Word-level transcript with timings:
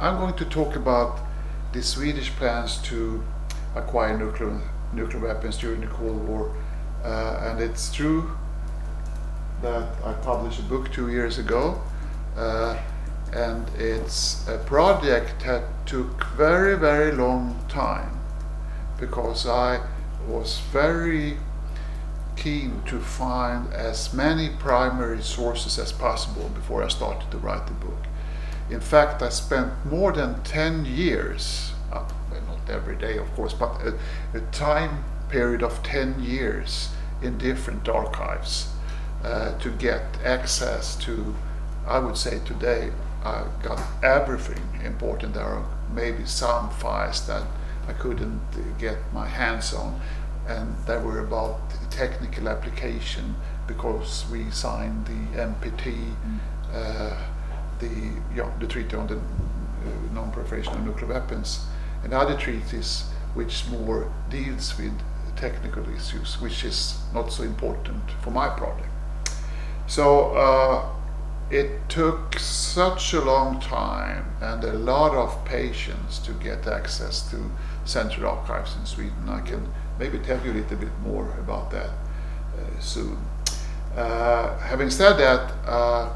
I'm 0.00 0.16
going 0.18 0.34
to 0.34 0.44
talk 0.44 0.76
about 0.76 1.18
the 1.72 1.82
Swedish 1.82 2.30
plans 2.30 2.78
to 2.82 3.24
acquire 3.74 4.16
nuclear 4.16 4.60
nuclear 4.92 5.20
weapons 5.20 5.58
during 5.58 5.80
the 5.80 5.88
Cold 5.88 6.26
War, 6.28 6.54
uh, 7.04 7.40
and 7.42 7.60
it's 7.60 7.92
true 7.92 8.30
that 9.60 9.88
I 10.04 10.12
published 10.12 10.60
a 10.60 10.62
book 10.62 10.92
two 10.92 11.10
years 11.10 11.38
ago, 11.38 11.82
uh, 12.36 12.78
and 13.32 13.68
it's 13.76 14.46
a 14.48 14.58
project 14.58 15.44
that 15.44 15.64
took 15.84 16.24
very 16.36 16.78
very 16.78 17.10
long 17.10 17.58
time 17.68 18.20
because 19.00 19.48
I 19.48 19.80
was 20.28 20.60
very 20.72 21.38
keen 22.36 22.82
to 22.86 23.00
find 23.00 23.74
as 23.74 24.14
many 24.14 24.50
primary 24.60 25.22
sources 25.22 25.76
as 25.76 25.90
possible 25.90 26.48
before 26.50 26.84
I 26.84 26.88
started 26.88 27.32
to 27.32 27.38
write 27.38 27.66
the 27.66 27.72
book. 27.72 28.06
In 28.70 28.80
fact, 28.80 29.22
I 29.22 29.30
spent 29.30 29.72
more 29.86 30.12
than 30.12 30.42
10 30.42 30.84
years, 30.84 31.72
uh, 31.92 32.04
well, 32.30 32.42
not 32.46 32.70
every 32.70 32.96
day 32.96 33.16
of 33.16 33.32
course, 33.34 33.54
but 33.54 33.80
a, 33.82 33.94
a, 34.34 34.40
time 34.52 35.04
period 35.30 35.62
of 35.62 35.82
10 35.82 36.22
years 36.22 36.90
in 37.22 37.38
different 37.38 37.88
archives 37.88 38.68
uh, 39.24 39.58
to 39.58 39.70
get 39.70 40.02
access 40.24 40.96
to, 40.96 41.34
I 41.86 41.98
would 41.98 42.16
say 42.16 42.40
today, 42.44 42.90
I 43.24 43.44
got 43.62 43.80
everything 44.02 44.62
important. 44.84 45.34
There 45.34 45.44
are 45.44 45.64
maybe 45.94 46.24
some 46.26 46.70
files 46.70 47.26
that 47.26 47.44
I 47.88 47.94
couldn't 47.94 48.40
get 48.78 48.98
my 49.12 49.26
hands 49.26 49.72
on, 49.72 50.00
and 50.46 50.76
they 50.86 50.98
were 50.98 51.20
about 51.20 51.58
technical 51.90 52.48
application 52.48 53.34
because 53.66 54.24
we 54.30 54.50
signed 54.50 55.06
the 55.06 55.38
NPT. 55.38 56.14
Mm. 56.24 56.38
Uh, 56.72 57.16
the, 57.78 58.12
the 58.60 58.66
Treaty 58.66 58.96
on 58.96 59.06
the 59.06 59.16
uh, 59.16 60.14
Non-Proliferation 60.14 60.74
of 60.74 60.84
Nuclear 60.84 61.08
Weapons, 61.08 61.66
and 62.04 62.12
other 62.12 62.36
treaties 62.36 63.04
which 63.34 63.66
more 63.68 64.12
deals 64.30 64.76
with 64.78 64.92
technical 65.36 65.88
issues, 65.94 66.40
which 66.40 66.64
is 66.64 66.98
not 67.14 67.32
so 67.32 67.42
important 67.42 68.02
for 68.22 68.30
my 68.30 68.48
project. 68.48 68.88
So 69.86 70.34
uh, 70.34 70.88
it 71.50 71.88
took 71.88 72.38
such 72.38 73.14
a 73.14 73.20
long 73.20 73.60
time 73.60 74.26
and 74.40 74.62
a 74.64 74.72
lot 74.72 75.14
of 75.14 75.44
patience 75.44 76.18
to 76.18 76.32
get 76.32 76.66
access 76.66 77.30
to 77.30 77.50
Central 77.84 78.30
Archives 78.30 78.76
in 78.76 78.84
Sweden. 78.84 79.28
I 79.28 79.40
can 79.40 79.66
maybe 79.98 80.18
tell 80.18 80.44
you 80.44 80.52
a 80.52 80.58
little 80.60 80.76
bit 80.76 80.98
more 81.02 81.30
about 81.38 81.70
that 81.70 81.90
uh, 81.90 82.80
soon. 82.80 83.16
Uh, 83.96 84.58
having 84.58 84.90
said 84.90 85.14
that, 85.14 85.52
uh, 85.66 86.10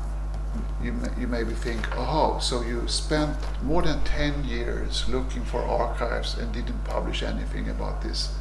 you 0.83 0.95
you 1.19 1.27
maybe 1.27 1.55
think, 1.55 1.87
oh, 1.97 2.39
so 2.41 2.63
you 2.63 2.87
spent 2.89 3.37
more 3.63 3.83
than 3.83 4.03
10 4.05 4.45
years 4.45 5.09
looking 5.09 5.45
for 5.45 5.63
archives 5.63 6.37
and 6.39 6.53
didn't 6.53 6.85
publish 6.85 7.23
anything 7.23 7.69
about 7.71 8.03
this 8.03 8.35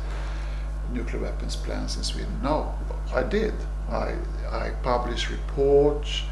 nuclear 0.94 1.22
weapons 1.22 1.56
plans 1.56 1.96
in 1.98 2.04
Sweden. 2.04 2.40
No, 2.44 2.74
I 3.14 3.24
did. 3.24 3.54
I, 3.90 4.16
I 4.52 4.72
published 4.84 5.30
reports, 5.30 6.24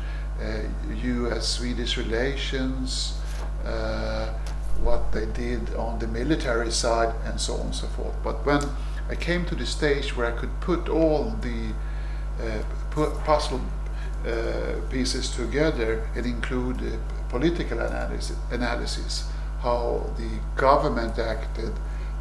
uh, 0.42 0.62
US-Swedish 1.04 1.98
relations, 1.98 3.20
uh, 3.66 4.34
what 4.82 5.12
they 5.12 5.26
did 5.28 5.74
on 5.76 6.00
the 6.00 6.08
military 6.08 6.72
side, 6.72 7.14
and 7.26 7.40
so 7.40 7.56
on 7.56 7.68
and 7.68 7.76
so 7.76 7.88
forth. 7.88 8.16
But 8.24 8.46
when 8.46 8.62
I 9.10 9.16
came 9.16 9.46
to 9.46 9.56
the 9.56 9.66
stage 9.66 10.16
where 10.16 10.28
I 10.28 10.32
could 10.38 10.60
put 10.62 10.88
all 10.88 11.36
the 11.42 11.74
uh, 12.42 12.64
puzzle 13.26 13.62
pieces 14.90 15.30
together 15.30 16.08
and 16.16 16.26
include 16.26 16.78
uh, 16.82 16.98
political 17.30 17.80
analysis, 17.80 18.36
analysis, 18.52 19.30
how 19.62 20.10
the 20.18 20.30
government 20.56 21.18
acted, 21.20 21.72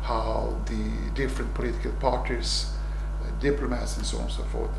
how 0.03 0.57
the 0.67 1.11
different 1.15 1.53
political 1.55 1.93
parties, 1.93 2.73
uh, 3.23 3.41
diplomats, 3.41 3.97
and 3.97 4.07
so 4.07 4.19
on 4.19 4.25
and 4.25 4.33
so 4.33 4.43
forth. 4.45 4.71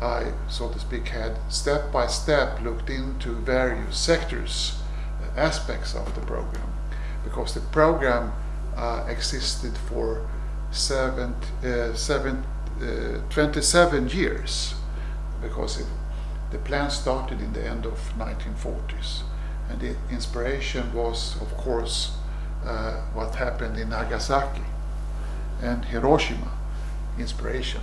I, 0.00 0.32
so 0.48 0.70
to 0.70 0.78
speak, 0.78 1.08
had 1.08 1.36
step 1.48 1.92
by 1.92 2.06
step 2.06 2.60
looked 2.62 2.88
into 2.88 3.34
various 3.34 3.96
sectors, 3.96 4.80
uh, 5.22 5.40
aspects 5.40 5.94
of 5.94 6.14
the 6.14 6.22
program, 6.22 6.72
because 7.24 7.54
the 7.54 7.60
program 7.60 8.32
uh, 8.76 9.04
existed 9.08 9.76
for 9.76 10.26
seven, 10.70 11.34
uh, 11.64 11.94
seven, 11.94 12.44
27 13.28 14.08
years, 14.08 14.74
because 15.42 15.80
it 15.80 15.86
the 16.50 16.58
plan 16.58 16.90
started 16.90 17.40
in 17.40 17.52
the 17.52 17.64
end 17.64 17.86
of 17.86 18.12
1940s, 18.18 19.22
and 19.68 19.80
the 19.80 19.94
inspiration 20.10 20.92
was, 20.92 21.40
of 21.40 21.56
course, 21.56 22.16
uh, 22.64 23.00
what 23.14 23.34
happened 23.36 23.78
in 23.78 23.90
Nagasaki 23.90 24.62
and 25.62 25.84
Hiroshima. 25.84 26.52
Inspiration, 27.18 27.82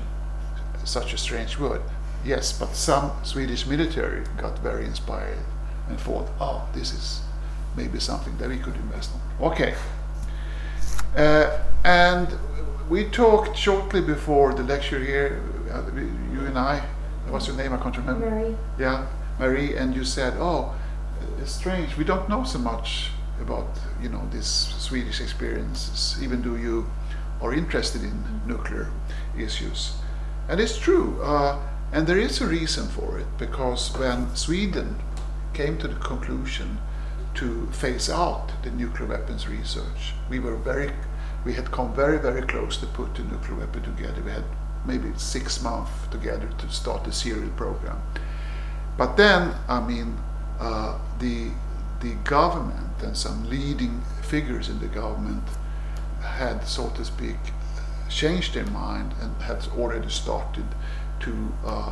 such 0.84 1.14
a 1.14 1.18
strange 1.18 1.60
word. 1.60 1.82
Yes, 2.26 2.58
but 2.58 2.76
some 2.76 3.12
Swedish 3.24 3.66
military 3.66 4.24
got 4.38 4.60
very 4.60 4.86
inspired 4.86 5.38
and 5.88 6.00
thought, 6.00 6.28
oh, 6.40 6.68
this 6.74 6.92
is 6.92 7.22
maybe 7.76 8.00
something 8.00 8.38
that 8.38 8.50
we 8.50 8.58
could 8.58 8.76
invest 8.76 9.12
on. 9.14 9.52
Okay. 9.52 9.76
Uh, 11.16 11.60
and 11.84 12.28
we 12.90 13.06
talked 13.06 13.56
shortly 13.58 14.02
before 14.02 14.54
the 14.54 14.64
lecture 14.64 15.00
here, 15.00 15.42
uh, 15.72 15.84
you 15.96 16.46
and 16.46 16.58
I, 16.58 16.84
what's 17.30 17.48
your 17.48 17.56
name? 17.56 17.74
I 17.74 17.78
can't 17.78 17.98
remember. 17.98 18.30
Marie. 18.30 18.56
Yeah, 18.80 19.08
Marie, 19.40 19.76
and 19.76 19.96
you 19.96 20.04
said, 20.04 20.34
"Oh, 20.38 20.74
it's 21.40 21.52
strange. 21.52 21.98
We 21.98 22.04
don't 22.04 22.30
know 22.30 22.44
so 22.44 22.60
much 22.60 23.12
about 23.42 23.68
you 24.02 24.10
know 24.10 24.28
these 24.32 24.48
Swedish 24.78 25.22
experiences, 25.22 26.22
even 26.22 26.42
though 26.42 26.56
you 26.56 26.90
are 27.42 27.54
interested 27.54 28.04
in 28.04 28.12
mm-hmm. 28.12 28.50
nuclear 28.50 28.88
issues." 29.38 29.94
And 30.50 30.62
it's 30.62 30.78
true, 30.78 31.22
uh, 31.22 31.60
and 31.92 32.08
there 32.08 32.18
is 32.18 32.42
a 32.42 32.48
reason 32.48 32.88
for 32.88 33.20
it 33.20 33.28
because 33.38 33.98
when 33.98 34.34
Sweden 34.36 34.96
came 35.54 35.78
to 35.80 35.88
the 35.88 35.96
conclusion 35.96 36.78
to 37.36 37.68
phase 37.72 38.10
out 38.10 38.52
the 38.64 38.72
nuclear 38.72 39.08
weapons 39.10 39.48
research, 39.48 40.14
we 40.30 40.40
were 40.40 40.56
very, 40.56 40.92
we 41.46 41.54
had 41.54 41.72
come 41.72 41.94
very, 41.94 42.18
very 42.18 42.42
close 42.42 42.78
to 42.78 42.86
put 42.88 43.16
the 43.16 43.24
nuclear 43.24 43.60
weapon 43.60 43.84
together. 43.84 44.22
We 44.22 44.32
had 44.32 44.44
maybe 44.88 45.12
six 45.18 45.62
months 45.62 45.92
together 46.10 46.50
to 46.58 46.70
start 46.70 47.04
the 47.04 47.12
serial 47.12 47.50
program. 47.52 48.02
But 48.98 49.18
then, 49.18 49.54
I 49.68 49.80
mean, 49.80 50.18
uh, 50.60 50.98
the 51.20 51.52
the 52.00 52.14
government 52.24 53.04
and 53.04 53.18
some 53.18 53.50
leading 53.50 54.02
figures 54.22 54.70
in 54.70 54.80
the 54.80 54.88
government 54.88 55.44
had, 56.22 56.64
so 56.68 56.90
to 56.90 57.04
speak, 57.04 57.38
changed 58.10 58.54
their 58.54 58.68
mind 58.68 59.14
and 59.22 59.42
had 59.42 59.68
already 59.78 60.10
started 60.10 60.66
to 61.20 61.54
uh, 61.66 61.92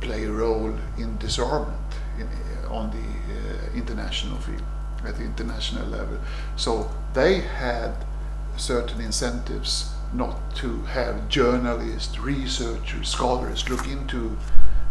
play 0.00 0.24
a 0.24 0.30
role 0.30 0.74
in 0.98 1.16
disarmament 1.18 1.78
in, 2.18 2.28
on 2.68 2.90
the 2.90 2.98
uh, 2.98 3.76
international 3.76 4.38
field, 4.38 4.62
at 5.06 5.16
the 5.16 5.24
international 5.24 5.86
level. 5.86 6.18
So 6.56 6.90
they 7.12 7.40
had 7.40 7.94
certain 8.56 9.00
incentives 9.00 9.93
not 10.14 10.54
to 10.56 10.82
have 10.82 11.28
journalists, 11.28 12.18
researchers, 12.18 13.08
scholars 13.08 13.68
look 13.68 13.86
into 13.88 14.36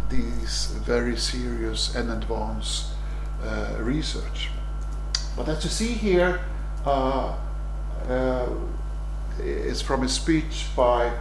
these 0.09 0.67
very 0.85 1.16
serious 1.16 1.95
and 1.95 2.11
advanced 2.11 2.88
uh, 3.41 3.75
research. 3.79 4.50
But 5.35 5.47
as 5.47 5.63
you 5.63 5.69
see 5.69 5.94
here, 5.94 6.41
uh, 6.85 7.35
uh, 8.07 8.50
is 9.39 9.81
from 9.81 10.03
a 10.03 10.09
speech 10.09 10.67
by 10.75 11.12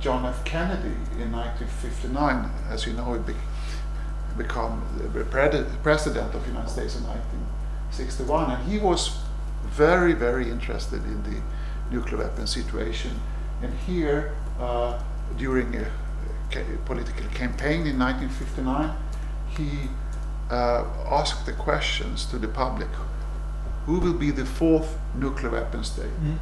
John 0.00 0.24
F. 0.24 0.44
Kennedy 0.44 0.96
in 1.20 1.30
1959. 1.30 2.50
As 2.70 2.86
you 2.86 2.94
know, 2.94 3.12
he 3.14 3.20
be 3.20 3.34
became 4.36 4.80
the 4.96 5.76
president 5.82 6.34
of 6.34 6.42
the 6.42 6.48
United 6.48 6.70
States 6.70 6.96
in 6.96 7.04
1961, 7.04 8.50
and 8.50 8.70
he 8.70 8.78
was 8.78 9.18
very, 9.64 10.14
very 10.14 10.48
interested 10.48 11.04
in 11.04 11.22
the 11.24 11.42
nuclear 11.90 12.18
weapon 12.18 12.46
situation 12.46 13.20
and 13.62 13.72
here, 13.86 14.34
uh, 14.58 15.00
during 15.36 15.76
a, 15.76 15.86
political 16.84 17.26
campaign 17.28 17.86
in 17.86 17.96
1959, 17.98 18.96
he 19.56 19.88
uh, 20.50 20.84
asked 21.08 21.46
the 21.46 21.52
questions 21.52 22.26
to 22.26 22.38
the 22.38 22.48
public 22.48 22.88
who 23.86 23.98
will 23.98 24.14
be 24.14 24.30
the 24.30 24.44
fourth 24.44 24.98
nuclear 25.14 25.50
weapon 25.50 25.82
state? 25.84 26.10
Mm. 26.22 26.38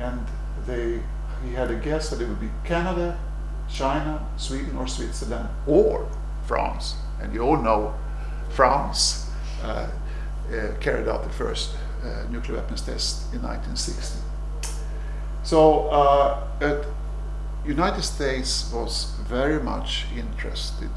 And 0.00 0.26
they, 0.66 1.02
he 1.44 1.54
had 1.54 1.70
a 1.70 1.76
guess 1.76 2.10
that 2.10 2.20
it 2.20 2.28
would 2.28 2.40
be 2.40 2.50
Canada, 2.64 3.18
China, 3.68 4.24
Sweden, 4.36 4.76
or 4.76 4.86
Switzerland, 4.86 5.48
or 5.66 6.08
France. 6.46 6.96
And 7.20 7.32
you 7.32 7.42
all 7.42 7.56
know 7.56 7.94
France 8.50 9.30
uh, 9.62 9.88
uh 10.52 10.76
carried 10.80 11.08
out 11.08 11.24
the 11.24 11.30
first 11.30 11.74
uh, 12.04 12.24
nuclear 12.30 12.58
weapons 12.58 12.82
test 12.82 13.32
in 13.32 13.42
1960. 13.42 14.25
So 15.46 15.86
uh, 15.90 16.42
United 17.64 18.02
States 18.02 18.68
was 18.74 19.12
very 19.28 19.62
much 19.62 20.06
interested 20.16 20.90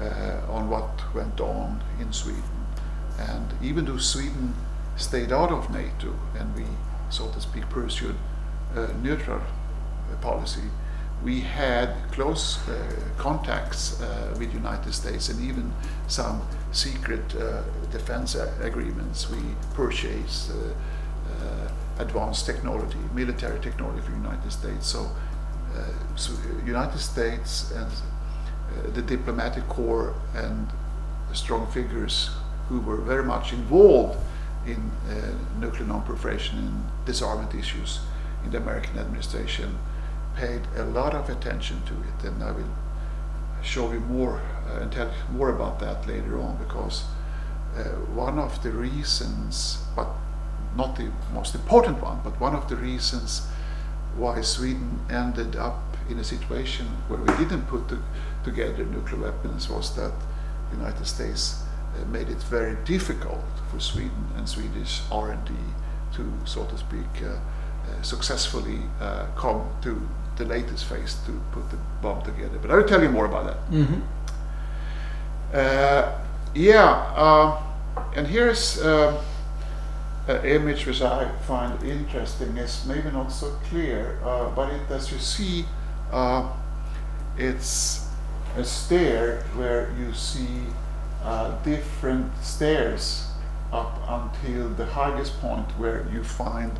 uh, 0.00 0.40
on 0.50 0.68
what 0.68 1.14
went 1.14 1.40
on 1.40 1.80
in 2.00 2.12
Sweden. 2.12 2.42
And 3.16 3.54
even 3.62 3.84
though 3.84 3.98
Sweden 3.98 4.56
stayed 4.96 5.30
out 5.30 5.52
of 5.52 5.70
NATO 5.70 6.18
and 6.36 6.52
we, 6.56 6.64
so 7.10 7.28
to 7.28 7.40
speak, 7.40 7.68
pursued 7.70 8.16
a 8.74 8.92
neutral 8.94 9.40
policy, 10.20 10.68
we 11.22 11.40
had 11.40 11.94
close 12.10 12.58
uh, 12.68 12.74
contacts 13.18 14.00
uh, 14.00 14.34
with 14.36 14.52
United 14.52 14.92
States 14.92 15.28
and 15.28 15.40
even 15.40 15.72
some 16.08 16.42
secret 16.72 17.36
uh, 17.36 17.62
defense 17.92 18.34
agreements. 18.60 19.30
We 19.30 19.38
purchased 19.74 20.50
uh, 20.50 20.74
advanced 21.98 22.46
technology, 22.46 22.98
military 23.14 23.60
technology 23.60 24.00
from 24.00 24.16
United 24.22 24.50
States. 24.50 24.86
So, 24.86 25.10
so 26.16 26.32
United 26.64 26.98
States 26.98 27.72
and 27.72 27.90
the 28.94 29.02
diplomatic 29.02 29.68
corps 29.68 30.14
and 30.34 30.68
strong 31.32 31.66
figures 31.70 32.30
who 32.68 32.80
were 32.80 32.96
very 32.96 33.24
much 33.24 33.52
involved 33.52 34.18
in 34.66 34.90
nuclear 35.60 35.86
non-proliferation 35.86 36.58
and 36.58 36.84
disarmament 37.04 37.54
issues 37.54 38.00
in 38.44 38.50
the 38.50 38.58
American 38.58 38.98
administration 38.98 39.78
paid 40.36 40.62
a 40.76 40.84
lot 40.84 41.14
of 41.14 41.28
attention 41.28 41.80
to 41.86 41.92
it, 41.92 42.28
and 42.28 42.42
I 42.42 42.50
will 42.50 42.74
show 43.62 43.92
you 43.92 44.00
more 44.00 44.42
uh, 44.68 44.80
and 44.80 44.92
tell 44.92 45.10
more 45.32 45.50
about 45.50 45.80
that 45.80 46.06
later 46.06 46.40
on 46.40 46.56
because 46.56 47.04
uh, 47.76 47.82
one 48.14 48.38
of 48.38 48.62
the 48.62 48.70
reasons, 48.70 49.78
but 49.96 50.08
not 50.76 50.96
the 50.96 51.10
most 51.32 51.54
important 51.54 52.02
one, 52.02 52.20
but 52.24 52.40
one 52.40 52.54
of 52.54 52.68
the 52.68 52.76
reasons 52.76 53.46
why 54.16 54.40
Sweden 54.40 55.00
ended 55.10 55.56
up 55.56 55.82
in 56.08 56.18
a 56.18 56.24
situation 56.24 56.86
where 57.08 57.20
we 57.20 57.26
didn't 57.36 57.66
put 57.66 57.88
the, 57.88 57.98
together 58.44 58.84
nuclear 58.84 59.22
weapons 59.22 59.68
was 59.68 59.94
that 59.96 60.12
the 60.70 60.76
United 60.76 61.06
States 61.06 61.62
uh, 61.94 62.04
made 62.06 62.28
it 62.28 62.42
very 62.44 62.76
difficult 62.84 63.44
for 63.70 63.80
Sweden 63.80 64.28
and 64.36 64.48
Swedish 64.48 65.00
R&D 65.10 65.52
to, 66.14 66.32
so 66.44 66.64
to 66.64 66.76
speak, 66.76 67.22
uh, 67.22 67.28
uh, 67.28 68.02
successfully 68.02 68.80
uh, 69.00 69.26
come 69.36 69.68
to 69.82 70.00
the 70.36 70.44
latest 70.44 70.84
phase 70.86 71.16
to 71.26 71.32
put 71.52 71.70
the 71.70 71.76
bomb 72.02 72.22
together. 72.22 72.58
But 72.60 72.70
I 72.70 72.76
will 72.76 72.88
tell 72.88 73.02
you 73.02 73.10
more 73.10 73.26
about 73.26 73.46
that. 73.46 73.70
Mm-hmm. 73.70 74.00
Uh, 75.52 76.12
yeah, 76.54 76.90
uh, 77.14 77.62
and 78.16 78.26
here's 78.26 78.80
uh, 80.28 80.40
image 80.42 80.86
which 80.86 81.02
I 81.02 81.30
find 81.46 81.82
interesting. 81.82 82.56
is 82.56 82.84
maybe 82.86 83.10
not 83.10 83.28
so 83.30 83.50
clear, 83.68 84.18
uh, 84.22 84.50
but 84.50 84.72
it, 84.72 84.90
as 84.90 85.12
you 85.12 85.18
see, 85.18 85.66
uh, 86.10 86.50
it's 87.36 88.08
a 88.56 88.64
stair 88.64 89.44
where 89.54 89.92
you 89.98 90.14
see 90.14 90.66
uh, 91.22 91.60
different 91.62 92.30
stairs 92.42 93.26
up 93.72 93.98
until 94.08 94.68
the 94.68 94.86
highest 94.86 95.40
point 95.40 95.68
where 95.78 96.06
you 96.12 96.22
find 96.22 96.78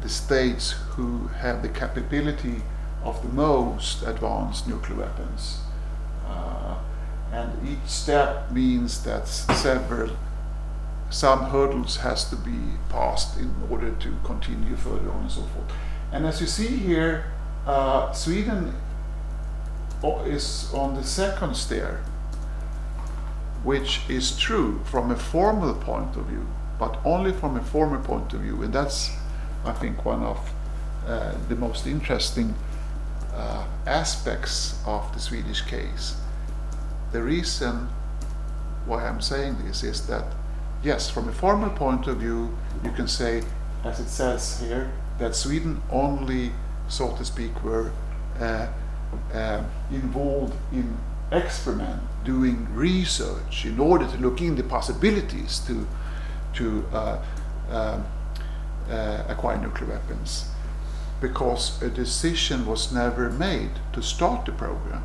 the 0.00 0.08
states 0.08 0.72
who 0.90 1.26
have 1.40 1.62
the 1.62 1.68
capability 1.68 2.62
of 3.02 3.20
the 3.22 3.28
most 3.28 4.02
advanced 4.02 4.68
nuclear 4.68 5.00
weapons. 5.00 5.58
Uh, 6.26 6.76
and 7.32 7.50
each 7.66 7.88
step 7.88 8.50
means 8.52 9.02
that 9.04 9.26
several 9.26 10.10
some 11.10 11.44
hurdles 11.50 11.96
has 11.98 12.28
to 12.30 12.36
be 12.36 12.58
passed 12.88 13.38
in 13.38 13.54
order 13.70 13.90
to 13.90 14.16
continue 14.24 14.76
further 14.76 15.10
on 15.10 15.22
and 15.22 15.30
so 15.30 15.42
forth. 15.42 15.72
And 16.12 16.26
as 16.26 16.40
you 16.40 16.46
see 16.46 16.68
here, 16.68 17.32
uh, 17.66 18.12
Sweden 18.12 18.74
is 20.26 20.72
on 20.72 20.94
the 20.94 21.04
second 21.04 21.56
stair, 21.56 22.02
which 23.64 24.02
is 24.08 24.36
true 24.36 24.80
from 24.84 25.10
a 25.10 25.16
formal 25.16 25.74
point 25.74 26.16
of 26.16 26.26
view, 26.26 26.46
but 26.78 26.98
only 27.04 27.32
from 27.32 27.56
a 27.56 27.62
formal 27.62 28.00
point 28.00 28.32
of 28.32 28.40
view, 28.40 28.62
and 28.62 28.72
that's 28.72 29.10
I 29.64 29.72
think, 29.72 30.04
one 30.04 30.22
of 30.22 30.38
uh, 31.06 31.34
the 31.48 31.56
most 31.56 31.86
interesting 31.86 32.54
uh, 33.34 33.66
aspects 33.86 34.80
of 34.86 35.12
the 35.12 35.20
Swedish 35.20 35.62
case. 35.62 36.16
The 37.12 37.22
reason 37.22 37.88
why 38.86 39.06
I'm 39.06 39.20
saying 39.20 39.56
this 39.64 39.82
is 39.82 40.06
that, 40.06 40.24
yes, 40.82 41.10
from 41.10 41.28
a 41.28 41.32
formal 41.32 41.70
point 41.70 42.06
of 42.06 42.18
view, 42.18 42.56
you 42.84 42.90
can 42.92 43.08
say, 43.08 43.42
as 43.84 44.00
it 44.00 44.08
says 44.08 44.60
here, 44.60 44.90
that 45.18 45.34
Sweden 45.34 45.82
only, 45.90 46.52
so 46.88 47.14
to 47.16 47.24
speak, 47.24 47.64
were 47.64 47.90
uh, 48.40 48.68
uh, 49.32 49.62
involved 49.90 50.54
in 50.72 50.96
experiment, 51.32 52.02
doing 52.24 52.66
research 52.74 53.64
in 53.64 53.78
order 53.78 54.06
to 54.06 54.16
look 54.18 54.40
in 54.40 54.56
the 54.56 54.62
possibilities 54.62 55.58
to 55.60 55.86
to 56.54 56.84
uh, 56.92 57.22
um, 57.70 58.04
uh, 58.90 59.22
acquire 59.28 59.58
nuclear 59.58 59.90
weapons 59.90 60.46
because 61.20 61.80
a 61.82 61.90
decision 61.90 62.66
was 62.66 62.92
never 62.92 63.28
made 63.30 63.70
to 63.92 64.02
start 64.02 64.46
the 64.46 64.52
program. 64.52 65.02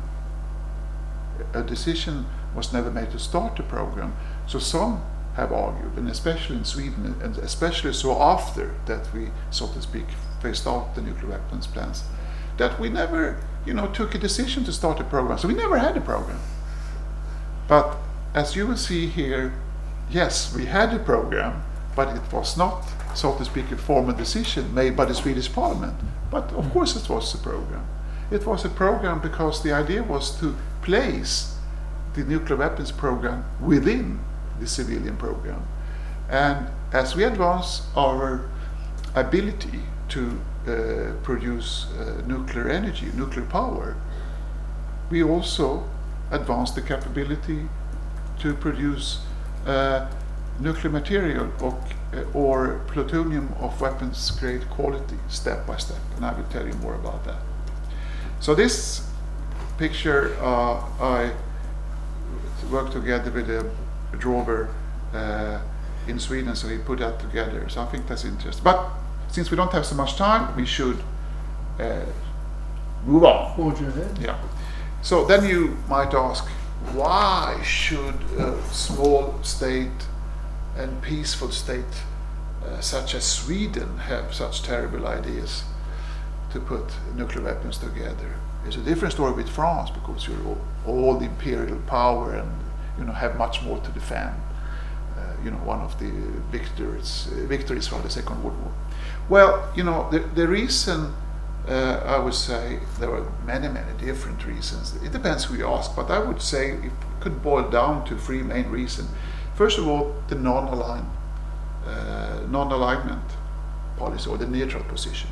A 1.52 1.62
decision 1.62 2.26
was 2.54 2.72
never 2.72 2.90
made 2.90 3.10
to 3.10 3.18
start 3.18 3.56
the 3.56 3.62
program. 3.62 4.14
So 4.46 4.58
some 4.58 5.02
have 5.34 5.52
argued, 5.52 5.96
and 5.96 6.08
especially 6.08 6.56
in 6.56 6.64
Sweden, 6.64 7.16
and 7.22 7.38
especially 7.38 7.92
so 7.92 8.20
after 8.20 8.74
that 8.86 9.12
we, 9.12 9.30
so 9.50 9.66
to 9.68 9.82
speak, 9.82 10.06
phased 10.40 10.66
out 10.66 10.94
the 10.94 11.02
nuclear 11.02 11.30
weapons 11.32 11.66
plans, 11.66 12.04
that 12.56 12.78
we 12.78 12.88
never, 12.88 13.40
you 13.66 13.74
know, 13.74 13.88
took 13.88 14.14
a 14.14 14.18
decision 14.18 14.64
to 14.64 14.72
start 14.72 15.00
a 15.00 15.04
program. 15.04 15.38
So 15.38 15.48
we 15.48 15.54
never 15.54 15.78
had 15.78 15.96
a 15.96 16.00
program. 16.00 16.38
But 17.66 17.96
as 18.32 18.54
you 18.54 18.66
will 18.66 18.76
see 18.76 19.08
here, 19.08 19.52
yes, 20.10 20.54
we 20.54 20.66
had 20.66 20.94
a 20.94 20.98
program, 20.98 21.64
but 21.96 22.16
it 22.16 22.32
was 22.32 22.56
not 22.56 22.84
so 23.14 23.36
to 23.36 23.44
speak, 23.44 23.70
a 23.70 23.76
formal 23.76 24.14
decision 24.14 24.74
made 24.74 24.96
by 24.96 25.04
the 25.04 25.14
Swedish 25.14 25.52
parliament. 25.52 25.94
But 26.30 26.52
of 26.52 26.70
course, 26.72 26.96
it 26.96 27.08
was 27.08 27.32
a 27.34 27.38
program. 27.38 27.86
It 28.30 28.44
was 28.46 28.64
a 28.64 28.68
program 28.68 29.20
because 29.20 29.62
the 29.62 29.72
idea 29.72 30.02
was 30.02 30.38
to 30.40 30.56
place 30.82 31.56
the 32.14 32.24
nuclear 32.24 32.56
weapons 32.56 32.90
program 32.90 33.44
within 33.60 34.20
the 34.60 34.66
civilian 34.66 35.16
program. 35.16 35.66
And 36.28 36.68
as 36.92 37.14
we 37.14 37.24
advance 37.24 37.82
our 37.96 38.48
ability 39.14 39.80
to 40.08 40.40
uh, 40.66 41.12
produce 41.22 41.86
uh, 41.98 42.22
nuclear 42.26 42.68
energy, 42.68 43.06
nuclear 43.14 43.46
power, 43.46 43.96
we 45.10 45.22
also 45.22 45.84
advance 46.30 46.70
the 46.70 46.82
capability 46.82 47.68
to 48.38 48.54
produce 48.54 49.20
uh, 49.66 50.10
nuclear 50.60 50.90
material 50.90 51.50
uh, 51.60 52.22
or 52.32 52.80
plutonium 52.86 53.54
of 53.60 53.80
weapons 53.80 54.30
grade 54.32 54.68
quality 54.70 55.18
step 55.28 55.66
by 55.66 55.76
step, 55.76 55.98
and 56.16 56.24
I 56.24 56.32
will 56.32 56.44
tell 56.44 56.66
you 56.66 56.74
more 56.74 56.94
about 56.94 57.24
that. 57.24 57.40
So 58.40 58.54
this 58.54 59.06
picture, 59.78 60.36
uh, 60.40 60.80
I 61.00 61.32
worked 62.70 62.92
together 62.92 63.30
with 63.30 63.50
a 63.50 63.70
drawer 64.14 64.68
uh, 65.12 65.60
in 66.06 66.18
Sweden, 66.18 66.54
so 66.54 66.68
he 66.68 66.78
put 66.78 66.98
that 66.98 67.18
together. 67.20 67.68
So 67.68 67.82
I 67.82 67.86
think 67.86 68.06
that's 68.06 68.24
interesting. 68.24 68.64
But 68.64 68.88
since 69.28 69.50
we 69.50 69.56
don't 69.56 69.72
have 69.72 69.86
so 69.86 69.94
much 69.94 70.16
time, 70.16 70.54
we 70.56 70.66
should 70.66 70.98
uh, 71.78 72.00
move 73.06 73.24
on. 73.24 73.56
Forge 73.56 73.80
ahead. 73.80 74.18
Yeah. 74.20 74.38
So 75.02 75.24
then 75.24 75.48
you 75.48 75.76
might 75.88 76.14
ask, 76.14 76.46
why 76.92 77.60
should 77.62 78.14
a 78.38 78.60
small 78.70 79.38
state 79.42 80.06
and 80.76 81.00
peaceful 81.02 81.50
state 81.50 81.84
uh, 82.64 82.80
such 82.80 83.14
as 83.14 83.24
Sweden 83.24 83.98
have 83.98 84.34
such 84.34 84.62
terrible 84.62 85.06
ideas 85.06 85.64
to 86.52 86.60
put 86.60 86.84
nuclear 87.14 87.44
weapons 87.44 87.78
together. 87.78 88.34
It's 88.66 88.76
a 88.76 88.80
different 88.80 89.12
story 89.12 89.32
with 89.32 89.48
France 89.48 89.90
because 89.90 90.26
you're 90.26 90.46
all, 90.46 90.58
all 90.86 91.18
the 91.18 91.26
imperial 91.26 91.78
power 91.86 92.34
and 92.34 92.50
you 92.98 93.04
know 93.04 93.12
have 93.12 93.36
much 93.36 93.62
more 93.62 93.78
to 93.80 93.90
defend. 93.90 94.34
Uh, 95.16 95.44
you 95.44 95.50
know, 95.50 95.58
one 95.58 95.80
of 95.80 95.98
the 95.98 96.10
victories 96.50 97.28
uh, 97.32 97.46
victories 97.46 97.86
from 97.86 98.02
the 98.02 98.10
Second 98.10 98.42
World 98.42 98.58
War. 98.62 98.72
Well, 99.28 99.72
you 99.76 99.84
know, 99.84 100.08
the, 100.10 100.18
the 100.18 100.48
reason 100.48 101.14
uh, 101.68 102.02
I 102.04 102.18
would 102.18 102.34
say 102.34 102.78
there 102.98 103.10
are 103.10 103.24
many, 103.46 103.68
many 103.68 103.92
different 103.98 104.44
reasons. 104.46 104.94
It 105.02 105.12
depends 105.12 105.44
who 105.44 105.56
you 105.56 105.66
ask, 105.66 105.96
but 105.96 106.10
I 106.10 106.18
would 106.18 106.42
say 106.42 106.72
it 106.72 106.92
could 107.20 107.42
boil 107.42 107.70
down 107.70 108.04
to 108.06 108.16
three 108.18 108.42
main 108.42 108.68
reasons. 108.70 109.08
First 109.54 109.78
of 109.78 109.88
all, 109.88 110.14
the 110.28 110.34
non-aligned, 110.34 111.06
uh, 111.86 112.40
non-alignment 112.48 113.22
policy 113.96 114.28
or 114.28 114.36
the 114.36 114.46
neutral 114.46 114.84
position. 114.84 115.30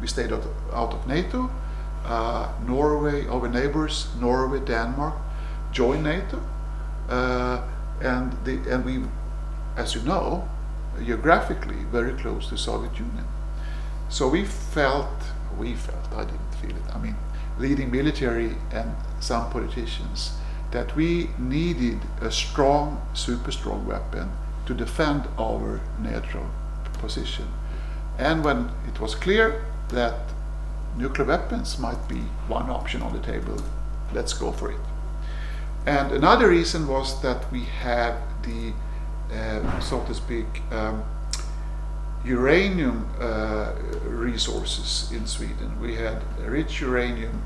We 0.00 0.06
stayed 0.06 0.32
out, 0.32 0.46
out 0.72 0.92
of 0.92 1.06
NATO. 1.06 1.50
Uh, 2.04 2.52
Norway, 2.66 3.26
our 3.26 3.48
neighbors, 3.48 4.08
Norway, 4.20 4.60
Denmark, 4.60 5.14
joined 5.72 6.04
NATO, 6.04 6.40
Uh, 7.12 7.62
and 8.00 8.32
the, 8.44 8.54
and 8.72 8.84
we, 8.84 8.94
as 9.76 9.94
you 9.94 10.02
know, 10.02 10.48
geographically 11.04 11.80
very 11.90 12.14
close 12.22 12.48
to 12.48 12.56
Soviet 12.56 12.94
Union. 12.98 13.26
So 14.08 14.28
we 14.28 14.44
felt, 14.74 15.18
we 15.58 15.74
felt, 15.74 16.12
I 16.14 16.24
didn't 16.24 16.54
feel 16.60 16.70
it. 16.70 16.86
I 16.94 16.98
mean, 16.98 17.16
leading 17.58 17.90
military 17.90 18.56
and 18.72 18.90
some 19.20 19.50
politicians 19.50 20.32
that 20.70 20.96
we 20.96 21.28
needed 21.38 22.00
a 22.20 22.30
strong, 22.30 23.00
super 23.14 23.52
strong 23.52 23.86
weapon 23.86 24.30
to 24.66 24.72
to 24.72 24.84
defend 24.84 25.24
our 25.38 25.80
neutral 25.98 26.46
position. 26.94 27.46
And 28.18 28.44
when 28.44 28.70
it 28.88 29.00
was 29.00 29.14
clear 29.14 29.64
that 29.88 30.14
nuclear 30.96 31.26
weapons 31.26 31.78
might 31.78 32.08
be 32.08 32.20
one 32.48 32.70
option 32.70 33.02
on 33.02 33.12
the 33.12 33.20
table, 33.20 33.62
let's 34.12 34.32
go 34.32 34.52
for 34.52 34.70
it. 34.70 34.91
And 35.86 36.12
another 36.12 36.48
reason 36.48 36.86
was 36.86 37.20
that 37.22 37.50
we 37.50 37.64
have 37.64 38.16
the, 38.42 38.72
uh, 39.34 39.80
so 39.80 40.00
to 40.04 40.14
speak, 40.14 40.46
um, 40.70 41.02
uranium 42.24 43.08
uh, 43.20 43.72
resources 44.04 45.10
in 45.12 45.26
Sweden. 45.26 45.80
We 45.80 45.96
had 45.96 46.22
rich 46.46 46.80
uranium 46.80 47.42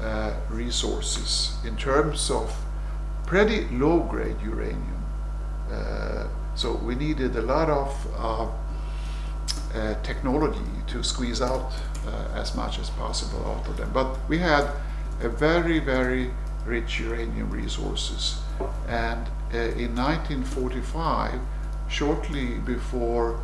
uh, 0.00 0.32
resources 0.50 1.56
in 1.64 1.76
terms 1.76 2.30
of 2.30 2.54
pretty 3.26 3.66
low 3.68 4.00
grade 4.00 4.36
uranium. 4.42 5.04
Uh, 5.70 6.26
so 6.54 6.74
we 6.74 6.94
needed 6.94 7.36
a 7.36 7.42
lot 7.42 7.70
of 7.70 8.06
uh, 8.18 8.48
uh, 9.78 9.94
technology 10.02 10.58
to 10.88 11.02
squeeze 11.02 11.40
out 11.40 11.72
as 12.34 12.54
much 12.56 12.78
as 12.78 12.90
possible 12.90 13.44
out 13.46 13.68
of 13.68 13.76
them. 13.76 13.90
But 13.92 14.18
we 14.28 14.38
had 14.38 14.68
a 15.20 15.28
very, 15.28 15.78
very 15.78 16.30
rich 16.70 17.00
uranium 17.00 17.50
resources. 17.50 18.40
And 18.88 19.26
in 19.52 19.94
1945, 19.96 21.40
shortly 21.88 22.54
before 22.74 23.40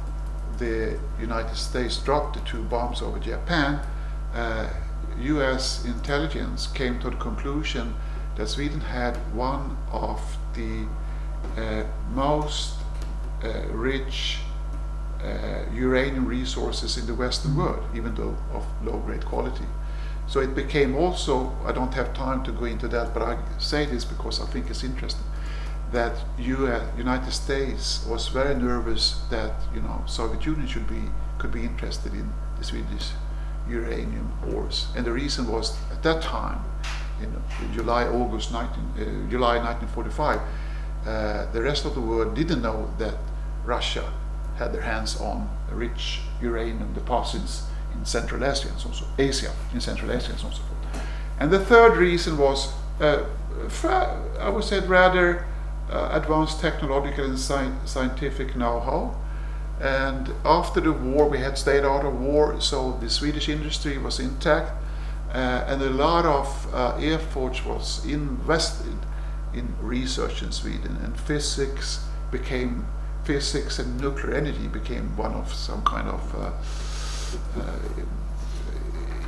the 0.59 0.99
United 1.21 1.57
States 1.57 1.99
dropped 1.99 2.35
the 2.37 2.43
two 2.51 2.63
bombs 2.63 3.03
over 3.03 3.19
Japan, 3.19 3.81
uh, 4.35 4.69
US 5.19 5.85
intelligence 5.85 6.67
came 6.67 6.99
to 7.01 7.11
the 7.11 7.17
conclusion 7.17 7.95
that 8.37 8.49
Sweden 8.49 8.81
had 8.81 9.17
one 9.35 9.77
of 9.91 10.21
the 10.55 10.87
uh, 11.57 11.85
most 12.15 12.75
uh, 13.43 13.49
rich 13.73 14.39
uh, 15.23 15.63
uranium 15.73 16.27
resources 16.27 16.99
in 16.99 17.07
the 17.07 17.15
Western 17.15 17.57
world, 17.57 17.83
even 17.95 18.15
though 18.15 18.37
of 18.53 18.65
low 18.85 18.99
grade 18.99 19.25
quality. 19.25 19.65
So 20.27 20.41
it 20.41 20.55
became 20.55 20.97
also, 20.97 21.57
I 21.65 21.73
don't 21.73 21.95
have 21.95 22.13
time 22.13 22.43
to 22.45 22.53
go 22.53 22.65
into 22.65 22.89
that, 22.89 23.15
but 23.15 23.23
I 23.23 23.39
say 23.59 23.87
this 23.87 24.05
because 24.05 24.41
I 24.41 24.47
think 24.47 24.71
it's 24.71 24.83
interesting 24.83 25.25
that 25.93 26.13
US, 26.39 26.83
United 26.99 27.33
States 27.33 28.05
was 28.09 28.29
very 28.29 28.55
nervous 28.55 29.21
that 29.31 29.53
you 29.73 29.81
know 29.81 30.03
Soviet 30.07 30.45
Union 30.45 30.67
should 30.67 30.89
be 30.89 31.03
could 31.39 31.53
be 31.53 31.63
interested 31.63 32.13
in 32.13 32.33
the 32.59 32.65
Swedish 32.65 33.11
uranium 33.69 34.33
ores, 34.53 34.89
and 34.97 35.05
the 35.05 35.13
reason 35.13 35.47
was 35.49 35.77
at 35.91 36.03
that 36.03 36.23
time, 36.23 36.59
in 37.21 37.33
July 37.73 38.05
August 38.07 38.53
19, 38.53 38.69
uh, 38.69 39.31
July 39.31 39.59
1945, 39.59 40.41
uh, 41.07 41.53
the 41.53 41.63
rest 41.63 41.85
of 41.85 41.95
the 41.95 42.01
world 42.01 42.35
didn't 42.35 42.63
know 42.63 42.91
that 42.99 43.17
Russia 43.65 44.05
had 44.57 44.73
their 44.73 44.83
hands 44.83 45.21
on 45.21 45.49
rich 45.71 46.21
uranium 46.41 46.93
deposits 46.95 47.65
in 47.99 48.05
Central 48.05 48.45
Asia 48.45 48.69
and 48.69 48.79
so 48.81 48.89
on, 48.89 49.13
Asia 49.19 49.53
in 49.75 49.81
Central 49.81 50.13
Asia 50.13 50.31
and 50.31 50.41
so 50.41 50.49
forth. 50.49 50.63
And 51.39 51.51
the 51.51 51.59
third 51.59 51.97
reason 51.97 52.39
was, 52.39 52.73
uh, 53.01 53.25
I 54.41 54.49
would 54.49 54.65
say, 54.65 54.81
rather 54.81 55.47
uh, 55.91 56.11
advanced 56.13 56.61
technological 56.61 57.25
and 57.25 57.39
sci 57.39 57.71
scientific 57.85 58.57
know-how. 58.57 59.15
And 59.81 60.33
after 60.45 60.81
the 60.81 60.93
war, 60.93 61.29
we 61.29 61.39
had 61.39 61.59
stayed 61.59 61.85
out 61.85 62.05
of 62.05 62.19
war, 62.19 62.61
so 62.61 62.99
the 63.01 63.11
Swedish 63.11 63.49
industry 63.49 63.99
was 63.99 64.19
intact, 64.19 64.73
uh, 65.35 65.65
and 65.67 65.83
a 65.83 65.91
lot 65.91 66.25
of 66.25 66.75
uh, 66.75 66.97
effort 66.97 67.65
was 67.67 68.05
invested 68.07 68.97
in 69.53 69.75
research 69.81 70.43
in 70.43 70.51
Sweden, 70.51 70.97
and 71.05 71.19
physics 71.21 72.05
became 72.31 72.87
physics 73.25 73.79
and 73.81 74.01
nuclear 74.01 74.35
energy 74.35 74.69
became 74.69 75.17
one 75.17 75.35
of 75.35 75.53
some 75.53 75.83
kind 75.83 76.09
of 76.09 76.35
uh, 76.37 76.51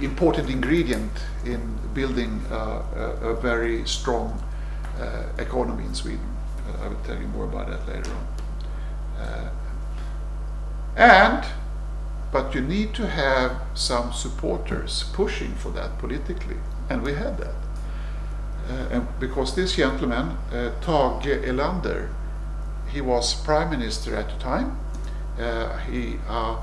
important 0.00 0.48
ingredient 0.48 1.12
in 1.44 1.60
building 1.94 2.40
uh, 2.50 2.82
a, 3.22 3.34
very 3.34 3.86
strong 3.86 4.42
uh, 5.00 5.24
economy 5.38 5.84
in 5.84 5.94
Sweden. 5.94 6.36
I 6.82 6.88
will 6.88 7.00
tell 7.04 7.18
you 7.18 7.26
more 7.28 7.44
about 7.44 7.68
that 7.68 7.88
later 7.88 8.10
on. 8.10 9.50
and 10.96 11.44
but 12.30 12.54
you 12.54 12.60
need 12.60 12.94
to 12.94 13.06
have 13.06 13.52
some 13.74 14.12
supporters 14.12 15.04
pushing 15.12 15.54
for 15.54 15.70
that 15.70 15.98
politically, 15.98 16.56
and 16.90 17.02
we 17.02 17.14
had 17.14 17.38
that. 17.38 17.54
Uh, 18.68 18.88
and 18.90 19.08
because 19.18 19.56
this 19.56 19.76
gentleman, 19.76 20.36
uh, 20.52 20.70
Tage 20.82 21.42
Erlander, 21.44 22.10
he 22.92 23.00
was 23.00 23.34
prime 23.34 23.70
minister 23.70 24.14
at 24.14 24.28
the 24.28 24.36
time. 24.38 24.78
Uh, 25.38 25.78
he 25.78 26.18
uh, 26.28 26.52
uh, 26.52 26.62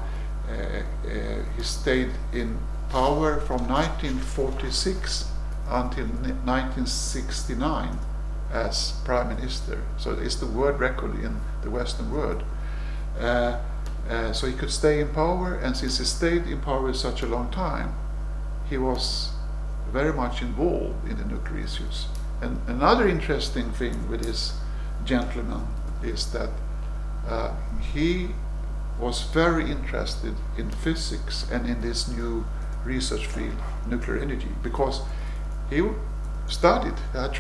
he 1.57 1.63
stayed 1.63 2.11
in 2.33 2.57
power 2.89 3.39
from 3.41 3.67
1946 3.67 5.31
until 5.67 6.05
1969 6.05 7.99
as 8.51 8.93
prime 9.03 9.29
minister. 9.29 9.81
So 9.97 10.11
it's 10.11 10.35
the 10.35 10.45
world 10.45 10.79
record 10.79 11.15
in 11.15 11.41
the 11.61 11.69
Western 11.69 12.11
world. 12.11 12.43
Uh, 13.19 13.59
uh, 14.09 14.31
so 14.33 14.47
he 14.47 14.53
could 14.53 14.71
stay 14.71 15.01
in 15.01 15.09
power, 15.09 15.55
and 15.55 15.75
since 15.75 15.97
he 15.97 16.05
stayed 16.05 16.45
in 16.45 16.61
power 16.61 16.93
such 16.93 17.23
a 17.23 17.25
long 17.25 17.49
time, 17.49 17.95
he 18.69 18.77
was 18.77 19.31
very 19.91 20.13
much 20.13 20.41
involved 20.41 21.07
in 21.09 21.17
the 21.17 21.25
nuclear 21.25 21.63
issues. 21.63 22.05
And 22.41 22.59
another 22.67 23.07
interesting 23.07 23.71
thing 23.71 24.09
with 24.09 24.23
this 24.23 24.53
gentleman 25.05 25.65
is 26.03 26.31
that 26.33 26.49
uh, 27.27 27.53
he 27.93 28.29
was 28.99 29.23
very 29.23 29.69
interested 29.69 30.35
in 30.57 30.69
physics 30.69 31.49
and 31.51 31.67
in 31.67 31.81
this 31.81 32.07
new 32.07 32.45
research 32.85 33.25
field, 33.27 33.55
nuclear 33.87 34.17
energy, 34.17 34.47
because 34.63 35.01
he 35.69 35.81
studied 36.47 36.93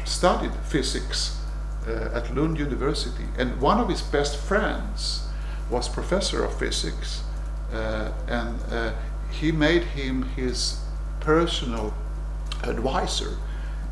studied 0.05 0.51
physics 0.63 1.39
uh, 1.87 2.09
at 2.13 2.35
Lund 2.35 2.59
University, 2.59 3.25
and 3.37 3.61
one 3.61 3.79
of 3.79 3.89
his 3.89 4.01
best 4.01 4.37
friends 4.37 5.27
was 5.69 5.87
professor 5.87 6.43
of 6.43 6.57
physics, 6.57 7.23
uh, 7.71 8.11
and 8.27 8.59
uh, 8.71 8.93
he 9.31 9.51
made 9.51 9.83
him 9.83 10.23
his 10.35 10.79
personal 11.19 11.93
advisor 12.63 13.37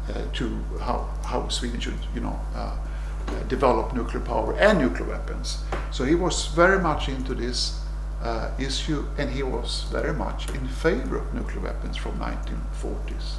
uh, 0.09 0.21
to 0.33 0.63
how 0.81 1.07
how 1.23 1.47
Sweden 1.49 1.79
should, 1.79 1.99
you 2.15 2.21
know 2.21 2.39
uh, 2.55 2.75
develop 3.47 3.93
nuclear 3.93 4.23
power 4.23 4.53
and 4.57 4.79
nuclear 4.79 5.09
weapons. 5.09 5.63
So 5.91 6.05
he 6.05 6.15
was 6.15 6.47
very 6.47 6.79
much 6.79 7.09
into 7.09 7.33
this 7.35 7.79
uh, 8.21 8.51
issue 8.57 9.05
and 9.17 9.29
he 9.29 9.43
was 9.43 9.85
very 9.91 10.13
much 10.13 10.49
in 10.49 10.67
favor 10.67 11.17
of 11.17 11.33
nuclear 11.33 11.61
weapons 11.61 11.97
from 11.97 12.13
1940s. 12.19 13.35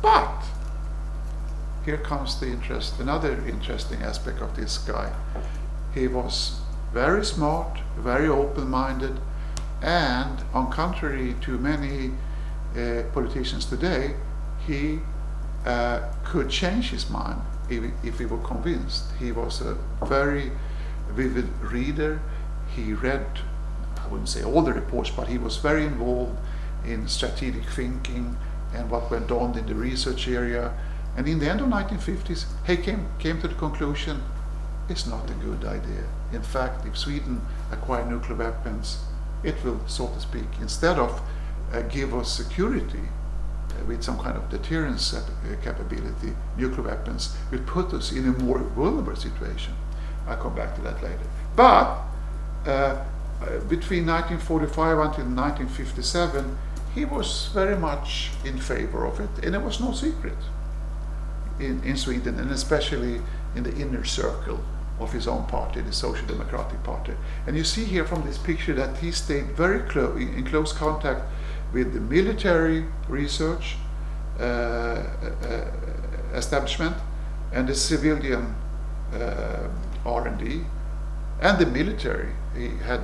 But 0.00 0.42
here 1.84 1.98
comes 1.98 2.38
the 2.40 2.46
interest, 2.46 2.98
another 2.98 3.32
interesting 3.46 4.02
aspect 4.02 4.40
of 4.40 4.56
this 4.56 4.78
guy. 4.78 5.12
He 5.94 6.08
was 6.08 6.60
very 6.92 7.24
smart, 7.24 7.78
very 7.98 8.28
open-minded, 8.28 9.18
and 9.80 10.42
on 10.54 10.70
contrary 10.70 11.34
to 11.42 11.58
many 11.58 12.12
uh, 12.76 13.02
politicians 13.12 13.64
today, 13.64 14.14
he 14.66 15.00
uh, 15.66 16.00
could 16.24 16.48
change 16.48 16.90
his 16.90 17.10
mind 17.10 17.40
if, 17.68 17.84
if 18.04 18.18
he 18.18 18.26
were 18.26 18.38
convinced. 18.38 19.04
He 19.18 19.32
was 19.32 19.60
a 19.60 19.76
very 20.04 20.52
vivid 21.10 21.48
reader. 21.60 22.20
He 22.74 22.92
read, 22.92 23.26
I 23.98 24.08
wouldn't 24.08 24.28
say 24.28 24.42
all 24.42 24.62
the 24.62 24.72
reports, 24.72 25.10
but 25.10 25.28
he 25.28 25.38
was 25.38 25.56
very 25.56 25.84
involved 25.84 26.38
in 26.84 27.06
strategic 27.08 27.64
thinking 27.64 28.36
and 28.74 28.90
what 28.90 29.10
went 29.10 29.30
on 29.30 29.56
in 29.58 29.66
the 29.66 29.74
research 29.74 30.28
area. 30.28 30.72
And 31.16 31.28
in 31.28 31.38
the 31.38 31.50
end 31.50 31.60
of 31.60 31.68
1950s, 31.68 32.44
he 32.66 32.76
came, 32.76 33.06
came 33.18 33.40
to 33.42 33.48
the 33.48 33.54
conclusion 33.54 34.22
it's 34.88 35.06
not 35.06 35.30
a 35.30 35.34
good 35.34 35.64
idea. 35.64 36.04
In 36.32 36.42
fact, 36.42 36.86
if 36.86 36.98
Sweden 36.98 37.40
acquire 37.70 38.04
nuclear 38.04 38.36
weapons, 38.36 38.98
it 39.42 39.62
will, 39.64 39.80
so 39.86 40.08
to 40.08 40.20
speak, 40.20 40.48
instead 40.60 40.98
of 40.98 41.20
uh, 41.72 41.82
give 41.82 42.14
us 42.14 42.30
security, 42.30 43.08
with 43.86 44.02
some 44.02 44.18
kind 44.18 44.36
of 44.36 44.48
deterrence 44.50 45.14
capability, 45.62 46.34
nuclear 46.56 46.88
weapons, 46.88 47.36
will 47.50 47.60
put 47.60 47.92
us 47.92 48.12
in 48.12 48.28
a 48.28 48.32
more 48.32 48.58
vulnerable 48.58 49.16
situation. 49.16 49.74
I'll 50.26 50.36
come 50.36 50.54
back 50.54 50.74
to 50.76 50.80
that 50.82 51.02
later. 51.02 51.26
But 51.56 51.98
uh, 52.66 53.02
between 53.68 54.06
1945 54.06 54.98
until 54.98 55.24
1957, 55.24 56.58
he 56.94 57.04
was 57.04 57.48
very 57.54 57.76
much 57.76 58.30
in 58.44 58.58
favor 58.58 59.06
of 59.06 59.18
it, 59.20 59.44
and 59.44 59.54
it 59.54 59.62
was 59.62 59.80
no 59.80 59.92
secret 59.92 60.36
in, 61.58 61.82
in 61.84 61.96
Sweden, 61.96 62.38
and 62.38 62.50
especially 62.50 63.20
in 63.56 63.62
the 63.62 63.74
inner 63.76 64.04
circle 64.04 64.60
of 65.00 65.12
his 65.12 65.26
own 65.26 65.44
party, 65.46 65.80
the 65.80 65.92
Social 65.92 66.26
Democratic 66.26 66.82
Party. 66.84 67.12
And 67.46 67.56
you 67.56 67.64
see 67.64 67.84
here 67.84 68.04
from 68.04 68.22
this 68.22 68.38
picture 68.38 68.74
that 68.74 68.98
he 68.98 69.10
stayed 69.10 69.56
very 69.56 69.80
close 69.80 70.20
in 70.20 70.44
close 70.44 70.72
contact 70.72 71.22
with 71.72 71.92
the 71.94 72.00
military 72.00 72.84
research 73.08 73.76
uh, 74.38 74.42
uh, 74.42 75.04
establishment 76.34 76.96
and 77.52 77.68
the 77.68 77.74
civilian 77.74 78.54
uh, 79.14 79.68
R&D 80.06 80.62
and 81.40 81.58
the 81.58 81.66
military. 81.66 82.30
He 82.56 82.68
had 82.68 83.00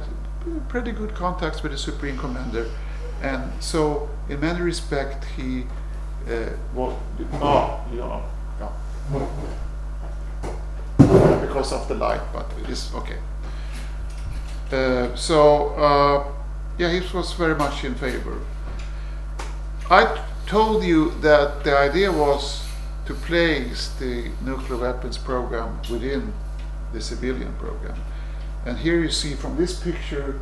pretty 0.69 0.93
good 0.93 1.15
contacts 1.15 1.63
with 1.63 1.73
the 1.73 1.79
Supreme 1.79 2.17
Commander, 2.17 2.67
and 3.23 3.51
so 3.63 4.09
in 4.29 4.41
many 4.41 4.61
respects 4.61 5.27
he 5.37 5.65
uh, 6.29 6.51
well, 6.75 6.99
oh, 7.35 7.81
yeah, 7.93 8.23
yeah. 8.61 8.71
because 11.47 11.73
of 11.73 11.89
the 11.89 11.95
light, 11.95 12.21
but 12.33 12.47
it 12.63 12.69
is 12.69 12.93
okay. 12.95 13.19
Uh, 14.71 15.15
so 15.17 15.69
uh, 15.77 16.25
yeah, 16.77 16.91
he 16.91 17.01
was 17.17 17.33
very 17.33 17.55
much 17.55 17.85
in 17.85 17.95
favor. 17.95 18.39
I 19.90 20.23
told 20.47 20.85
you 20.85 21.12
that 21.23 21.64
the 21.64 21.75
idea 21.75 22.12
was 22.12 22.62
to 23.07 23.14
place 23.14 23.88
the 23.99 24.30
nuclear 24.45 24.78
weapons 24.78 25.16
program 25.16 25.80
within 25.90 26.35
the 26.92 27.00
civilian 27.00 27.54
program. 27.54 27.99
And 28.66 28.76
here 28.76 29.00
you 29.00 29.11
see 29.11 29.35
from 29.35 29.57
this 29.57 29.80
picture 29.80 30.38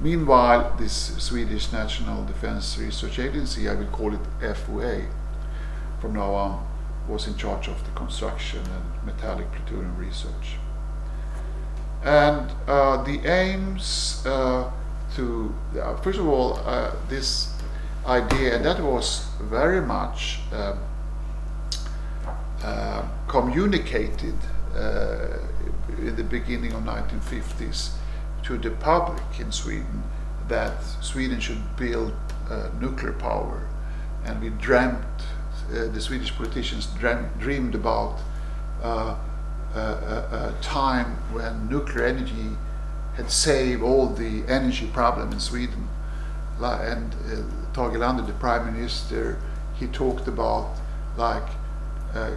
Meanwhile, 0.00 0.76
this 0.78 1.16
Swedish 1.22 1.72
National 1.72 2.24
Defense 2.24 2.76
Research 2.78 3.18
Agency, 3.18 3.68
I 3.68 3.74
will 3.74 3.86
call 3.86 4.12
it 4.12 4.20
FOA 4.40 5.06
from 6.00 6.14
now 6.14 6.34
on, 6.34 6.66
was 7.08 7.26
in 7.26 7.36
charge 7.36 7.68
of 7.68 7.84
the 7.84 7.90
construction 7.92 8.60
and 8.60 9.06
metallic 9.06 9.50
plutonium 9.52 9.96
research. 9.96 10.58
And 12.04 12.52
uh, 12.68 13.02
the 13.02 13.26
aims 13.26 14.22
uh, 14.26 14.70
to 15.16 15.54
uh, 15.80 15.96
first 15.96 16.18
of 16.18 16.28
all 16.28 16.60
this 17.08 17.50
idea 18.06 18.56
and 18.56 18.64
that 18.64 18.78
was 18.80 19.26
very 19.40 19.80
much 19.80 20.40
um, 20.52 20.78
uh, 22.62 23.02
communicated 23.28 24.34
uh, 24.74 25.38
in 25.98 26.14
the 26.16 26.24
beginning 26.24 26.72
of 26.72 26.82
1950s 26.82 27.92
to 28.42 28.58
the 28.58 28.70
public 28.70 29.22
in 29.38 29.50
Sweden 29.50 30.02
that 30.48 30.82
Sweden 31.00 31.40
should 31.40 31.76
build 31.76 32.14
uh, 32.50 32.68
nuclear 32.80 33.12
power. 33.12 33.68
And 34.24 34.42
we 34.42 34.50
dreamt 34.50 35.04
the 35.70 36.00
Swedish 36.00 36.34
politicians 36.34 36.86
dreamt, 36.98 37.38
dreamed 37.38 37.74
about 37.74 38.18
a 39.74 40.54
time 40.62 41.16
when 41.32 41.68
nuclear 41.68 42.06
energy 42.06 42.56
had 43.16 43.30
saved 43.30 43.82
all 43.82 44.08
the 44.08 44.44
energy 44.48 44.86
problem 44.92 45.32
in 45.32 45.40
Sweden. 45.40 45.88
And 46.60 47.14
uh, 47.14 47.74
Tage 47.74 47.94
Erlander, 47.94 48.26
the 48.26 48.32
prime 48.34 48.72
minister, 48.72 49.38
he 49.74 49.86
talked 49.86 50.28
about 50.28 50.76
like 51.16 51.48
uh, 52.14 52.30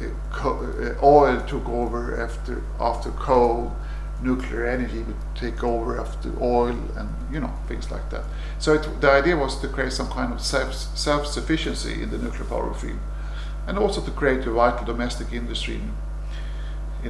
uh, 0.00 0.94
oil 1.02 1.40
took 1.46 1.66
over 1.68 2.20
after 2.20 2.62
after 2.78 3.10
coal, 3.12 3.74
nuclear 4.22 4.66
energy 4.66 5.02
would 5.02 5.16
take 5.34 5.64
over 5.64 5.98
after 5.98 6.30
oil, 6.40 6.78
and 6.96 7.08
you 7.32 7.40
know 7.40 7.52
things 7.66 7.90
like 7.90 8.10
that. 8.10 8.24
So 8.58 8.74
it, 8.74 9.00
the 9.00 9.10
idea 9.10 9.36
was 9.36 9.58
to 9.60 9.68
create 9.68 9.92
some 9.92 10.08
kind 10.08 10.32
of 10.32 10.40
self 10.40 10.74
self 10.74 11.26
sufficiency 11.26 12.02
in 12.02 12.10
the 12.10 12.18
nuclear 12.18 12.44
power 12.44 12.74
field, 12.74 12.98
and 13.66 13.78
also 13.78 14.02
to 14.02 14.10
create 14.10 14.46
a 14.46 14.52
vital 14.52 14.84
domestic 14.84 15.32
industry 15.32 15.76
in 15.76 15.94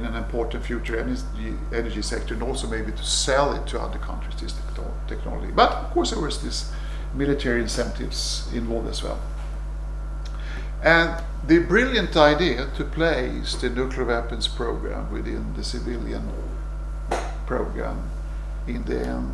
an 0.05 0.15
important 0.15 0.63
future 0.63 0.99
energy, 0.99 1.53
energy 1.73 2.01
sector 2.01 2.33
and 2.33 2.43
also 2.43 2.67
maybe 2.67 2.91
to 2.91 3.03
sell 3.03 3.53
it 3.53 3.65
to 3.67 3.79
other 3.79 3.99
countries, 3.99 4.35
this 4.39 4.55
technology. 5.07 5.51
But 5.51 5.71
of 5.71 5.91
course 5.91 6.11
there 6.11 6.21
was 6.21 6.41
this 6.41 6.71
military 7.13 7.61
incentives 7.61 8.49
involved 8.53 8.89
as 8.89 9.03
well. 9.03 9.19
And 10.83 11.23
the 11.45 11.59
brilliant 11.59 12.15
idea 12.15 12.69
to 12.75 12.83
place 12.83 13.55
the 13.55 13.69
nuclear 13.69 14.05
weapons 14.05 14.47
program 14.47 15.11
within 15.11 15.53
the 15.55 15.63
civilian 15.63 16.29
program 17.45 18.09
in 18.67 18.83
the 18.83 18.99
end 18.99 19.31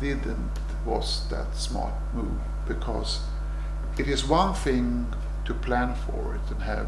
didn't 0.00 0.50
was 0.84 1.28
that 1.28 1.54
smart 1.54 1.94
move 2.14 2.40
because 2.66 3.20
it 3.98 4.08
is 4.08 4.24
one 4.24 4.54
thing 4.54 5.06
to 5.44 5.54
plan 5.54 5.94
for 6.06 6.34
it 6.36 6.50
and 6.50 6.62
have 6.62 6.86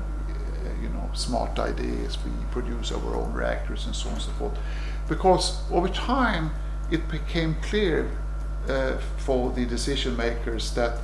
you 0.82 0.88
know, 0.88 1.10
smart 1.12 1.58
ideas, 1.58 2.18
we 2.24 2.30
produce 2.50 2.92
our 2.92 3.16
own 3.16 3.32
reactors 3.32 3.86
and 3.86 3.94
so 3.94 4.08
on 4.08 4.14
and 4.14 4.22
so 4.22 4.30
forth. 4.32 4.58
Because 5.08 5.62
over 5.70 5.88
time, 5.88 6.50
it 6.90 7.08
became 7.08 7.56
clear 7.62 8.10
uh, 8.68 8.98
for 9.16 9.50
the 9.50 9.66
decision 9.66 10.16
makers 10.16 10.74
that 10.74 10.98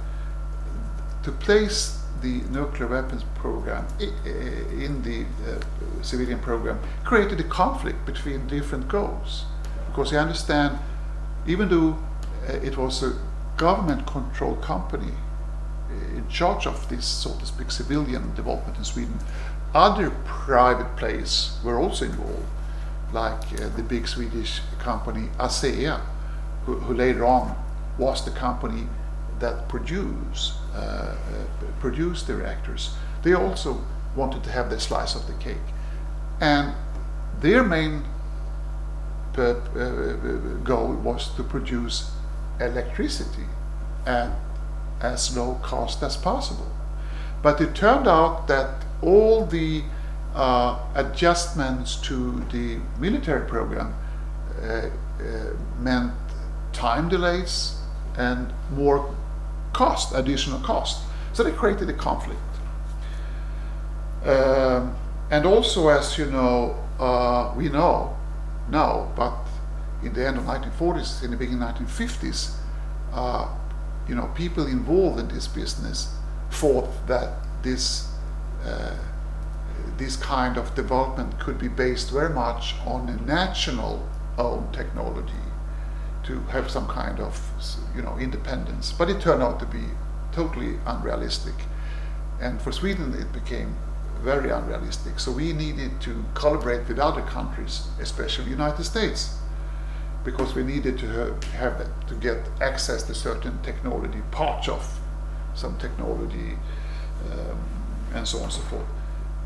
to 1.23 1.33
place 1.33 2.03
the 2.23 2.41
nuclear 2.51 2.89
weapons 2.89 3.25
program 3.35 3.87
in 4.01 5.03
the 5.03 5.23
uh, 5.23 5.61
civilian 6.03 6.39
program 6.41 6.79
created 7.05 7.39
a 7.41 7.45
conflict 7.45 8.05
between 8.07 8.47
different 8.49 8.89
goals. 8.89 9.45
Because 9.87 10.13
you 10.13 10.19
understand, 10.19 10.79
even 11.47 11.69
though 11.69 11.99
uh, 12.49 12.53
it 12.55 12.77
was 12.77 13.03
a 13.03 13.17
government 13.57 14.07
controlled 14.07 14.63
company 14.63 15.13
uh, 15.91 16.17
in 16.17 16.29
charge 16.29 16.67
of 16.67 16.89
this, 16.89 17.07
so 17.07 17.35
to 17.39 17.47
speak, 17.47 17.71
civilian 17.71 18.35
development 18.35 18.77
in 18.79 18.85
Sweden, 18.85 19.19
other 19.75 20.11
private 20.25 20.97
players 20.97 21.59
were 21.65 21.79
also 21.79 22.07
involved, 22.07 22.47
like 23.13 23.61
uh, 23.61 23.69
the 23.77 23.83
big 23.83 24.09
Swedish 24.09 24.61
company 24.79 25.29
ASEA, 25.39 26.01
who, 26.65 26.77
who, 26.81 26.95
later 26.95 27.25
on 27.25 27.57
was 27.99 28.25
the 28.25 28.31
company 28.31 28.87
that 29.39 29.69
produced 29.69 30.55
uh, 30.75 31.15
produced 31.81 32.27
the 32.27 32.35
reactors. 32.35 32.95
They 33.23 33.35
also 33.35 33.85
wanted 34.17 34.43
to 34.45 34.51
have 34.51 34.71
their 34.71 34.81
slice 34.81 35.15
of 35.15 35.27
the 35.27 35.35
cake, 35.35 35.69
and 36.41 36.75
their 37.41 37.63
main 37.63 38.05
uh, 39.37 39.43
uh, 39.43 40.15
goal 40.65 40.95
was 40.95 41.29
to 41.37 41.45
produce 41.45 42.11
electricity 42.61 43.47
at 44.07 44.31
as 45.01 45.37
low 45.37 45.55
cost 45.63 46.03
as 46.03 46.17
possible. 46.17 46.71
But 47.43 47.61
it 47.61 47.75
turned 47.75 48.09
out 48.09 48.49
that 48.49 48.85
all 49.03 49.47
the 49.47 49.83
uh, 50.35 50.79
adjustments 50.95 51.97
to 51.97 52.45
the 52.53 52.79
military 52.99 53.47
program 53.47 53.95
uh, 54.63 54.65
uh, 54.65 54.91
meant 55.79 56.13
time 56.73 57.09
delays 57.09 57.77
and 58.17 58.53
more 58.73 59.15
cost, 59.73 60.15
additional 60.15 60.61
cost. 60.61 61.03
So 61.33 61.43
they 61.43 61.53
created 61.53 61.89
a 61.89 61.93
conflict. 61.93 62.41
Um, 64.25 64.97
and 65.31 65.47
also, 65.47 65.89
as 65.89 66.19
you 66.19 66.27
know, 66.27 66.77
uh, 66.99 67.53
we 67.57 67.69
know 67.69 68.17
now, 68.71 69.13
but 69.15 69.35
in 70.03 70.13
the 70.13 70.27
end 70.27 70.39
of 70.39 70.45
1940s, 70.45 71.23
in 71.23 71.31
the 71.31 71.37
beginning 71.37 71.63
of 71.63 71.75
1950s, 71.75 72.55
uh, 73.13 73.49
you 74.09 74.15
know, 74.15 74.27
people 74.35 74.67
involved 74.67 75.21
in 75.21 75.29
this 75.29 75.47
business 75.47 76.15
thought 76.51 76.89
that 77.07 77.35
this 77.63 78.08
this 79.97 80.17
kind 80.17 80.57
of 80.57 80.75
development 80.75 81.39
could 81.41 81.59
be 81.59 81.69
based 81.69 82.11
very 82.11 82.33
much 82.33 82.75
on 82.87 83.09
a 83.09 83.17
national 83.23 84.09
owned 84.37 84.73
technology 84.73 85.45
to 86.25 86.41
have 86.51 86.71
some 86.71 86.87
kind 86.87 87.19
of 87.19 87.41
you 87.97 88.03
know 88.03 88.17
independence 88.19 88.93
but 88.93 89.11
it 89.11 89.21
turned 89.21 89.43
out 89.43 89.59
to 89.59 89.67
be 89.67 89.85
totally 90.31 90.79
unrealistic 90.87 91.55
and 92.41 92.61
for 92.63 92.71
Sweden 92.71 93.15
it 93.15 93.33
became 93.33 93.75
very 94.23 94.51
unrealistic. 94.51 95.19
So 95.21 95.33
we 95.33 95.53
needed 95.53 96.01
to 96.03 96.25
collaborate 96.35 96.89
with 96.89 96.99
other 96.99 97.23
countries, 97.23 97.87
especially 98.01 98.45
the 98.45 98.51
United 98.51 98.85
States, 98.85 99.39
because 100.25 100.55
we 100.55 100.65
needed 100.65 100.99
to 100.99 101.07
have, 101.07 101.45
have 101.45 102.07
to 102.07 102.15
get 102.15 102.39
access 102.61 103.03
to 103.05 103.15
certain 103.15 103.61
technology, 103.63 104.21
parts 104.31 104.69
of 104.69 104.99
some 105.55 105.79
technology, 105.79 106.59
um, 107.33 107.59
and 108.15 108.27
so 108.27 108.39
on 108.39 108.45
and 108.45 108.53
so 108.53 108.61
forth. 108.63 108.87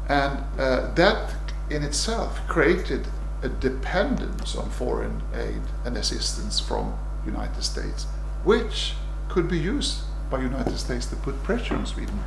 And 0.09 0.45
uh, 0.59 0.93
that 0.95 1.35
in 1.71 1.83
itself 1.83 2.41
created 2.49 3.07
a 3.43 3.49
dependence 3.49 4.55
on 4.55 4.71
foreign 4.71 5.23
aid 5.35 5.63
and 5.85 5.97
assistance 5.97 6.61
from 6.61 6.97
United 7.25 7.63
States, 7.63 8.05
which 8.45 8.95
could 9.29 9.49
be 9.49 9.59
used 9.59 10.03
by 10.31 10.41
United 10.41 10.79
States 10.79 11.07
to 11.07 11.17
put 11.17 11.43
pressure 11.43 11.75
on 11.75 11.87
Sweden 11.87 12.19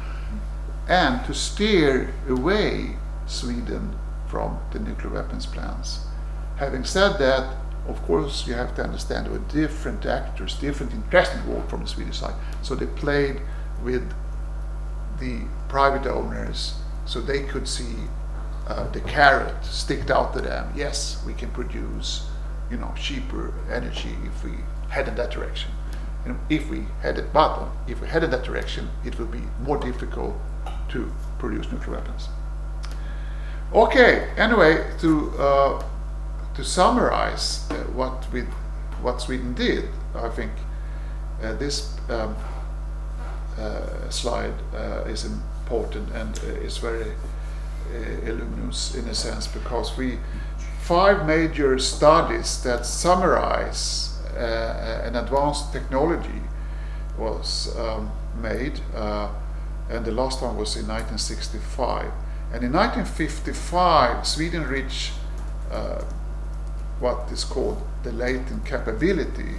and 0.88 1.26
to 1.26 1.34
steer 1.34 2.13
away 2.28 2.95
Sweden 3.26 3.95
from 4.28 4.60
the 4.71 4.80
nuclear 4.80 5.13
weapons 5.13 5.45
plans. 5.45 6.06
Having 6.58 6.86
said 6.86 7.17
that, 7.17 7.58
of 7.88 8.02
course, 8.04 8.48
you 8.48 8.54
have 8.54 8.76
to 8.76 8.84
understand 8.84 9.26
there 9.26 9.34
were 9.34 9.39
different 9.50 10.06
actors, 10.06 10.56
different 10.56 10.91
interests 10.93 11.36
involved 11.36 11.69
from 11.69 11.82
the 11.82 11.88
Swedish 11.88 12.19
side. 12.19 12.34
So 12.62 12.76
they 12.76 12.88
played 12.88 13.41
with 13.84 14.12
the 15.19 15.41
private 15.75 16.07
owners 16.09 16.75
so 17.05 17.19
they 17.19 17.43
could 17.43 17.67
see 17.67 17.95
uh, 18.67 18.89
the 18.91 19.01
carrot 19.01 19.53
sticked 19.61 20.09
out 20.09 20.31
to 20.31 20.39
them. 20.39 20.71
Yes, 20.73 21.21
we 21.27 21.33
can 21.33 21.49
produce, 21.51 22.25
you 22.71 22.77
know, 22.77 22.93
cheaper 22.95 23.53
energy 23.69 24.15
if 24.23 24.41
we 24.41 24.51
head 24.88 25.09
in 25.09 25.15
that 25.15 25.31
direction. 25.31 25.69
And 26.23 26.39
if 26.49 26.69
we 26.69 26.85
head 27.01 27.17
it, 27.17 27.33
but 27.33 27.67
if 27.89 27.99
we 27.99 28.07
head 28.07 28.23
in 28.23 28.31
that 28.31 28.45
direction, 28.45 28.89
it 29.03 29.19
will 29.19 29.25
be 29.27 29.43
more 29.63 29.77
difficult 29.77 30.33
to 30.91 31.11
produce 31.39 31.69
nuclear 31.69 31.97
weapons. 31.97 32.29
Okay. 33.73 34.29
Anyway, 34.38 34.73
to 35.01 35.11
uh, 35.38 35.83
to 36.55 36.63
summarize 36.63 37.69
uh, 37.69 37.75
what 37.99 38.31
we 38.31 38.43
what 39.01 39.19
Sweden 39.19 39.53
did, 39.53 39.89
I 40.15 40.29
think 40.29 40.51
uh, 41.43 41.53
this 41.55 41.99
um, 42.07 42.33
uh, 43.59 44.09
slide 44.09 44.55
uh, 44.73 45.11
is 45.13 45.25
important 45.65 46.10
and 46.12 46.39
uh, 46.39 46.65
is 46.67 46.78
very 46.78 47.12
illuminous 48.23 48.95
in 48.95 49.08
a 49.08 49.13
sense 49.13 49.47
because 49.47 49.97
we 49.97 50.17
five 50.82 51.25
major 51.25 51.80
studies 51.80 52.62
that 52.63 52.86
summarize 52.86 54.12
an 54.36 55.15
advanced 55.15 55.71
technology 55.71 56.41
was 57.17 57.75
um, 57.78 58.12
made 58.41 58.80
and 59.89 60.06
the 60.06 60.12
last 60.12 60.41
one 60.41 60.58
was 60.58 60.75
in 60.75 60.88
1965. 60.88 62.12
And 62.54 62.63
in 62.63 62.73
1955, 62.73 64.25
Sweden 64.25 64.63
reached 64.67 65.13
uh, 65.71 66.01
what 66.99 67.32
is 67.32 67.43
called 67.43 67.82
the 68.04 68.12
latent 68.12 68.65
capability. 68.65 69.56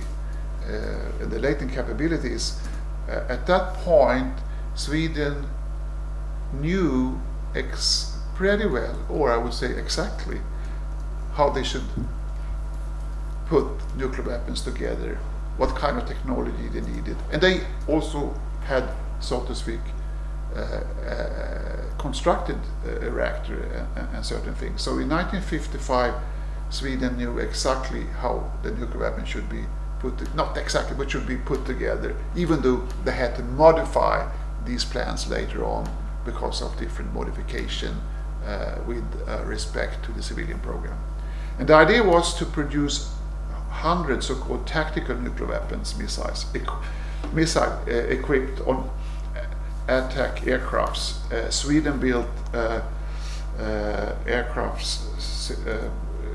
Uh, 0.64 1.26
the 1.26 1.38
latent 1.38 1.72
capability 1.72 2.32
is, 2.32 2.60
uh, 3.08 3.24
at 3.28 3.46
that 3.46 3.74
point, 3.74 4.34
Sweden 4.74 5.46
knew 6.52 7.20
ex- 7.54 8.16
pretty 8.34 8.66
well, 8.66 8.96
or 9.08 9.32
I 9.32 9.36
would 9.36 9.54
say 9.54 9.76
exactly, 9.76 10.40
how 11.34 11.50
they 11.50 11.62
should 11.62 11.84
put 13.46 13.66
nuclear 13.96 14.26
weapons 14.26 14.60
together, 14.62 15.18
what 15.56 15.74
kind 15.74 15.98
of 15.98 16.06
technology 16.06 16.68
they 16.68 16.80
needed. 16.80 17.16
And 17.32 17.40
they 17.40 17.62
also 17.88 18.34
had, 18.64 18.84
so 19.20 19.42
to 19.44 19.54
speak, 19.54 19.80
uh, 20.54 20.58
uh, 20.58 21.98
constructed 21.98 22.58
a 22.84 23.10
reactor 23.10 23.86
and, 23.96 24.08
and, 24.14 24.24
certain 24.24 24.54
things. 24.54 24.80
So 24.80 24.92
in 24.92 25.08
1955, 25.08 26.14
Sweden 26.70 27.16
knew 27.16 27.38
exactly 27.38 28.04
how 28.20 28.52
the 28.62 28.70
nuclear 28.70 29.10
weapon 29.10 29.24
should 29.24 29.48
be 29.48 29.64
put, 29.98 30.34
not 30.34 30.56
exactly, 30.56 30.96
but 30.96 31.10
should 31.10 31.26
be 31.26 31.36
put 31.36 31.64
together, 31.66 32.16
even 32.34 32.62
though 32.62 32.86
they 33.04 33.12
had 33.12 33.36
to 33.36 33.42
modify 33.42 34.30
these 34.64 34.84
plans 34.84 35.28
later 35.28 35.64
on 35.64 35.88
because 36.26 36.60
of 36.60 36.76
different 36.78 37.14
modification 37.14 37.94
uh, 38.46 38.76
with 38.86 39.04
uh, 39.26 39.42
respect 39.44 40.04
to 40.04 40.12
the 40.12 40.22
civilian 40.22 40.58
program. 40.60 40.98
And 41.58 41.68
the 41.68 41.74
idea 41.74 42.02
was 42.02 42.34
to 42.38 42.44
produce 42.44 43.10
hundreds 43.70 44.30
of 44.30 44.38
so 44.38 44.58
tactical 44.66 45.16
nuclear 45.16 45.48
weapons, 45.48 45.96
missiles, 45.98 46.44
equ- 46.52 46.82
missile 47.32 47.72
uh, 47.88 47.90
equipped 47.90 48.60
on 48.66 48.90
attack 49.88 50.40
aircrafts. 50.42 51.16
Uh, 51.32 51.50
Sweden 51.50 51.98
built 51.98 52.28
uh, 52.52 52.82
uh, 53.58 54.14
aircrafts, 54.26 55.06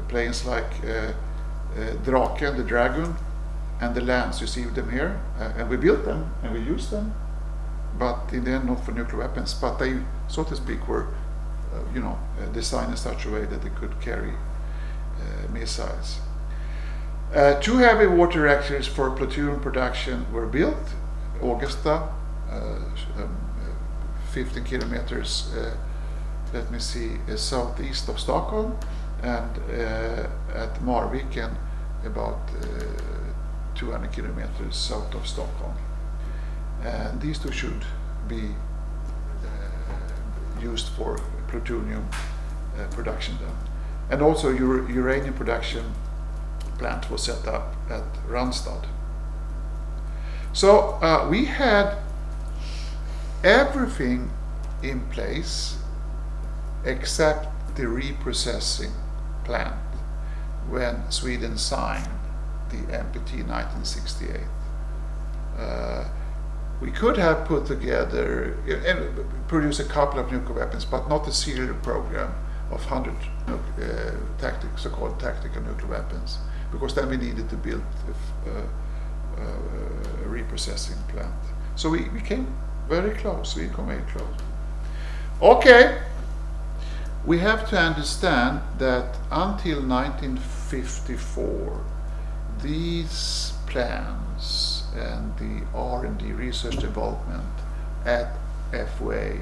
planes 0.07 0.45
like 0.45 0.71
Draken, 2.03 2.57
the 2.57 2.63
Dragon, 2.63 3.15
and 3.79 3.95
the 3.95 4.01
Lance. 4.01 4.41
You 4.41 4.47
see 4.47 4.63
them 4.63 4.89
here, 4.91 5.19
and 5.39 5.69
we 5.69 5.77
built 5.77 6.05
them 6.05 6.33
and 6.43 6.53
we 6.53 6.59
used 6.59 6.91
them, 6.91 7.13
but 8.01 8.33
in 8.33 8.43
the 8.45 8.51
end 8.51 8.65
not 8.65 8.83
for 8.83 8.93
nuclear 8.93 9.19
weapons. 9.19 9.53
But 9.53 9.77
they, 9.77 9.99
so 10.27 10.43
to 10.43 10.55
speak, 10.55 10.87
were, 10.87 11.05
you 11.93 12.01
know, 12.01 12.17
designed 12.51 12.89
in 12.89 12.97
such 12.97 13.25
a 13.25 13.29
way 13.29 13.45
that 13.45 13.61
they 13.61 13.69
could 13.69 14.01
carry 14.01 14.33
missiles. 15.53 16.19
Uh, 17.35 17.53
two 17.61 17.77
heavy 17.77 18.07
water 18.07 18.41
reactors 18.41 18.87
for 18.87 19.11
plutonium 19.11 19.59
production 19.61 20.25
were 20.33 20.47
built. 20.47 20.95
Ågesta 21.41 22.09
uh, 22.51 23.21
um, 23.21 23.37
15 24.31 24.63
kilometers, 24.63 25.53
uh, 25.55 25.75
let 26.53 26.71
me 26.71 26.79
see, 26.79 27.11
uh, 27.29 27.35
southeast 27.35 28.09
of 28.09 28.19
Stockholm, 28.19 28.75
and 29.21 29.51
at 30.55 30.81
Marviken, 30.81 31.55
about 32.05 32.39
200 33.75 34.11
kilometers 34.11 34.75
south 34.75 35.13
of 35.13 35.27
Stockholm. 35.27 35.73
And 36.83 37.21
these 37.21 37.39
two 37.39 37.51
should 37.51 37.85
be 38.27 38.55
used 40.61 40.89
for 40.89 41.19
plutonium 41.47 42.07
production 42.91 43.37
then. 43.39 43.55
And 44.09 44.21
also 44.21 44.49
your 44.49 44.89
uranium 44.89 45.33
production 45.33 45.93
plant 46.77 47.09
was 47.09 47.23
set 47.23 47.47
up 47.47 47.75
at 47.89 48.03
Ranstad. 48.27 48.85
So 50.53 50.99
uh, 51.01 51.27
we 51.29 51.45
had 51.45 51.97
everything 53.43 54.31
in 54.83 55.01
place 55.09 55.77
except 56.83 57.47
the 57.75 57.83
reprocessing 57.83 58.91
plant 59.43 59.75
when 60.69 61.09
Sweden 61.11 61.57
signed 61.57 62.09
the 62.69 62.77
NPT 62.77 63.45
1968. 63.47 64.41
Uh, 65.57 66.05
we 66.81 66.91
could 66.91 67.15
have 67.17 67.45
put 67.45 67.67
together 67.67 68.57
and 68.67 68.99
produce 69.47 69.79
a 69.79 69.85
couple 69.85 70.19
of 70.19 70.31
nuclear 70.31 70.57
weapons, 70.65 70.83
but 70.83 71.07
not 71.07 71.27
a 71.27 71.31
serial 71.31 71.75
program 71.75 72.33
of 72.71 72.83
100 72.89 73.13
uh, 73.47 74.11
tactic, 74.39 74.77
so-called 74.77 75.19
tactical 75.19 75.61
nuclear 75.61 75.91
weapons, 75.91 76.39
because 76.71 76.95
then 76.95 77.07
we 77.09 77.17
needed 77.17 77.47
to 77.49 77.55
build 77.55 77.83
a, 78.47 78.49
uh, 78.49 78.63
a 79.41 80.27
reprocessing 80.27 80.97
plant. 81.09 81.33
So 81.75 81.89
we, 81.89 82.09
we 82.09 82.21
came 82.21 82.47
very 82.89 83.11
close. 83.11 83.55
We 83.55 83.67
came 83.67 83.85
very 83.85 84.01
close. 84.11 84.39
Okay. 85.41 85.99
We 87.25 87.37
have 87.39 87.69
to 87.69 87.77
understand 87.77 88.61
that 88.79 89.15
until 89.31 89.81
1954, 89.85 91.81
these 92.61 93.53
plans 93.67 94.83
and 94.95 95.35
the 95.37 95.65
R&D 95.75 96.31
research 96.33 96.77
development 96.77 97.43
at 98.05 98.35
FOA 98.71 99.39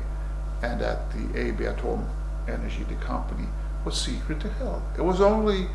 and 0.61 0.81
at 0.81 1.11
the 1.11 1.39
AB 1.39 1.65
Atom 1.65 2.05
Energy, 2.47 2.83
the 2.83 2.95
company, 2.95 3.47
was 3.85 3.99
secret 3.99 4.39
to 4.41 4.49
hell. 4.49 4.83
It 4.97 5.01
was 5.01 5.21
only 5.21 5.67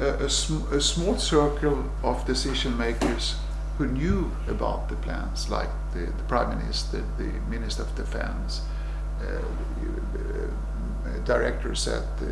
a, 0.00 0.06
a, 0.24 0.30
sm 0.30 0.62
a 0.72 0.80
small 0.80 1.18
circle 1.18 1.90
of 2.02 2.24
decision 2.26 2.76
makers 2.76 3.36
who 3.78 3.86
knew 3.86 4.30
about 4.48 4.88
the 4.88 4.96
plans, 4.96 5.50
like 5.50 5.70
the, 5.92 6.06
the 6.06 6.22
Prime 6.28 6.56
Minister, 6.58 7.02
the 7.18 7.32
Minister 7.50 7.82
of 7.82 7.94
Defense, 7.96 8.62
uh, 9.20 9.24
uh, 9.24 11.18
directors 11.24 11.88
at 11.88 12.02
uh, 12.02 12.26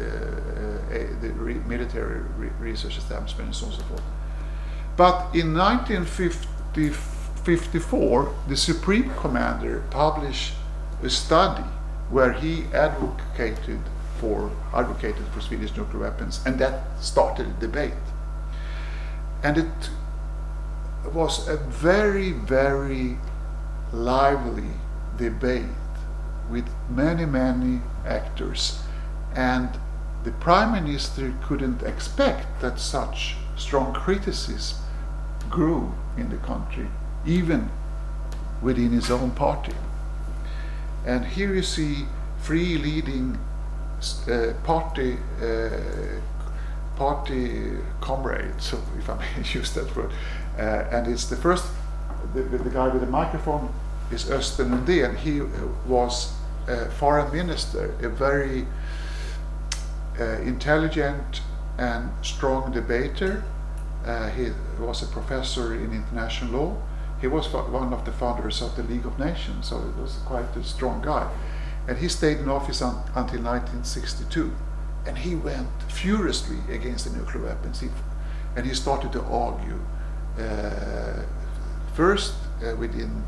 the 1.21 1.33
re 1.37 1.55
military 1.67 2.21
re 2.37 2.49
research 2.61 2.97
establishment, 2.99 3.47
and 3.49 3.57
so 3.57 3.67
on 3.67 3.73
and 3.73 3.81
so 3.81 3.89
forth. 3.89 4.03
But 4.97 5.35
in 5.35 5.55
1954, 5.55 8.35
the 8.47 8.57
Supreme 8.57 9.11
Commander 9.15 9.83
published 9.91 10.55
a 11.03 11.09
study 11.09 11.65
where 12.11 12.33
he 12.33 12.67
advocated 12.75 13.81
for 14.19 14.51
advocated 14.75 15.25
for 15.33 15.41
Swedish 15.41 15.75
nuclear 15.77 16.03
weapons, 16.03 16.41
and 16.47 16.59
that 16.59 16.83
started 17.01 17.47
a 17.47 17.53
debate. 17.55 17.95
And 19.43 19.57
it 19.59 19.91
was 21.13 21.49
a 21.49 21.57
very, 21.57 22.33
very 22.33 23.19
lively 23.93 24.71
debate 25.17 25.65
with 26.51 26.69
many, 26.89 27.25
many 27.25 27.81
actors. 28.07 28.81
And 29.35 29.71
the 30.23 30.31
prime 30.33 30.73
minister 30.73 31.33
couldn't 31.43 31.83
expect 31.83 32.61
that 32.61 32.79
such 32.79 33.37
strong 33.57 33.93
criticism 33.93 34.82
grew 35.53 35.95
in 36.17 36.29
the 36.31 36.39
country, 36.39 36.89
even 37.25 37.71
within 38.61 38.91
his 38.91 39.11
own 39.11 39.31
party. 39.31 39.75
And 41.07 41.25
here 41.25 41.55
you 41.55 41.63
see 41.63 42.07
three 42.41 42.79
leading 42.79 43.39
uh, 44.29 44.55
party 44.65 45.17
uh, 45.41 45.69
party 46.97 47.79
comrades, 48.01 48.73
if 48.99 49.09
I 49.09 49.17
may 49.17 49.49
use 49.53 49.73
that 49.75 49.95
word. 49.97 50.11
Uh, 50.59 50.63
and 50.91 51.07
it's 51.07 51.27
the 51.27 51.37
first, 51.37 51.67
the, 52.35 52.43
the, 52.43 52.71
guy 52.71 52.89
with 52.89 53.01
the 53.01 53.07
microphone 53.07 53.73
is 54.11 54.25
Östen 54.25 54.71
Undén. 54.71 55.17
He 55.17 55.41
was 55.87 56.33
a 56.69 56.91
foreign 56.91 57.33
minister, 57.33 57.95
a 58.03 58.09
very 58.09 58.67
uh, 60.21 60.25
intelligent 60.43 61.41
and 61.79 62.11
strong 62.23 62.73
debater. 62.73 63.43
Uh, 64.05 64.29
he 64.31 64.51
was 64.81 65.03
a 65.03 65.07
professor 65.07 65.75
in 65.75 65.93
international 65.93 66.61
law. 66.61 66.77
He 67.21 67.29
was 67.29 67.47
one 67.53 67.93
of 67.93 68.05
the 68.05 68.13
founders 68.13 68.63
of 68.63 68.75
the 68.75 68.83
League 68.83 69.07
of 69.07 69.19
Nations, 69.19 69.69
so 69.69 69.81
he 69.81 70.01
was 70.01 70.19
quite 70.27 70.57
a 70.57 70.65
strong 70.65 71.01
guy. 71.03 71.31
And 71.87 71.99
he 71.99 72.09
stayed 72.09 72.39
in 72.39 72.49
office 72.49 72.83
un 72.83 72.97
until 73.15 73.43
1962. 73.43 74.53
And 75.07 75.19
he 75.19 75.35
went 75.37 75.69
furiously 75.89 76.59
against 76.69 77.05
the 77.05 77.17
nuclear 77.17 77.45
weapons. 77.45 77.81
He, 77.81 77.89
and 78.57 78.67
he 78.67 78.75
started 78.75 79.13
to 79.13 79.23
argue, 79.23 79.81
uh, 80.39 81.23
first 81.95 82.35
uh, 82.65 82.75
within 82.77 83.23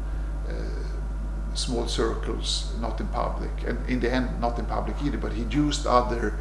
uh, 0.49 0.53
small 1.55 1.87
circles, 1.87 2.73
not 2.81 3.01
in 3.01 3.07
public, 3.09 3.51
and 3.67 3.79
in 3.89 4.01
the 4.01 4.13
end, 4.13 4.41
not 4.41 4.59
in 4.59 4.67
public 4.67 4.97
either, 5.05 5.19
but 5.19 5.33
he 5.33 5.43
used 5.45 5.87
other 5.87 6.35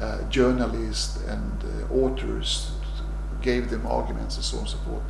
uh, 0.00 0.22
journalists 0.28 1.18
and 1.26 1.64
uh, 1.64 1.94
authors, 1.94 2.72
gave 3.42 3.70
them 3.70 3.86
arguments 3.86 4.36
and 4.36 4.44
so 4.44 4.56
on 4.56 4.62
and 4.62 4.70
so 4.70 4.78
forth 4.78 5.02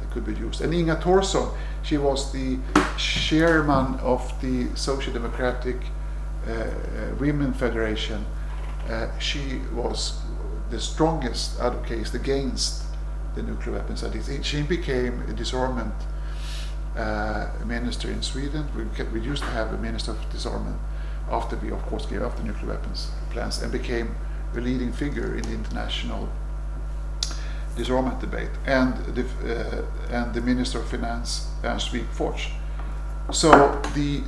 that 0.00 0.10
could 0.10 0.24
be 0.24 0.34
used. 0.34 0.60
And 0.60 0.72
Inga 0.74 0.96
Thorsson, 0.96 1.54
she 1.82 1.98
was 1.98 2.32
the 2.32 2.58
chairman 2.96 3.98
of 4.00 4.20
the 4.40 4.74
Social 4.74 5.12
Democratic 5.12 5.76
uh, 6.48 6.66
Women 7.18 7.52
Federation. 7.52 8.24
she 9.18 9.60
was 9.72 10.20
the 10.70 10.80
strongest 10.80 11.60
advocate 11.60 12.14
against 12.14 12.84
the 13.34 13.42
nuclear 13.42 13.76
weapons. 13.76 14.04
She 14.42 14.62
became 14.62 15.22
a 15.28 15.32
disarmament 15.32 15.94
uh, 16.96 17.48
minister 17.66 18.10
in 18.10 18.22
Sweden. 18.22 18.66
We, 18.76 18.84
we, 19.12 19.20
used 19.20 19.42
to 19.42 19.50
have 19.50 19.72
a 19.72 19.78
minister 19.78 20.12
of 20.12 20.30
disarmament 20.30 20.78
after 21.30 21.56
we, 21.56 21.70
of 21.70 21.82
course, 21.86 22.06
gave 22.06 22.22
up 22.22 22.36
the 22.36 22.44
nuclear 22.44 22.68
weapons 22.68 23.10
plans 23.30 23.62
and 23.62 23.72
became 23.72 24.14
a 24.54 24.60
leading 24.60 24.92
figure 24.92 25.34
in 25.34 25.42
the 25.42 25.52
international 25.52 26.28
disarmament 27.76 28.20
debate, 28.20 28.50
and 28.66 28.96
the, 29.14 29.22
uh, 29.22 29.84
and 30.10 30.34
the 30.34 30.40
Minister 30.40 30.78
of 30.78 30.88
Finance, 30.88 31.48
Ernst 31.62 31.92
Wigforss. 31.92 32.50
So 33.32 33.80
the 33.94 34.22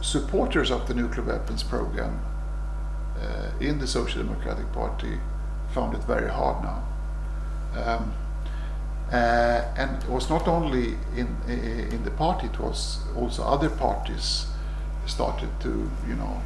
supporters 0.00 0.70
of 0.70 0.86
the 0.86 0.94
nuclear 0.94 1.24
weapons 1.26 1.62
program 1.62 2.20
uh, 3.20 3.50
in 3.60 3.78
the 3.78 3.86
Social 3.86 4.22
Democratic 4.22 4.70
Party 4.72 5.18
found 5.72 5.94
it 5.94 6.04
very 6.04 6.28
hard 6.28 6.62
now. 6.62 6.82
Um, 7.74 8.14
uh, 9.12 9.64
and 9.76 10.02
it 10.02 10.08
was 10.08 10.30
not 10.30 10.48
only 10.48 10.96
in 11.16 11.28
in 11.46 12.02
the 12.04 12.10
party; 12.10 12.46
it 12.46 12.58
was 12.58 12.98
also 13.16 13.42
other 13.44 13.70
parties 13.70 14.46
started 15.06 15.48
to, 15.60 15.90
you 16.08 16.14
know, 16.14 16.42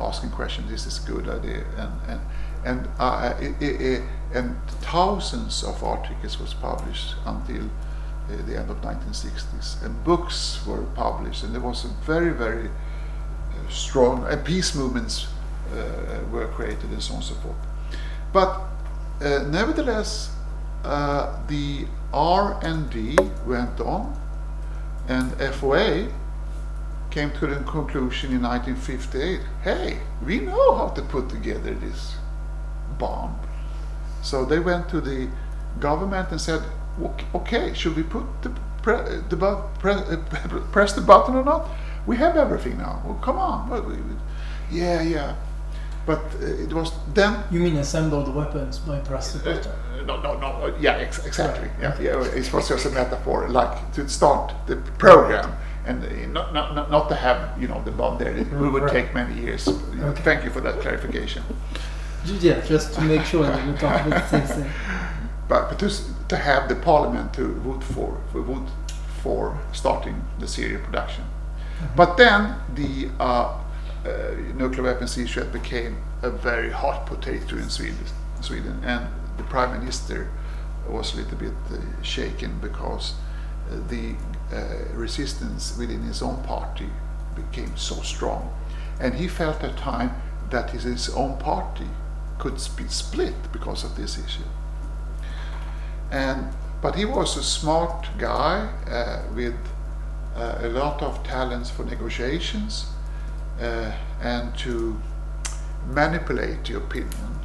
asking 0.00 0.30
questions. 0.30 0.70
Is 0.72 0.84
this 0.84 1.04
a 1.04 1.12
good 1.12 1.28
idea? 1.28 1.64
And 1.76 1.92
and 2.08 2.20
and 2.64 2.88
uh, 2.98 3.34
it, 3.40 3.54
it, 3.60 4.02
and 4.32 4.56
thousands 4.82 5.62
of 5.64 5.82
articles 5.82 6.38
was 6.38 6.54
published 6.54 7.14
until 7.24 7.64
uh, 7.64 8.36
the 8.46 8.58
end 8.58 8.70
of 8.70 8.80
1960s, 8.82 9.82
and 9.84 10.04
books 10.04 10.64
were 10.66 10.82
published, 10.94 11.44
and 11.44 11.54
there 11.54 11.60
was 11.60 11.84
a 11.84 11.88
very 12.04 12.30
very 12.30 12.68
uh, 12.68 13.70
strong 13.70 14.26
and 14.26 14.44
peace 14.44 14.74
movements 14.74 15.28
uh, 15.72 16.20
were 16.30 16.48
created, 16.48 16.90
and 16.90 17.02
so 17.02 17.14
on 17.14 17.20
and 17.20 17.24
so 17.24 17.34
forth. 17.36 17.56
But 18.32 18.60
uh, 19.20 19.44
nevertheless, 19.48 20.30
uh, 20.84 21.38
the 21.48 21.86
R&D 22.12 23.16
went 23.46 23.80
on, 23.80 24.18
and 25.08 25.32
FOA 25.32 26.10
came 27.10 27.30
to 27.32 27.46
the 27.46 27.56
conclusion 27.64 28.32
in 28.32 28.42
1958 28.42 29.40
hey, 29.62 29.98
we 30.24 30.40
know 30.40 30.76
how 30.76 30.88
to 30.88 31.02
put 31.02 31.28
together 31.28 31.74
this 31.74 32.16
bomb. 32.98 33.38
So 34.22 34.44
they 34.44 34.58
went 34.58 34.88
to 34.90 35.00
the 35.00 35.28
government 35.80 36.30
and 36.30 36.40
said, 36.40 36.62
okay, 37.34 37.72
should 37.74 37.96
we 37.96 38.02
put 38.02 38.24
the, 38.42 38.50
pre 38.82 38.96
the 39.28 39.36
pre 39.78 39.92
press 40.72 40.92
the 40.92 41.00
button 41.00 41.34
or 41.34 41.44
not? 41.44 41.68
We 42.06 42.16
have 42.16 42.36
everything 42.36 42.78
now. 42.78 43.02
Well, 43.04 43.18
come 43.22 43.38
on. 43.38 44.18
Yeah, 44.70 45.02
yeah. 45.02 45.36
But 46.06 46.20
uh, 46.40 46.46
it 46.46 46.72
was 46.72 46.92
then. 47.12 47.44
You 47.50 47.60
mean 47.60 47.76
assemble 47.76 48.24
the 48.24 48.30
weapons 48.30 48.78
by 48.78 48.98
press 49.00 49.32
the 49.32 49.38
button? 49.40 49.72
Uh, 49.72 50.04
no, 50.04 50.20
no, 50.22 50.38
no. 50.38 50.74
Yeah, 50.80 50.96
ex 50.96 51.24
exactly. 51.26 51.68
Right. 51.68 52.00
Yeah, 52.00 52.18
yeah. 52.18 52.24
It 52.34 52.50
was 52.52 52.68
just 52.68 52.86
a 52.86 52.90
metaphor, 52.90 53.48
like 53.48 53.92
to 53.92 54.08
start 54.08 54.54
the 54.66 54.76
program 54.96 55.52
and 55.88 56.04
uh, 56.04 56.26
not, 56.32 56.54
not, 56.54 56.90
not 56.90 57.08
to 57.08 57.14
have 57.14 57.60
you 57.60 57.68
know 57.68 57.82
the 57.84 57.90
bomb 57.90 58.18
there. 58.18 58.36
It 58.36 58.50
would 58.52 58.82
right. 58.82 58.92
take 58.92 59.14
many 59.14 59.40
years. 59.40 59.68
Okay. 59.68 60.22
Thank 60.22 60.44
you 60.44 60.50
for 60.50 60.60
that 60.60 60.80
clarification. 60.80 61.42
Yeah, 62.40 62.60
just 62.60 62.94
to 62.94 63.00
make 63.00 63.24
sure 63.24 63.44
that 63.44 63.66
we 63.66 63.72
talk 63.78 64.06
about 64.06 64.10
the 64.10 64.28
same 64.28 64.46
thing. 64.46 64.70
But, 65.48 65.70
but 65.70 65.78
to, 65.78 65.90
to 66.28 66.36
have 66.36 66.68
the 66.68 66.74
parliament 66.76 67.32
to 67.34 67.54
vote 67.54 67.82
for, 67.82 68.20
for 68.30 68.42
vote 68.42 68.68
for 69.22 69.58
starting 69.72 70.22
the 70.38 70.46
serial 70.46 70.80
production. 70.82 71.24
Mm 71.24 71.30
-hmm. 71.30 71.96
But 71.96 72.16
then 72.16 72.54
the 72.74 73.08
uh, 73.20 73.50
uh, 74.06 74.10
nuclear 74.56 74.82
weapons 74.82 75.16
issue 75.16 75.44
became 75.44 75.96
a 76.22 76.30
very 76.30 76.70
hot 76.70 77.06
potato 77.06 77.56
in 77.56 77.70
Sweden, 77.70 78.06
Sweden, 78.40 78.84
and 78.84 79.06
the 79.36 79.44
prime 79.44 79.78
minister 79.78 80.28
was 80.88 81.14
a 81.14 81.16
little 81.16 81.36
bit 81.36 81.52
uh, 81.70 81.76
shaken 82.02 82.58
because 82.60 83.14
uh, 83.70 83.76
the 83.88 84.14
uh, 84.52 85.00
resistance 85.00 85.76
within 85.78 86.02
his 86.02 86.22
own 86.22 86.42
party 86.46 86.88
became 87.34 87.76
so 87.76 87.94
strong. 88.02 88.50
And 89.00 89.14
he 89.14 89.28
felt 89.28 89.62
at 89.62 89.76
time 89.76 90.10
that 90.50 90.70
his 90.70 91.08
own 91.14 91.36
party 91.38 91.86
could 92.38 92.54
be 92.76 92.88
split 92.88 93.34
because 93.52 93.84
of 93.84 93.96
this 93.96 94.18
issue. 94.18 94.48
And 96.10 96.48
but 96.80 96.94
he 96.94 97.04
was 97.04 97.36
a 97.36 97.42
smart 97.42 98.06
guy 98.18 98.68
uh, 98.88 99.22
with 99.34 99.56
uh, 100.36 100.58
a 100.60 100.68
lot 100.68 101.02
of 101.02 101.24
talents 101.24 101.70
for 101.70 101.84
negotiations 101.84 102.86
uh, 103.60 103.90
and 104.22 104.56
to 104.58 104.96
manipulate 105.88 106.64
the 106.64 106.76
opinion. 106.76 107.40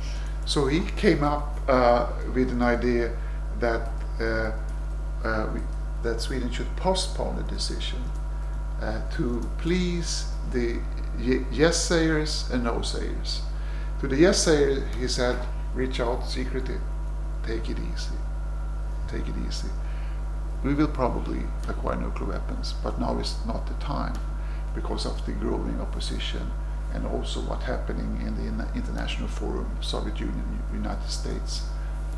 So 0.46 0.68
he 0.68 0.82
came 0.98 1.24
up 1.24 1.60
uh, 1.68 2.08
with 2.36 2.52
an 2.52 2.62
idea 2.62 3.18
that 3.60 3.90
we, 5.54 5.62
that 6.04 6.22
Sweden 6.22 6.52
should 6.52 6.76
postpone 6.76 7.38
the 7.38 7.44
decision 7.44 8.04
uh, 8.82 9.02
to 9.12 9.42
please 9.58 10.28
the 10.52 10.80
yes 11.18 11.82
sayers 11.82 12.50
and 12.52 12.66
no 12.66 12.82
sayers. 12.82 13.42
To 14.02 14.08
the 14.08 14.18
yes 14.18 14.44
sayer, 14.44 14.86
he 15.00 15.08
said, 15.08 15.38
reach 15.74 16.00
out 16.00 16.28
secretly, 16.28 16.78
take 17.46 17.70
it 17.70 17.78
easy, 17.80 18.18
take 19.08 19.28
it 19.28 19.36
easy. 19.48 19.70
We 20.64 20.74
will 20.74 20.88
probably 20.88 21.42
acquire 21.68 21.96
nuclear 21.96 22.32
weapons, 22.32 22.74
but 22.84 23.00
now 23.00 23.18
is 23.20 23.36
not 23.46 23.68
the 23.68 23.74
time 23.76 24.14
because 24.76 25.06
of 25.06 25.26
the 25.26 25.34
growing 25.34 25.80
opposition 25.80 26.50
and 26.94 27.06
also 27.08 27.42
what's 27.42 27.66
happening 27.66 28.22
in 28.26 28.58
the 28.58 28.68
international 28.76 29.28
forum, 29.28 29.70
Soviet 29.82 30.20
Union, 30.20 30.60
United 30.74 31.10
States, 31.10 31.64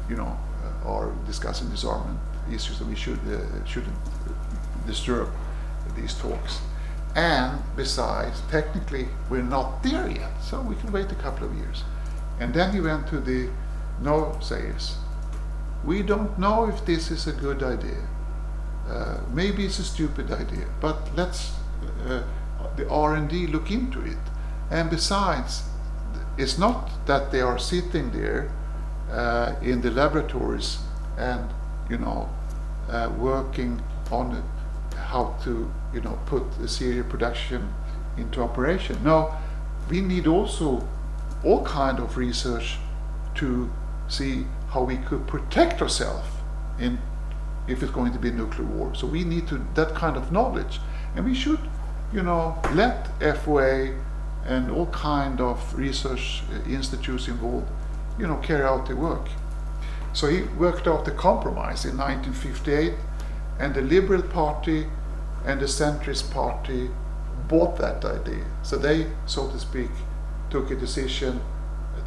you 0.09 0.15
know, 0.15 0.38
uh, 0.85 0.89
are 0.89 1.11
discussing 1.25 1.69
disarmament 1.69 2.19
issues 2.51 2.77
that 2.79 2.88
we 2.88 2.95
should 2.95 3.19
uh, 3.27 3.65
shouldn't 3.65 3.95
disturb 4.85 5.29
these 5.95 6.13
talks. 6.15 6.59
And 7.15 7.60
besides, 7.75 8.41
technically, 8.51 9.08
we're 9.30 9.41
not 9.41 9.82
there 9.84 10.10
yet, 10.10 10.32
so 10.41 10.62
we 10.62 10.75
can 10.75 10.91
wait 10.91 11.12
a 11.12 11.15
couple 11.15 11.47
of 11.47 11.56
years. 11.56 11.84
And 12.39 12.54
then 12.54 12.73
he 12.73 12.82
went 12.82 13.08
to 13.08 13.19
the 13.19 13.49
no 14.01 14.38
sayers. 14.41 14.97
We 15.86 16.01
don't 16.01 16.38
know 16.38 16.67
if 16.67 16.86
this 16.86 17.12
is 17.12 17.28
a 17.28 17.32
good 17.32 17.63
idea. 17.63 18.06
Uh, 18.89 19.19
maybe 19.34 19.65
it's 19.65 19.80
a 19.80 19.84
stupid 19.84 20.32
idea, 20.32 20.67
but 20.82 20.97
let's 21.15 21.54
uh, 22.06 22.23
the 22.75 22.89
R&D 22.89 23.47
look 23.47 23.71
into 23.71 24.01
it. 24.01 24.17
And 24.69 24.89
besides, 24.89 25.63
it's 26.38 26.58
not 26.58 26.89
that 27.06 27.32
they 27.32 27.41
are 27.41 27.58
sitting 27.58 28.12
there 28.12 28.51
uh, 29.10 29.56
in 29.62 29.82
the 29.82 29.91
laboratories 29.91 30.80
and 31.17 31.49
you 31.89 31.97
know, 31.97 32.30
uh, 32.89 33.12
working 33.17 33.82
on 34.12 34.43
how 34.95 35.36
to 35.43 35.71
you 35.95 36.01
know 36.01 36.19
put 36.25 36.43
a 36.62 36.67
serial 36.67 37.05
production 37.05 37.73
into 38.17 38.41
operation. 38.41 39.01
Now 39.03 39.39
we 39.89 40.01
need 40.01 40.27
also 40.27 40.88
all 41.43 41.63
kind 41.63 41.99
of 41.99 42.17
research 42.17 42.77
to 43.36 43.71
see 44.08 44.45
how 44.69 44.84
we 44.84 44.97
could 44.97 45.25
protect 45.25 45.81
ourselves 45.81 46.27
in 46.79 46.99
if 47.67 47.81
it's 47.81 47.91
going 47.91 48.13
to 48.13 48.19
be 48.19 48.29
a 48.29 48.31
nuclear 48.31 48.67
war. 48.67 48.93
So 48.93 49.08
we 49.08 49.23
need 49.23 49.47
to 49.47 49.65
that 49.73 49.95
kind 49.95 50.17
of 50.17 50.31
knowledge, 50.31 50.79
and 51.15 51.25
we 51.25 51.34
should, 51.34 51.60
you 52.13 52.21
know, 52.21 52.60
let 52.73 53.08
FOA 53.19 53.95
and 54.45 54.69
all 54.69 54.86
kind 54.88 55.41
of 55.41 55.58
research 55.75 56.43
uh, 56.53 56.69
institutes 56.69 57.27
involved, 57.27 57.67
you 58.19 58.27
know, 58.27 58.38
carry 58.38 58.63
out 58.63 58.86
the 58.88 58.95
work. 58.95 59.27
So 60.13 60.27
he 60.27 60.43
worked 60.60 60.88
out 60.88 61.05
the 61.05 61.12
compromise 61.12 61.86
in 61.86 61.97
1958, 61.97 62.93
and 63.60 63.73
the 63.73 63.81
Liberal 63.81 64.21
Party 64.21 64.86
and 65.45 65.60
the 65.60 65.65
Centrist 65.65 66.31
Party 66.31 66.89
bought 67.47 67.77
that 67.77 68.03
idea. 68.03 68.45
So 68.63 68.77
they, 68.77 69.08
so 69.25 69.49
to 69.49 69.60
speak, 69.60 69.91
took 70.49 70.71
a 70.71 70.75
decision 70.75 71.41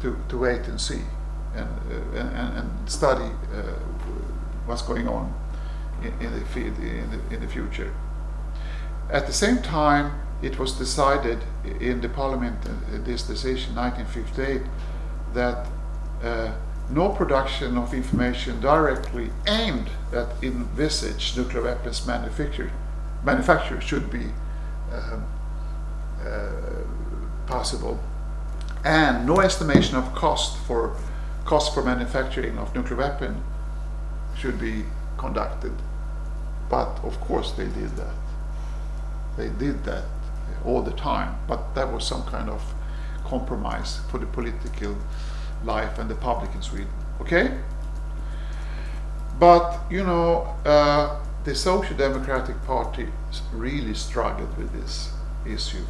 to, 0.01 0.17
to 0.29 0.37
wait 0.37 0.67
and 0.67 0.79
see 0.79 1.01
and, 1.55 1.67
uh, 1.67 2.19
and, 2.19 2.57
and 2.57 2.89
study 2.89 3.31
uh, 3.53 3.61
what's 4.65 4.81
going 4.81 5.07
on 5.07 5.33
in, 6.01 6.13
in, 6.25 6.31
the, 6.31 6.59
in, 6.59 7.11
the, 7.11 7.35
in 7.35 7.41
the 7.41 7.47
future. 7.47 7.93
At 9.09 9.25
the 9.25 9.33
same 9.33 9.61
time, 9.61 10.21
it 10.41 10.59
was 10.59 10.73
decided 10.73 11.39
in 11.79 12.01
the 12.01 12.09
parliament, 12.09 12.57
uh, 12.65 12.97
this 13.03 13.23
decision 13.23 13.75
1958, 13.75 14.61
that 15.33 15.67
uh, 16.23 16.51
no 16.89 17.09
production 17.09 17.77
of 17.77 17.93
information 17.93 18.59
directly 18.61 19.29
aimed 19.47 19.89
at 20.13 20.27
envisaged 20.41 21.37
nuclear 21.37 21.63
weapons 21.63 22.05
manufacture, 22.07 22.71
manufacture 23.23 23.79
should 23.81 24.09
be 24.09 24.25
um, 24.93 25.25
uh, 26.25 26.49
possible, 27.47 27.99
and 28.83 29.25
no 29.25 29.39
estimation 29.41 29.95
of 29.97 30.13
cost 30.15 30.57
for 30.65 30.95
cost 31.45 31.73
for 31.73 31.83
manufacturing 31.83 32.57
of 32.57 32.73
nuclear 32.75 32.97
weapon 32.97 33.43
should 34.37 34.59
be 34.59 34.85
conducted. 35.17 35.73
But 36.69 36.99
of 37.03 37.19
course, 37.19 37.51
they 37.53 37.65
did 37.65 37.95
that. 37.97 38.15
They 39.35 39.49
did 39.49 39.83
that 39.85 40.05
all 40.65 40.81
the 40.81 40.91
time. 40.91 41.35
But 41.47 41.73
that 41.75 41.91
was 41.91 42.05
some 42.05 42.23
kind 42.25 42.49
of 42.49 42.61
compromise 43.25 43.99
for 44.09 44.17
the 44.17 44.25
political 44.27 44.95
life 45.63 45.99
and 45.99 46.09
the 46.09 46.15
public 46.15 46.53
in 46.53 46.61
Sweden. 46.61 46.93
Okay? 47.21 47.57
But, 49.39 49.79
you 49.89 50.03
know, 50.03 50.55
uh, 50.65 51.19
the 51.45 51.55
Social 51.55 51.95
Democratic 51.95 52.61
Party 52.65 53.07
really 53.53 53.93
struggled 53.93 54.57
with 54.57 54.73
this 54.73 55.11
issue. 55.45 55.85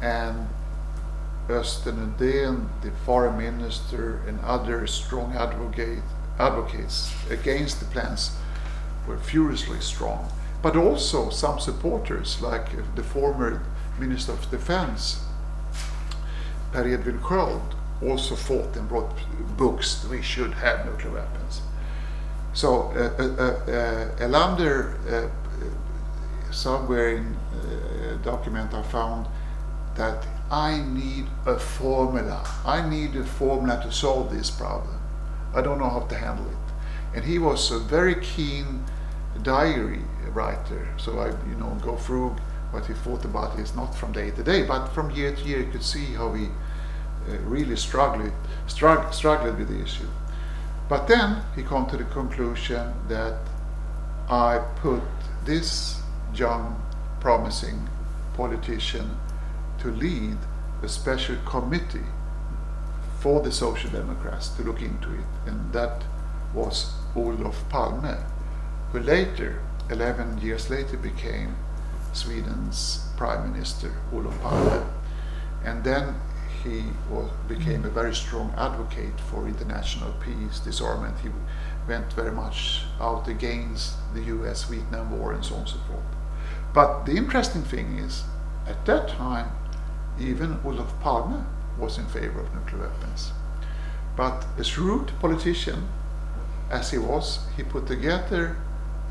And 0.00 0.48
Östen 1.48 1.96
Undén, 1.96 2.68
the 2.82 2.90
foreign 3.04 3.36
minister, 3.36 4.20
and 4.26 4.40
other 4.40 4.86
strong 4.86 5.32
advocate, 5.34 6.02
advocates 6.38 7.14
against 7.30 7.80
the 7.80 7.86
plans 7.86 8.36
were 9.06 9.18
furiously 9.18 9.80
strong. 9.80 10.30
But 10.62 10.76
also 10.76 11.30
some 11.30 11.60
supporters, 11.60 12.40
like 12.40 12.68
the 12.94 13.02
former 13.02 13.62
Minister 13.98 14.32
of 14.32 14.50
Defense, 14.50 15.24
Per 16.72 16.84
Edvin 16.84 17.20
Sköld, 17.20 17.74
also 18.02 18.34
fought 18.34 18.76
and 18.76 18.88
brought 18.88 19.16
books 19.56 20.04
we 20.10 20.20
should 20.20 20.52
have 20.54 20.84
nuclear 20.84 21.14
weapons. 21.14 21.62
So 22.56 22.90
uh, 22.96 23.22
uh, 23.22 23.70
uh, 23.70 24.30
uh, 25.14 25.28
somewhere 26.50 27.10
in 27.10 27.36
a 28.10 28.16
document 28.24 28.72
I 28.72 28.82
found 28.82 29.26
that 29.94 30.26
I 30.50 30.80
need 30.80 31.26
a 31.44 31.58
formula. 31.58 32.48
I 32.64 32.88
need 32.88 33.14
a 33.14 33.24
formula 33.24 33.82
to 33.82 33.92
solve 33.92 34.34
this 34.34 34.50
problem. 34.50 34.98
I 35.54 35.60
don't 35.60 35.78
know 35.78 35.90
how 35.90 36.06
to 36.06 36.14
handle 36.14 36.46
it. 36.46 36.56
And 37.14 37.26
he 37.26 37.38
was 37.38 37.70
a 37.70 37.78
very 37.78 38.14
keen 38.22 38.84
diary 39.42 40.00
writer. 40.32 40.88
So 40.96 41.18
I, 41.18 41.26
you 41.50 41.56
know, 41.58 41.78
go 41.82 41.96
through 41.96 42.36
what 42.70 42.86
he 42.86 42.94
thought 42.94 43.26
about 43.26 43.58
is 43.58 43.76
not 43.76 43.94
from 43.94 44.12
day 44.12 44.30
to 44.30 44.42
day, 44.42 44.62
but 44.62 44.88
from 44.88 45.10
year 45.10 45.34
to 45.34 45.42
year, 45.42 45.60
you 45.60 45.70
could 45.70 45.82
see 45.84 46.14
how 46.14 46.32
he 46.32 46.46
uh, 46.46 47.36
really 47.44 47.76
struggled, 47.76 48.32
strugg- 48.66 49.12
struggled 49.12 49.58
with 49.58 49.68
the 49.68 49.82
issue. 49.82 50.08
But 50.88 51.08
then 51.08 51.42
he 51.54 51.62
come 51.62 51.86
to 51.88 51.96
the 51.96 52.04
conclusion 52.04 52.92
that 53.08 53.38
I 54.28 54.60
put 54.76 55.02
this 55.44 56.00
young, 56.34 56.80
promising 57.20 57.88
politician 58.36 59.16
to 59.80 59.90
lead 59.90 60.36
a 60.82 60.88
special 60.88 61.36
committee 61.44 62.06
for 63.20 63.40
the 63.40 63.50
Social 63.50 63.90
Democrats 63.90 64.48
to 64.50 64.62
look 64.62 64.80
into 64.82 65.12
it, 65.12 65.26
and 65.46 65.72
that 65.72 66.02
was 66.54 66.92
Olof 67.16 67.68
Palme, 67.68 68.16
who 68.92 69.00
later, 69.00 69.62
11 69.90 70.38
years 70.40 70.70
later, 70.70 70.96
became 70.96 71.56
Sweden's 72.12 73.08
Prime 73.16 73.50
Minister, 73.52 73.92
Olof 74.12 74.40
Palme. 74.42 74.86
And 75.64 75.82
then 75.82 76.14
he 76.66 76.84
was, 77.10 77.30
became 77.48 77.84
a 77.84 77.88
very 77.88 78.14
strong 78.14 78.52
advocate 78.56 79.20
for 79.30 79.46
international 79.46 80.12
peace, 80.14 80.58
disarmament. 80.60 81.16
He 81.20 81.30
went 81.88 82.12
very 82.12 82.32
much 82.32 82.82
out 83.00 83.28
against 83.28 83.94
the 84.14 84.22
US 84.34 84.64
Vietnam 84.64 85.18
War 85.18 85.32
and 85.32 85.44
so 85.44 85.54
on 85.54 85.60
and 85.60 85.68
so 85.68 85.78
forth. 85.88 86.04
But 86.74 87.06
the 87.06 87.16
interesting 87.16 87.62
thing 87.62 87.98
is, 87.98 88.24
at 88.66 88.84
that 88.86 89.08
time, 89.08 89.50
even 90.18 90.58
Olof 90.64 90.92
Palme 91.00 91.46
was 91.78 91.98
in 91.98 92.06
favor 92.06 92.40
of 92.40 92.52
nuclear 92.54 92.88
weapons. 92.88 93.32
But 94.16 94.44
a 94.58 94.64
shrewd 94.64 95.12
politician, 95.20 95.88
as 96.70 96.90
he 96.90 96.98
was, 96.98 97.40
he 97.56 97.62
put 97.62 97.86
together, 97.86 98.56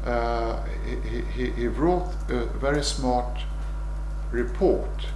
uh, 0.03 0.63
he, 0.85 1.21
he, 1.21 1.51
he 1.51 1.67
wrote 1.67 2.11
a 2.29 2.45
very 2.45 2.83
smart 2.83 3.39
report 4.31 5.07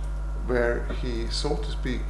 where 0.48 0.86
he, 1.02 1.28
so 1.28 1.56
to 1.56 1.72
speak, 1.72 2.02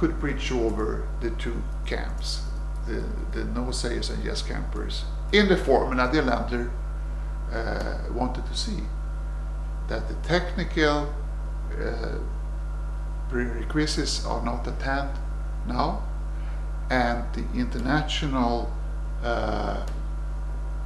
could 0.00 0.18
bridge 0.18 0.50
over 0.50 1.06
the 1.20 1.28
two 1.32 1.62
camps, 1.84 2.42
the, 2.86 3.04
the 3.32 3.44
no-sayers 3.44 4.08
and 4.08 4.24
yes-campers, 4.24 5.04
in 5.30 5.46
the 5.46 5.56
formula 5.58 6.10
the 6.10 6.22
Erlander 6.22 6.70
uh, 7.52 8.10
wanted 8.10 8.46
to 8.46 8.56
see. 8.56 8.82
That 9.88 10.08
the 10.08 10.14
technical 10.26 11.12
uh, 11.78 12.18
prerequisites 13.28 14.24
are 14.24 14.42
not 14.42 14.66
at 14.66 14.80
hand 14.80 15.10
now, 15.68 16.02
and 16.88 17.22
the 17.34 17.44
international 17.54 18.72
uh, 19.22 19.84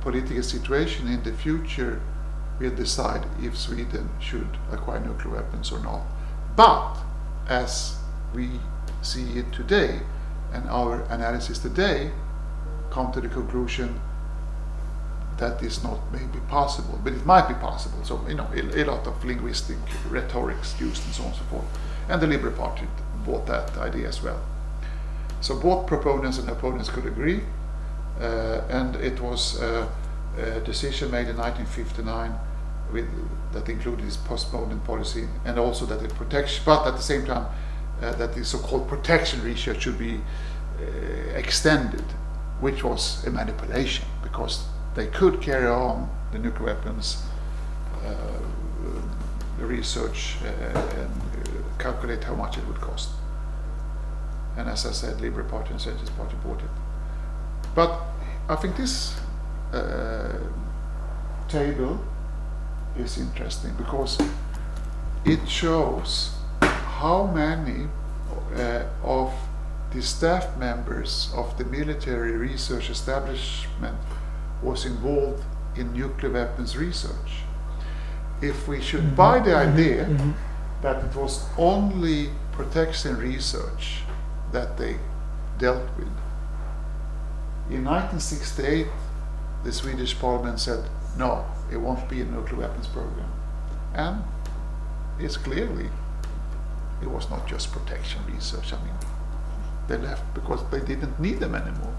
political 0.00 0.42
situation 0.42 1.07
in 1.07 1.22
the 1.22 1.33
future 1.33 2.03
will 2.59 2.74
decide 2.74 3.24
if 3.40 3.57
Sweden 3.57 4.11
should 4.18 4.59
acquire 4.72 4.98
nuclear 4.98 5.35
weapons 5.37 5.70
or 5.70 5.79
not. 5.79 6.03
But 6.57 6.96
as 7.48 7.96
we 8.35 8.59
see 9.05 9.38
it 9.38 9.53
today, 9.53 10.01
and 10.53 10.69
our 10.69 11.03
analysis 11.11 11.59
today 11.59 12.11
come 12.90 13.12
to 13.12 13.21
the 13.21 13.29
conclusion 13.29 14.01
that 15.38 15.62
is 15.62 15.83
not 15.83 15.99
maybe 16.12 16.38
possible, 16.49 16.99
but 17.03 17.12
it 17.12 17.27
might 17.27 17.49
be 17.49 17.55
possible. 17.55 17.99
So, 18.05 18.25
you 18.29 18.35
know, 18.35 18.49
a, 18.55 18.83
a 18.83 18.85
lot 18.85 19.07
of 19.07 19.25
linguistic 19.25 19.77
rhetorics 20.09 20.81
used 20.81 21.05
and 21.05 21.14
so 21.14 21.23
on 21.25 21.29
and 21.31 21.38
so 21.38 21.45
forth. 21.45 21.64
And 22.09 22.21
the 22.21 22.27
Liberal 22.27 22.53
Party 22.53 22.87
bought 23.27 23.47
that 23.47 23.77
idea 23.79 24.09
as 24.09 24.23
well. 24.23 24.40
So 25.40 25.59
both 25.59 25.87
proponents 25.87 26.38
and 26.38 26.49
opponents 26.49 26.88
could 26.88 27.07
agree, 27.07 27.40
uh, 28.21 28.61
and 28.69 28.97
it 28.97 29.21
was 29.21 29.61
uh, 29.61 29.88
a 30.38 30.61
decision 30.61 31.11
made 31.11 31.29
in 31.29 31.37
1959 31.37 32.33
with, 32.93 33.09
that 33.53 33.69
included 33.69 34.07
this 34.07 34.17
postponement 34.17 34.85
policy, 34.85 35.27
and 35.44 35.59
also 35.59 35.85
that 35.87 36.02
it 36.02 36.15
protects, 36.15 36.61
but 36.65 36.87
at 36.87 36.94
the 36.96 37.02
same 37.02 37.25
time, 37.27 37.46
that 38.01 38.35
the 38.35 38.45
so-called 38.45 38.88
protection 38.88 39.42
research 39.42 39.83
should 39.83 39.99
be 39.99 40.21
uh, 40.81 40.85
extended, 41.35 42.05
which 42.61 42.85
was 42.85 43.25
a 43.27 43.31
manipulation 43.31 44.07
because 44.23 44.67
they 44.95 45.07
could 45.07 45.40
carry 45.40 45.67
on 45.67 46.09
the 46.33 46.38
nuclear 46.38 46.75
weapons 46.75 47.23
uh, 48.05 48.15
research 49.59 50.37
uh, 50.45 50.79
and 51.01 51.11
calculate 51.79 52.23
how 52.25 52.35
much 52.35 52.59
it 52.59 52.67
would 52.67 52.81
cost. 52.81 53.11
And 54.57 54.69
as 54.69 54.87
I 54.87 54.92
said, 54.92 55.21
Liberal 55.21 55.49
Party 55.49 55.71
and 55.71 55.81
Socialist 55.81 56.17
Party 56.17 56.37
bought 56.45 56.61
it. 56.61 56.71
But 57.75 58.01
I 58.49 58.57
think 58.57 58.77
this 58.77 59.19
uh, 59.73 60.38
table 61.49 61.99
is 62.97 63.19
interesting 63.19 63.73
because 63.77 64.19
it 65.25 65.49
shows 65.49 66.34
how 67.01 67.27
many 67.27 67.88
uh, 68.57 68.85
of 69.03 69.33
the 69.92 70.03
staff 70.03 70.57
members 70.59 71.31
of 71.35 71.57
the 71.59 71.65
military 71.65 72.33
research 72.33 72.90
establishment 72.90 73.97
was 74.63 74.85
involved 74.87 75.42
in 75.77 75.92
nuclear 75.92 76.33
weapons 76.33 76.77
research. 76.77 77.42
if 78.42 78.69
we 78.69 78.81
should 78.81 79.05
Mhm, 79.05 79.17
buy 79.17 79.38
the 79.38 79.51
mhm, 79.55 79.69
idea 79.73 80.05
mhm. 80.05 80.33
that 80.83 80.97
it 81.05 81.15
was 81.17 81.45
only 81.57 82.29
protection 82.53 83.17
research 83.17 84.03
that 84.53 84.77
they 84.77 84.97
dealt 85.59 85.88
with. 85.97 86.13
In 87.71 87.85
1968, 87.85 88.88
the 89.65 89.73
Swedish 89.73 90.19
parliament 90.21 90.59
said, 90.61 90.81
no, 91.17 91.45
it 91.73 91.79
won't 91.81 92.07
be 92.09 92.21
a 92.21 92.25
nuclear 92.25 92.61
weapons 92.69 92.87
program. 92.88 93.31
And 93.95 94.23
it's 95.19 95.37
clearly, 95.38 95.88
it 97.03 97.11
was 97.11 97.29
not 97.31 97.47
just 97.47 97.73
protection 97.73 98.21
research. 98.27 98.73
I 98.73 98.77
mean, 98.85 98.95
they 99.88 99.99
left 99.99 100.33
because 100.35 100.63
they 100.71 100.81
didn't 100.81 101.19
need 101.21 101.40
them 101.40 101.55
anymore. 101.55 101.95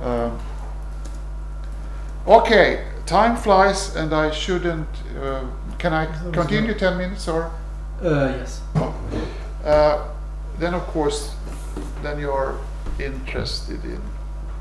Um, 0.00 0.38
okay, 2.26 2.86
time 3.06 3.36
flies 3.36 3.96
and 3.96 4.12
I 4.12 4.30
shouldn't, 4.30 4.88
uh, 5.18 5.44
can 5.78 5.92
I 5.92 6.06
continue 6.32 6.74
10 6.74 6.98
minutes 6.98 7.28
or? 7.28 7.50
Uh, 8.02 8.34
yes. 8.38 8.60
Uh, 9.64 10.06
then 10.58 10.74
of 10.74 10.82
course, 10.88 11.34
then 12.02 12.18
you're 12.18 12.58
interested 12.98 13.84
in 13.84 14.00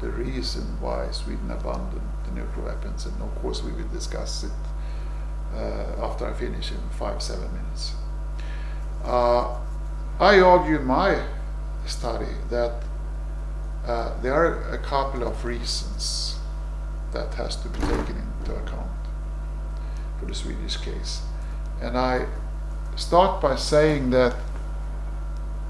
the 0.02 0.10
reason 0.10 0.64
why 0.80 1.10
Sweden 1.12 1.52
abandoned 1.52 2.02
the 2.26 2.32
nuclear 2.32 2.66
weapons, 2.66 3.06
and 3.06 3.22
of 3.22 3.34
course 3.42 3.64
we 3.64 3.72
will 3.72 3.88
discuss 3.90 4.44
it 4.44 4.52
uh, 5.54 6.06
after 6.06 6.28
I 6.28 6.34
finish 6.34 6.72
in 6.72 6.78
five 6.92 7.22
seven 7.22 7.52
minutes. 7.54 7.94
Uh, 9.06 9.56
I 10.20 10.40
argue 10.40 10.80
in 10.80 10.86
my 10.86 11.22
study 11.86 12.34
that 12.50 12.82
uh, 13.86 14.20
there 14.22 14.34
are 14.34 14.74
a 14.74 14.80
couple 14.80 15.24
of 15.24 15.46
reasons 15.46 16.38
that 17.14 17.34
has 17.36 17.56
to 17.58 17.70
be 17.70 17.80
taken 17.82 18.18
into 18.40 18.56
account 18.56 18.90
for 20.20 20.26
the 20.26 20.34
Swedish 20.34 20.78
case, 20.78 21.22
and 21.82 21.96
I 21.96 22.26
start 22.96 23.42
by 23.42 23.56
saying 23.58 24.10
that 24.10 24.36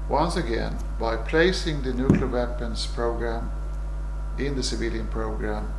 once 0.08 0.36
again, 0.36 0.78
by 0.98 1.16
placing 1.16 1.82
the 1.82 1.92
nuclear 1.92 2.28
weapons 2.28 2.86
program 2.86 3.50
in 4.38 4.54
the 4.54 4.62
civilian 4.62 5.08
program, 5.08 5.74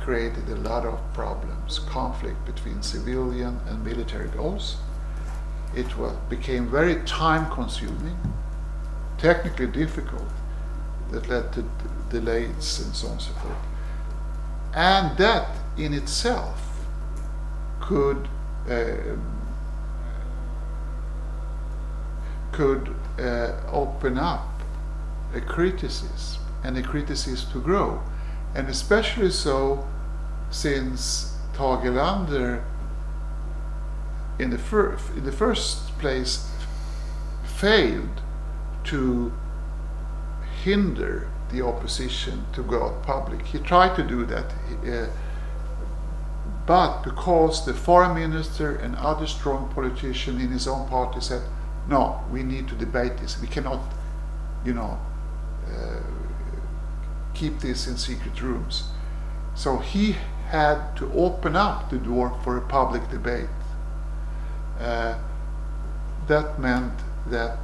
created 0.00 0.48
a 0.48 0.56
lot 0.56 0.86
of 0.86 0.98
problems, 1.12 1.80
conflict 1.80 2.42
between 2.46 2.82
civilian 2.82 3.60
and 3.66 3.84
military 3.84 4.28
goals. 4.28 4.76
It 5.74 5.96
was, 5.96 6.16
became 6.28 6.68
very 6.68 6.96
time 7.02 7.50
consuming, 7.50 8.18
technically 9.18 9.66
difficult, 9.66 10.28
that 11.10 11.28
led 11.28 11.52
to 11.52 11.64
delays 12.08 12.80
and 12.80 12.94
so 12.94 13.06
on 13.06 13.12
and 13.12 13.22
so 13.22 13.32
forth. 13.34 13.56
And 14.74 15.16
that 15.18 15.48
in 15.76 15.94
itself 15.94 16.60
could 17.80 18.28
um, 18.68 19.40
could 22.52 22.94
uh, 23.18 23.52
open 23.72 24.18
up 24.18 24.48
a 25.34 25.40
criticism 25.40 26.42
and 26.64 26.76
a 26.76 26.82
criticism 26.82 27.50
to 27.52 27.60
grow. 27.60 28.02
And 28.54 28.68
especially 28.68 29.30
so 29.30 29.86
since 30.50 31.36
Tage 31.52 31.84
Erlander 31.84 32.62
in 34.40 34.50
the, 34.50 34.58
fir- 34.58 34.98
in 35.16 35.24
the 35.24 35.32
first 35.32 35.98
place 35.98 36.50
failed 37.44 38.22
to 38.84 39.32
hinder 40.62 41.28
the 41.50 41.62
opposition 41.62 42.44
to 42.52 42.62
go 42.62 42.84
out 42.84 43.02
public. 43.02 43.44
He 43.46 43.58
tried 43.58 43.96
to 43.96 44.02
do 44.02 44.24
that, 44.26 44.46
uh, 44.86 45.08
but 46.66 47.02
because 47.02 47.66
the 47.66 47.74
foreign 47.74 48.14
minister 48.14 48.76
and 48.76 48.94
other 48.96 49.26
strong 49.26 49.70
politicians 49.74 50.42
in 50.42 50.48
his 50.48 50.68
own 50.68 50.88
party 50.88 51.20
said, 51.20 51.42
no, 51.88 52.22
we 52.30 52.42
need 52.42 52.68
to 52.68 52.74
debate 52.74 53.18
this. 53.18 53.40
We 53.40 53.48
cannot, 53.48 53.80
you 54.64 54.74
know, 54.74 54.98
uh, 55.66 56.00
keep 57.34 57.60
this 57.60 57.86
in 57.86 57.96
secret 57.96 58.40
rooms. 58.40 58.84
So 59.54 59.78
he 59.78 60.16
had 60.48 60.96
to 60.96 61.12
open 61.12 61.56
up 61.56 61.90
the 61.90 61.98
door 61.98 62.38
for 62.44 62.56
a 62.56 62.60
public 62.60 63.08
debate. 63.10 63.48
Uh, 64.80 65.18
that 66.26 66.58
meant 66.58 66.92
that 67.26 67.58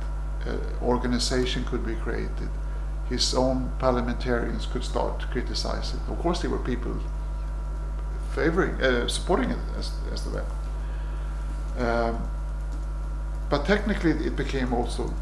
uh, 0.46 0.56
organization 0.82 1.64
could 1.64 1.84
be 1.84 1.94
created. 1.94 2.48
His 3.08 3.34
own 3.34 3.70
parliamentarians 3.78 4.66
could 4.66 4.84
start 4.84 5.20
to 5.20 5.26
criticize 5.28 5.94
it. 5.94 6.00
Of 6.10 6.18
course, 6.18 6.40
there 6.42 6.50
were 6.50 6.58
people 6.58 6.96
favoring, 8.34 8.74
uh, 8.82 9.08
supporting 9.08 9.50
it 9.50 9.58
as, 9.78 9.92
as 10.12 10.24
the. 10.24 10.44
Um, 11.78 12.28
but 13.48 13.64
technically, 13.64 14.10
it 14.10 14.36
became 14.36 14.72
also, 14.74 15.14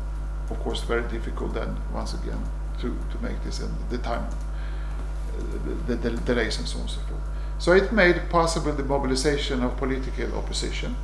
of 0.50 0.58
course, 0.60 0.80
very 0.82 1.02
difficult 1.08 1.54
then, 1.54 1.76
once 1.92 2.14
again, 2.14 2.42
to, 2.80 2.96
to 3.12 3.22
make 3.22 3.42
this 3.44 3.60
and 3.60 3.72
the 3.90 3.98
time, 3.98 4.24
uh, 4.24 5.42
the, 5.86 5.94
the, 5.94 6.10
the 6.10 6.20
delays 6.22 6.58
and 6.58 6.66
so 6.66 6.76
on 6.76 6.82
and 6.82 6.90
so 6.90 7.00
forth. 7.00 7.20
So 7.58 7.72
it 7.72 7.92
made 7.92 8.30
possible 8.30 8.72
the 8.72 8.82
mobilization 8.82 9.62
of 9.62 9.76
political 9.76 10.36
opposition. 10.36 10.96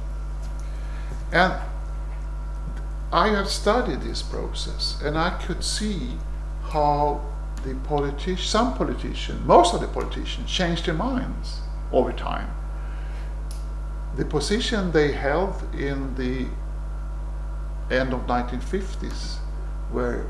And 1.33 1.55
I 3.13 3.29
have 3.29 3.49
studied 3.49 4.03
this 4.03 4.23
process, 4.23 5.01
and 5.03 5.19
I 5.19 5.31
could 5.31 5.65
see 5.65 6.17
how 6.63 7.21
the 7.65 7.75
politician, 7.75 8.45
some 8.45 8.75
politicians, 8.75 9.45
most 9.45 9.75
of 9.75 9.81
the 9.81 9.89
politicians, 9.89 10.51
changed 10.51 10.87
their 10.87 10.95
minds 10.95 11.61
over 11.93 12.13
time. 12.13 12.51
The 14.17 14.25
position 14.25 14.93
they 14.93 15.13
held 15.13 15.63
in 15.75 16.15
the 16.15 16.47
end 17.95 18.13
of 18.13 18.27
1950s, 18.27 19.39
where 19.91 20.27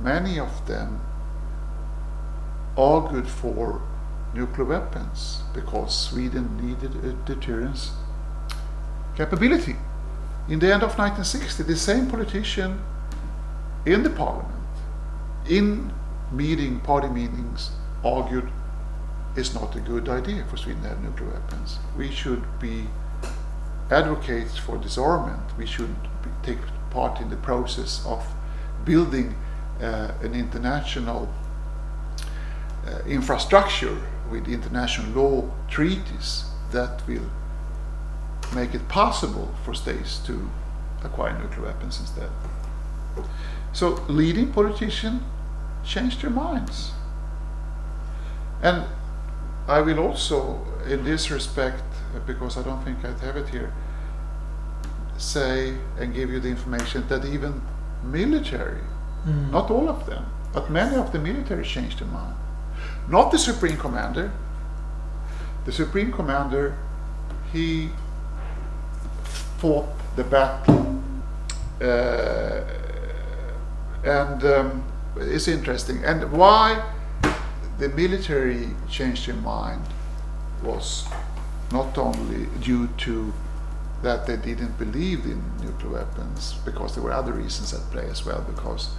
many 0.00 0.38
of 0.38 0.66
them 0.66 1.00
argued 2.76 3.28
for 3.28 3.82
nuclear 4.34 4.64
weapons 4.64 5.42
because 5.52 5.96
Sweden 5.98 6.56
needed 6.64 6.94
a 7.04 7.12
deterrence 7.24 7.92
capability. 9.16 9.76
In 10.50 10.58
the 10.58 10.66
end 10.74 10.82
of 10.82 10.98
1960, 10.98 11.62
the 11.62 11.76
same 11.76 12.10
politician 12.10 12.82
in 13.86 14.02
the 14.02 14.10
parliament, 14.10 14.52
in 15.48 15.92
meeting, 16.32 16.80
party 16.80 17.08
meetings, 17.08 17.70
argued 18.04 18.50
it's 19.36 19.54
not 19.54 19.76
a 19.76 19.80
good 19.80 20.08
idea 20.08 20.44
for 20.50 20.56
Sweden 20.56 20.82
to 20.82 20.88
have 20.88 21.02
nuclear 21.04 21.30
weapons. 21.30 21.78
We 21.96 22.10
should 22.10 22.42
be 22.58 22.88
advocates 23.92 24.58
for 24.58 24.76
disarmament. 24.76 25.56
We 25.56 25.66
should 25.66 25.94
be, 26.20 26.30
take 26.42 26.58
part 26.90 27.20
in 27.20 27.30
the 27.30 27.36
process 27.36 28.04
of 28.04 28.26
building 28.84 29.36
uh, 29.80 30.10
an 30.20 30.34
international 30.34 31.32
uh, 32.88 32.98
infrastructure 33.06 33.96
with 34.32 34.48
international 34.48 35.12
law 35.12 35.50
treaties 35.68 36.44
that 36.72 37.06
will 37.06 37.30
make 38.54 38.74
it 38.74 38.88
possible 38.88 39.54
for 39.64 39.74
states 39.74 40.18
to 40.26 40.50
acquire 41.04 41.38
nuclear 41.38 41.66
weapons 41.66 42.00
instead. 42.00 42.30
So 43.72 44.02
leading 44.08 44.52
politicians 44.52 45.22
changed 45.84 46.22
their 46.22 46.30
minds. 46.30 46.92
And 48.62 48.84
I 49.68 49.80
will 49.80 49.98
also, 50.00 50.60
in 50.86 51.04
this 51.04 51.30
respect, 51.30 51.82
because 52.26 52.58
I 52.58 52.62
don't 52.62 52.82
think 52.84 53.04
I'd 53.04 53.20
have 53.20 53.36
it 53.36 53.48
here, 53.48 53.72
say 55.16 55.74
and 55.98 56.14
give 56.14 56.30
you 56.30 56.40
the 56.40 56.48
information 56.48 57.06
that 57.08 57.24
even 57.24 57.62
military, 58.04 58.80
Mm. 59.26 59.50
not 59.50 59.70
all 59.70 59.88
of 59.88 60.06
them, 60.06 60.24
but 60.54 60.70
many 60.70 60.96
of 60.96 61.12
the 61.12 61.18
military 61.18 61.62
changed 61.62 61.98
their 62.00 62.08
mind. 62.08 62.34
Not 63.08 63.30
the 63.30 63.38
supreme 63.38 63.76
commander. 63.76 64.30
The 65.66 65.72
supreme 65.72 66.10
commander, 66.10 66.74
he 67.52 67.90
fought 69.60 69.88
the 70.16 70.24
battle. 70.24 71.02
Uh, 71.80 72.62
and 74.04 74.44
um, 74.44 74.84
it's 75.16 75.48
interesting. 75.48 76.02
And 76.04 76.32
why 76.32 76.82
the 77.78 77.88
military 77.90 78.68
changed 78.88 79.26
their 79.26 79.36
mind 79.36 79.84
was 80.62 81.06
not 81.72 81.96
only 81.98 82.46
due 82.60 82.88
to 82.98 83.32
that 84.02 84.26
they 84.26 84.36
didn't 84.36 84.78
believe 84.78 85.24
in 85.24 85.42
nuclear 85.62 85.92
weapons, 85.92 86.54
because 86.64 86.94
there 86.94 87.04
were 87.04 87.12
other 87.12 87.32
reasons 87.32 87.74
at 87.74 87.80
play 87.90 88.08
as 88.10 88.24
well, 88.24 88.42
because, 88.42 88.94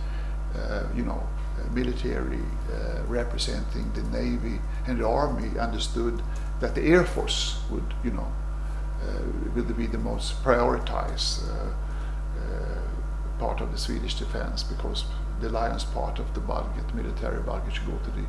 uh, 0.55 0.83
you 0.95 1.03
know, 1.03 1.27
military 1.73 2.39
uh, 2.71 3.01
representing 3.07 3.91
the 3.93 4.03
Navy 4.15 4.59
and 4.87 4.99
the 4.99 5.07
Army 5.07 5.57
understood 5.59 6.21
that 6.59 6.75
the 6.75 6.81
Air 6.81 7.03
Force 7.03 7.59
would, 7.71 7.93
you 8.03 8.11
know, 8.11 8.31
uh, 9.01 9.21
would 9.55 9.77
be 9.77 9.87
the 9.87 9.97
most 9.97 10.43
prioritized 10.43 11.47
uh, 11.49 11.69
uh, 12.39 12.81
part 13.39 13.61
of 13.61 13.71
the 13.71 13.77
Swedish 13.77 14.15
defense 14.15 14.63
because 14.63 15.05
the 15.39 15.49
lion's 15.49 15.83
part 15.83 16.19
of 16.19 16.33
the 16.33 16.39
budget, 16.39 16.93
military 16.93 17.41
budget, 17.41 17.73
should 17.73 17.87
go 17.87 17.97
to 17.97 18.11
the 18.11 18.25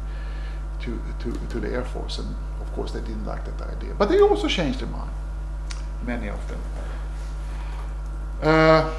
to, 0.81 1.01
to, 1.20 1.33
to 1.49 1.61
the 1.61 1.68
Air 1.68 1.85
Force, 1.85 2.18
and 2.18 2.35
of 2.61 2.73
course 2.73 2.91
they 2.93 3.01
didn't 3.01 3.25
like 3.25 3.45
that 3.45 3.68
idea. 3.68 3.95
But 3.95 4.09
they 4.09 4.20
also 4.20 4.49
changed 4.49 4.81
their 4.81 4.89
mind. 4.89 5.11
many 6.05 6.29
of 6.29 6.49
them. 6.49 6.61
Uh, 8.43 8.93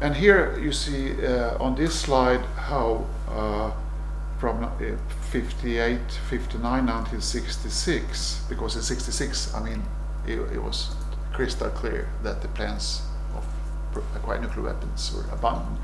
and 0.00 0.16
here 0.16 0.58
you 0.58 0.72
see 0.72 1.24
uh, 1.24 1.62
on 1.62 1.76
this 1.76 1.94
slide 1.94 2.40
how 2.56 3.06
uh, 3.28 3.70
from 4.38 4.64
uh, 4.64 4.70
58, 5.30 6.00
59 6.28 6.88
until 6.88 7.20
66, 7.20 8.44
because 8.48 8.74
in 8.74 8.82
66, 8.82 9.54
I 9.54 9.62
mean, 9.62 9.82
it, 10.26 10.40
it 10.52 10.62
was 10.62 10.96
crystal 11.32 11.70
clear 11.70 12.08
that 12.22 12.42
the 12.42 12.48
plans 12.48 13.02
of 13.34 13.44
acquiring 14.14 14.42
nuclear 14.42 14.66
weapons 14.66 15.12
were 15.14 15.24
abandoned. 15.32 15.78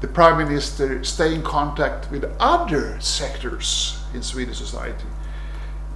The 0.00 0.08
prime 0.08 0.38
minister 0.38 1.02
stayed 1.04 1.32
in 1.32 1.42
contact 1.42 2.10
with 2.10 2.24
other 2.38 3.00
sectors 3.00 4.02
in 4.12 4.22
Swedish 4.22 4.58
society. 4.58 5.06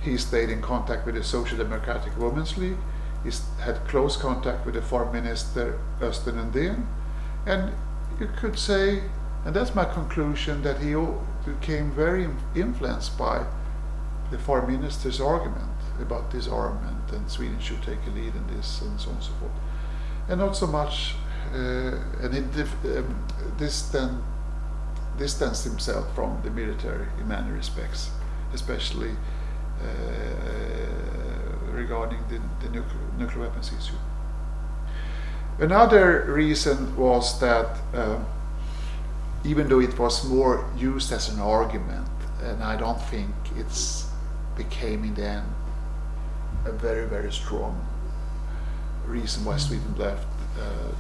He 0.01 0.16
stayed 0.16 0.51
in 0.51 0.62
contact 0.62 1.05
with 1.05 1.14
the 1.14 1.24
Social 1.24 1.59
Democratic 1.59 2.16
Women's 2.16 2.57
League. 2.57 2.78
He 3.24 3.30
had 3.61 3.86
close 3.88 4.16
contact 4.16 4.64
with 4.64 4.76
the 4.76 4.82
foreign 4.82 5.12
minister 5.12 5.78
Östen 6.01 6.34
Undén, 6.34 6.86
and 7.46 7.72
you 8.20 8.28
could 8.38 8.59
say, 8.59 9.03
and 9.44 9.55
that's 9.55 9.74
my 9.74 9.84
conclusion, 9.84 10.62
that 10.62 10.80
he 10.80 10.94
became 11.44 11.90
very 11.90 12.28
influenced 12.55 13.18
by 13.18 13.44
the 14.30 14.38
foreign 14.38 14.70
minister's 14.72 15.20
argument 15.20 15.78
about 16.01 16.30
disarmament 16.30 17.11
and 17.12 17.30
Sweden 17.30 17.59
should 17.61 17.82
take 17.82 17.99
a 18.07 18.11
lead 18.11 18.34
in 18.34 18.57
this 18.57 18.82
and 18.82 19.01
so 19.01 19.11
on 19.11 19.16
and 19.16 19.24
so 19.24 19.32
forth. 19.40 19.53
And 20.28 20.40
not 20.40 20.57
so 20.57 20.66
much, 20.66 21.14
uh, 21.53 21.57
and 22.22 22.34
um, 22.34 23.24
distant, 23.57 24.22
distanced 25.18 25.64
himself 25.64 26.14
from 26.14 26.40
the 26.42 26.51
military 26.51 27.07
in 27.18 27.28
many 27.28 27.51
respects, 27.51 28.11
especially 28.53 29.11
uh, 29.80 29.86
regarding 31.72 32.20
the, 32.28 32.40
the 32.64 32.72
nuclear, 32.72 33.09
nuclear 33.18 33.40
weapons 33.40 33.72
issue. 33.72 33.94
Another 35.59 36.26
reason 36.28 36.94
was 36.96 37.40
that 37.40 37.78
uh, 37.94 38.18
even 39.44 39.68
though 39.68 39.80
it 39.80 39.99
was 39.99 40.24
more 40.24 40.68
used 40.76 41.12
as 41.12 41.28
an 41.30 41.40
argument, 41.40 42.09
and 42.42 42.62
I 42.62 42.76
don't 42.76 43.01
think 43.03 43.30
it's 43.57 44.07
became 44.57 45.05
in 45.05 45.14
the 45.14 45.24
end 45.24 45.46
a 46.64 46.72
very 46.72 47.06
very 47.06 47.32
strong 47.32 47.86
reason 49.06 49.44
why 49.44 49.56
Sweden 49.56 49.94
left 49.96 50.26
uh, 50.59 50.92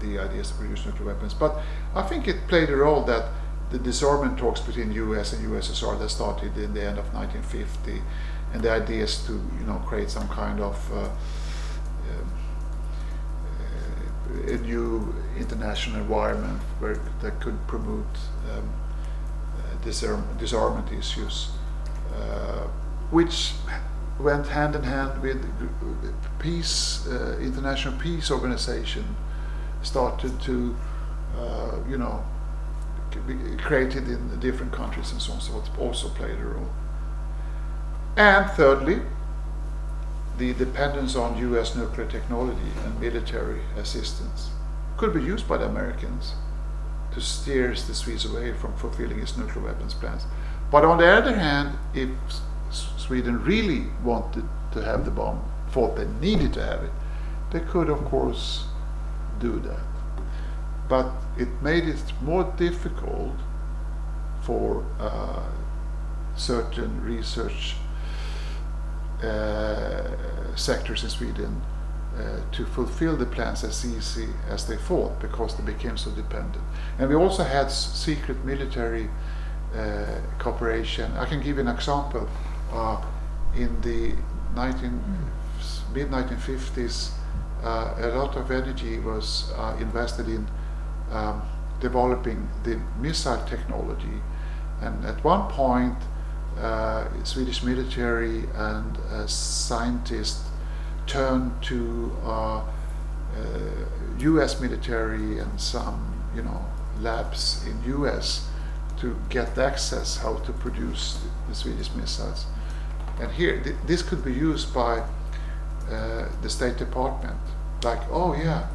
the, 0.00 0.06
the 0.06 0.18
ideas 0.18 0.50
to 0.50 0.54
produce 0.56 0.84
nuclear 0.84 1.06
weapons. 1.06 1.32
But 1.34 1.60
I 1.94 2.02
think 2.02 2.26
it 2.26 2.48
played 2.48 2.70
a 2.70 2.76
role 2.76 3.04
that 3.04 3.28
the 3.70 3.78
disarmament 3.78 4.38
talks 4.38 4.60
between 4.60 4.92
US 4.92 5.32
and 5.32 5.48
USSR 5.48 5.98
that 5.98 6.08
started 6.08 6.56
in 6.58 6.74
the 6.74 6.82
end 6.82 6.98
of 6.98 7.12
1950, 7.14 8.02
and 8.52 8.62
the 8.62 8.70
ideas 8.70 9.24
to 9.26 9.32
you 9.32 9.66
know 9.66 9.80
create 9.86 10.10
some 10.10 10.28
kind 10.28 10.60
of 10.60 10.76
uh, 10.92 11.08
a 14.46 14.56
new 14.58 15.14
international 15.38 16.00
environment 16.00 16.60
where 16.78 16.98
that 17.20 17.40
could 17.40 17.58
promote 17.66 18.06
um, 18.52 18.68
uh, 19.56 19.84
disarm 19.84 20.24
disarmament 20.38 20.92
issues, 20.92 21.50
uh, 22.14 22.66
which 23.10 23.52
went 24.18 24.46
hand 24.46 24.74
in 24.76 24.82
hand 24.82 25.20
with 25.22 25.44
peace, 26.38 27.06
uh, 27.06 27.38
international 27.40 27.98
peace 27.98 28.30
organization 28.30 29.16
started 29.82 30.40
to, 30.42 30.76
uh, 31.38 31.76
you 31.88 31.98
know, 31.98 32.24
be 33.26 33.34
created 33.56 34.08
in 34.08 34.40
different 34.40 34.72
countries 34.72 35.12
and 35.12 35.20
so 35.20 35.32
on. 35.32 35.40
So 35.40 35.58
it 35.58 35.78
also 35.78 36.08
played 36.08 36.38
a 36.38 36.44
role. 36.44 36.70
And 38.16 38.50
thirdly, 38.52 39.00
the 40.38 40.52
dependence 40.54 41.14
on 41.16 41.38
US 41.38 41.76
nuclear 41.76 42.06
technology 42.06 42.72
and 42.84 43.00
military 43.00 43.60
assistance 43.76 44.50
could 44.96 45.14
be 45.14 45.22
used 45.22 45.48
by 45.48 45.58
the 45.58 45.66
Americans 45.66 46.34
to 47.12 47.20
steer 47.20 47.68
the 47.68 47.94
Swedes 47.94 48.24
away 48.24 48.52
from 48.52 48.74
fulfilling 48.76 49.20
its 49.20 49.36
nuclear 49.36 49.64
weapons 49.64 49.94
plans. 49.94 50.26
But 50.70 50.84
on 50.84 50.98
the 50.98 51.06
other 51.06 51.36
hand, 51.36 51.78
if 51.94 52.08
Sweden 53.06 53.42
really 53.44 53.84
wanted 54.02 54.44
to 54.72 54.82
have 54.82 55.04
the 55.04 55.10
bomb, 55.10 55.42
thought 55.70 55.94
they 55.94 56.06
needed 56.20 56.54
to 56.54 56.64
have 56.64 56.82
it, 56.82 56.90
they 57.50 57.60
could, 57.60 57.90
of 57.90 58.02
course, 58.06 58.64
do 59.38 59.60
that. 59.60 59.86
But 60.88 61.12
it 61.36 61.48
made 61.62 61.86
it 61.86 62.02
more 62.22 62.44
difficult 62.56 63.36
for 64.42 64.84
uh, 64.98 65.42
certain 66.34 67.04
research 67.04 67.76
uh, 69.22 70.56
sectors 70.56 71.04
in 71.04 71.10
Sweden 71.10 71.60
uh, 72.16 72.40
to 72.52 72.64
fulfill 72.64 73.16
the 73.16 73.26
plans 73.26 73.64
as 73.64 73.84
easy 73.84 74.28
as 74.48 74.66
they 74.66 74.76
thought 74.76 75.20
because 75.20 75.56
they 75.56 75.64
became 75.64 75.96
so 75.98 76.10
dependent. 76.12 76.64
And 76.98 77.08
we 77.10 77.16
also 77.16 77.44
had 77.44 77.70
secret 77.70 78.42
military 78.44 79.10
uh, 79.74 80.20
cooperation. 80.38 81.12
I 81.18 81.26
can 81.26 81.42
give 81.42 81.56
you 81.56 81.62
an 81.62 81.68
example. 81.68 82.28
In 83.56 83.80
the 83.82 84.14
19, 84.54 85.00
mid 85.94 86.10
1950s, 86.10 87.12
uh, 87.62 87.94
a 87.98 88.08
lot 88.08 88.36
of 88.36 88.50
energy 88.50 88.98
was 88.98 89.50
uh, 89.56 89.76
invested 89.80 90.28
in 90.28 90.46
um, 91.10 91.42
developing 91.80 92.48
the 92.62 92.78
missile 93.00 93.42
technology. 93.46 94.20
And 94.80 95.04
at 95.04 95.22
one 95.24 95.48
point, 95.50 95.96
uh, 96.58 97.06
Swedish 97.24 97.62
military 97.62 98.44
and 98.54 98.98
uh, 99.10 99.26
scientists 99.26 100.44
turned 101.06 101.62
to 101.62 102.12
U.S. 104.18 104.54
Uh, 104.56 104.62
military 104.62 105.38
and 105.38 105.60
some, 105.60 106.22
you 106.34 106.42
know, 106.42 106.64
labs 107.00 107.64
in 107.66 107.82
U.S. 107.98 108.48
to 108.98 109.16
get 109.28 109.58
access 109.58 110.18
how 110.18 110.36
to 110.36 110.52
produce 110.52 111.18
the 111.48 111.54
Swedish 111.54 111.90
missiles. 111.94 112.46
And 113.20 113.30
here, 113.32 113.60
th 113.62 113.76
this 113.86 114.02
could 114.02 114.24
be 114.24 114.32
used 114.32 114.74
by 114.74 115.02
uh, 115.90 116.26
the 116.42 116.48
State 116.48 116.76
Department. 116.76 117.40
Like, 117.82 118.02
oh 118.10 118.34
yeah, 118.34 118.66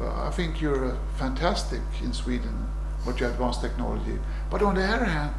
uh, 0.00 0.28
I 0.28 0.30
think 0.30 0.60
you're 0.60 0.96
fantastic 1.18 1.82
in 2.02 2.12
Sweden, 2.12 2.54
what 3.04 3.20
you 3.20 3.26
advanced 3.26 3.60
technology. 3.60 4.18
But 4.50 4.62
on 4.62 4.74
the 4.74 4.84
other 4.84 5.04
hand, 5.04 5.34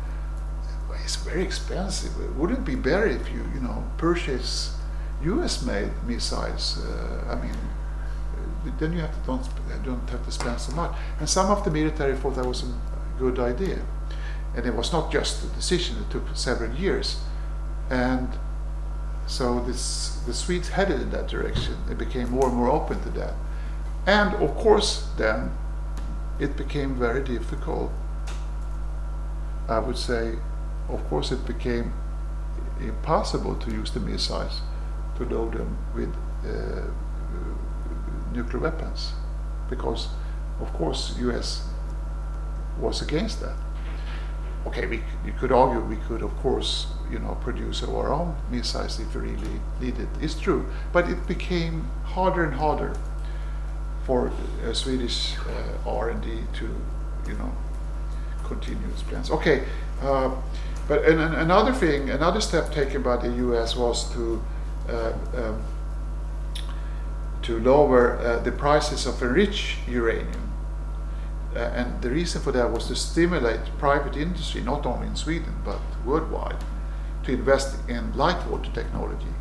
it's 1.03 1.15
very 1.15 1.43
expensive. 1.43 2.11
It 2.21 2.33
Wouldn't 2.35 2.65
be 2.65 2.75
better 2.75 3.07
if 3.07 3.29
you, 3.29 3.43
you 3.53 3.61
know, 3.61 3.83
purchase 3.97 4.75
U.S.-made 5.23 5.91
missiles? 6.05 6.79
Uh, 6.79 7.33
I 7.33 7.35
mean, 7.35 7.55
uh, 8.65 8.71
then 8.79 8.93
you 8.93 8.99
have 8.99 9.13
to 9.19 9.25
don't 9.25 9.45
don't 9.83 10.09
have 10.09 10.23
to 10.25 10.31
spend 10.31 10.59
so 10.59 10.75
much. 10.75 10.91
And 11.19 11.27
some 11.29 11.49
of 11.51 11.63
the 11.63 11.71
military 11.71 12.15
thought 12.15 12.35
that 12.35 12.45
was 12.45 12.63
a 12.63 12.71
good 13.19 13.39
idea, 13.39 13.79
and 14.55 14.65
it 14.65 14.75
was 14.75 14.91
not 14.91 15.11
just 15.11 15.43
a 15.43 15.47
decision; 15.47 15.97
it 15.97 16.09
took 16.09 16.23
several 16.33 16.73
years, 16.75 17.17
and 17.89 18.29
so 19.27 19.59
this 19.61 20.19
the 20.25 20.33
Swedes 20.33 20.69
headed 20.69 21.01
in 21.01 21.11
that 21.11 21.27
direction. 21.27 21.75
They 21.87 21.93
became 21.93 22.29
more 22.29 22.47
and 22.47 22.55
more 22.55 22.69
open 22.69 23.01
to 23.03 23.09
that, 23.11 23.33
and 24.05 24.33
of 24.35 24.55
course, 24.55 25.07
then 25.17 25.51
it 26.39 26.57
became 26.57 26.95
very 26.95 27.23
difficult. 27.23 27.91
I 29.69 29.79
would 29.79 29.97
say 29.97 30.35
of 30.89 31.07
course 31.09 31.31
it 31.31 31.45
became 31.45 31.93
impossible 32.81 33.55
to 33.55 33.71
use 33.71 33.91
the 33.91 33.99
missiles 33.99 34.61
to 35.17 35.25
load 35.25 35.53
them 35.53 35.77
with 35.95 36.13
uh, 36.45 36.81
nuclear 38.33 38.59
weapons 38.59 39.13
because 39.69 40.07
of 40.59 40.71
course 40.73 41.15
US 41.19 41.67
was 42.79 43.01
against 43.01 43.41
that. 43.41 43.55
Okay, 44.67 44.85
we, 44.85 45.03
you 45.25 45.33
could 45.39 45.51
argue 45.51 45.79
we 45.81 45.97
could 46.07 46.21
of 46.21 46.35
course 46.37 46.87
you 47.13 47.19
know 47.19 47.35
produce 47.41 47.83
our 47.83 48.11
own 48.11 48.35
missiles 48.49 48.99
if 48.99 49.15
we 49.15 49.21
really 49.21 49.59
needed. 49.79 50.07
It's 50.19 50.33
true, 50.39 50.65
but 50.91 51.07
it 51.07 51.27
became 51.27 51.87
harder 52.03 52.43
and 52.43 52.55
harder 52.55 52.93
for 54.05 54.31
uh, 54.67 54.73
Swedish 54.73 55.35
uh, 55.37 55.89
R&D 55.89 56.27
to 56.59 56.65
you 57.27 57.35
know 57.37 57.51
continue 58.43 58.87
its 58.89 59.03
plans. 59.03 59.29
Okay. 59.29 59.63
Uh, 60.01 60.31
but 60.87 61.05
and, 61.05 61.19
and 61.21 61.35
another 61.35 61.71
thing, 61.71 62.09
another 62.09 62.41
step 62.41 62.73
taken 62.73 63.03
by 63.03 63.15
the 63.15 63.29
U.S. 63.45 63.75
was 63.75 64.11
to 64.13 64.41
uh, 64.89 65.13
um, 65.35 65.63
to 67.43 67.59
lower 67.59 68.17
uh, 68.17 68.39
the 68.39 68.51
prices 68.51 69.05
of 69.05 69.21
enriched 69.21 69.87
uranium. 69.87 70.49
Uh, 71.55 71.59
and 71.59 72.01
the 72.01 72.09
reason 72.09 72.41
for 72.41 72.51
that 72.51 72.71
was 72.71 72.87
to 72.87 72.95
stimulate 72.95 73.59
private 73.77 74.17
industry, 74.17 74.61
not 74.61 74.85
only 74.85 75.07
in 75.07 75.15
Sweden 75.15 75.53
but 75.63 75.79
worldwide, 76.03 76.57
to 77.23 77.31
invest 77.31 77.77
in 77.89 78.15
light 78.17 78.45
water 78.47 78.69
technology. 78.73 79.33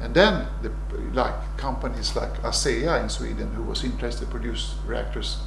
And 0.00 0.14
then, 0.14 0.46
the, 0.62 0.70
like 1.14 1.34
companies 1.56 2.14
like 2.14 2.42
ASEA 2.42 3.02
in 3.02 3.08
Sweden, 3.08 3.52
who 3.54 3.62
was 3.62 3.82
interested 3.82 4.26
to 4.26 4.30
produce 4.30 4.74
reactors, 4.86 5.38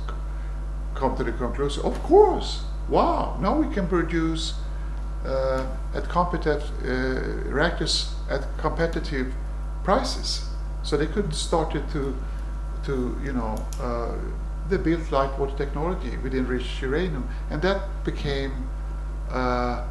come 0.95 1.15
to 1.17 1.23
the 1.23 1.31
conclusion: 1.31 1.83
of 1.83 2.01
course, 2.03 2.63
wow, 2.89 3.37
now 3.39 3.59
we 3.59 3.73
can 3.73 3.87
produce 3.87 4.53
uh, 5.25 5.65
at 5.93 6.09
competitive 6.09 6.63
uh, 6.83 7.49
reactors 7.49 8.13
at 8.29 8.45
competitive 8.57 9.33
prices. 9.83 10.45
So 10.81 10.97
they 10.97 11.07
could 11.07 11.33
start 11.33 11.71
to, 11.73 12.15
to 12.85 13.17
you 13.23 13.33
know, 13.33 13.55
uh, 13.81 14.15
they 14.69 14.77
built 14.77 15.11
light 15.11 15.37
water 15.37 15.55
technology 15.57 16.17
with 16.17 16.33
enriched 16.33 16.81
uranium, 16.81 17.27
and 17.49 17.61
that 17.61 18.03
became 18.03 18.69
uh, 19.29 19.85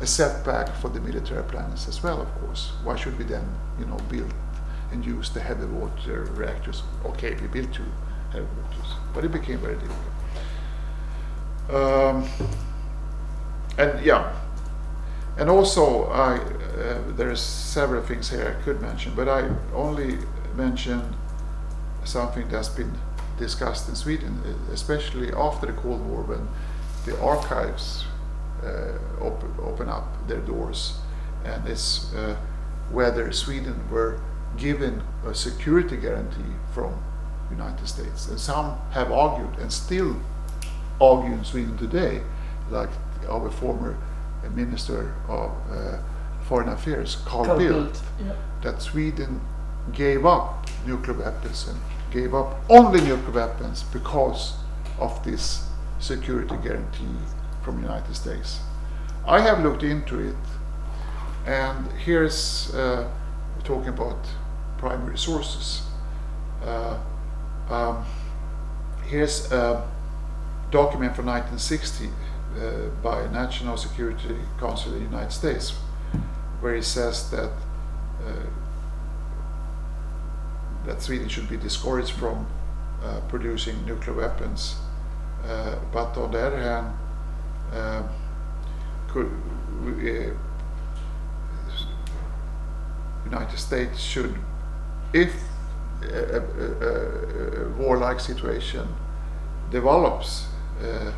a 0.00 0.06
setback 0.06 0.74
for 0.76 0.88
the 0.88 1.00
military 1.00 1.42
planners 1.44 1.88
as 1.88 2.02
well. 2.02 2.20
Of 2.20 2.28
course, 2.40 2.72
why 2.82 2.96
should 2.96 3.16
we 3.18 3.24
then, 3.24 3.46
you 3.78 3.86
know, 3.86 3.98
build 4.08 4.32
and 4.92 5.04
use 5.04 5.30
the 5.30 5.40
heavy 5.40 5.66
water 5.66 6.24
reactors? 6.34 6.82
Okay, 7.04 7.34
we 7.40 7.46
built 7.46 7.72
two 7.72 7.84
heavy 8.30 8.46
waters, 8.62 8.92
but 9.14 9.24
it 9.24 9.32
became 9.32 9.58
very 9.58 9.76
difficult. 9.76 10.14
Um, 11.70 12.28
and 13.78 14.04
yeah, 14.04 14.32
and 15.38 15.48
also 15.48 16.04
I, 16.10 16.36
uh, 16.36 17.34
several 17.34 18.02
things 18.02 18.30
here 18.30 18.56
I 18.56 18.62
could 18.62 18.80
mention, 18.80 19.14
but 19.14 19.28
I 19.28 19.48
only 19.74 20.18
mention 20.54 21.02
something 22.04 22.48
that's 22.48 22.68
been 22.68 22.92
discussed 23.38 23.88
in 23.88 23.94
Sweden, 23.94 24.40
especially 24.72 25.32
after 25.32 25.66
the 25.66 25.72
Cold 25.72 26.04
War 26.06 26.22
when 26.22 26.48
the 27.06 27.20
archives 27.20 28.04
open, 29.20 29.54
open 29.62 29.88
up 29.88 30.26
their 30.28 30.40
doors, 30.40 30.98
and 31.44 31.66
it's 31.68 32.12
uh, 32.14 32.36
whether 32.90 33.32
Sweden 33.32 33.88
were 33.90 34.20
given 34.56 35.02
a 35.26 35.34
security 35.34 35.96
guarantee 35.96 36.54
from 36.72 37.02
United 37.50 37.86
States, 37.86 38.28
and 38.28 38.38
some 38.38 38.78
have 38.90 39.12
argued 39.12 39.58
and 39.58 39.72
still 39.72 40.16
argue 41.00 41.32
in 41.32 41.44
Sweden 41.44 41.76
today, 41.76 42.22
like 42.70 42.90
our 43.28 43.50
former 43.50 43.96
Minister 44.54 45.14
of 45.28 45.50
uh, 45.70 45.98
Foreign 46.42 46.68
Affairs, 46.68 47.16
Carl, 47.24 47.46
Carl 47.46 47.58
Bildt, 47.58 47.92
Bildt, 47.92 48.02
yeah. 48.24 48.32
that 48.62 48.82
Sweden 48.82 49.40
gave 49.92 50.26
up 50.26 50.66
nuclear 50.86 51.16
weapons 51.18 51.68
and 51.68 51.78
gave 52.10 52.34
up 52.34 52.60
only 52.68 53.00
nuclear 53.00 53.46
weapons 53.46 53.82
because 53.84 54.54
of 54.98 55.22
this 55.24 55.66
security 55.98 56.56
guarantee 56.62 57.16
from 57.64 57.80
United 57.82 58.14
States. 58.14 58.60
I 59.26 59.40
have 59.40 59.62
looked 59.62 59.82
into 59.82 60.20
it, 60.20 60.36
and 61.46 61.90
here's 61.92 62.74
uh, 62.74 63.08
talking 63.64 63.88
about 63.88 64.18
primary 64.78 65.16
sources. 65.16 65.82
Uh, 66.62 66.98
um, 67.70 68.04
here's 69.06 69.50
a 69.50 69.88
document 70.70 71.16
from 71.16 71.26
1960 71.26 72.08
uh, 72.08 72.88
by 73.02 73.26
National 73.32 73.76
Security 73.76 74.36
Council 74.60 74.92
of 74.92 74.98
the 74.98 75.04
United 75.04 75.32
States, 75.32 75.70
where 76.60 76.74
it 76.74 76.84
says 76.84 77.30
that 77.30 77.52
uh, 78.26 78.46
that 80.86 81.00
Sweden 81.00 81.28
should 81.28 81.48
be 81.48 81.56
discouraged 81.56 82.12
from 82.12 82.46
uh, 83.02 83.20
producing 83.28 83.84
nuclear 83.86 84.16
weapons. 84.16 84.76
Uh, 85.46 85.76
but 85.92 86.16
on 86.16 86.30
the 86.30 86.46
other 86.46 86.58
hand, 86.58 86.94
uh, 87.72 88.02
could, 89.08 89.30
uh, 89.86 90.34
United 93.24 93.58
States 93.58 93.98
should, 93.98 94.34
if 95.12 95.34
a, 96.02 96.06
a, 96.06 97.66
a, 97.66 97.68
warlike 97.78 98.20
situation 98.20 98.86
develops 99.70 100.46
uh, 100.82 101.12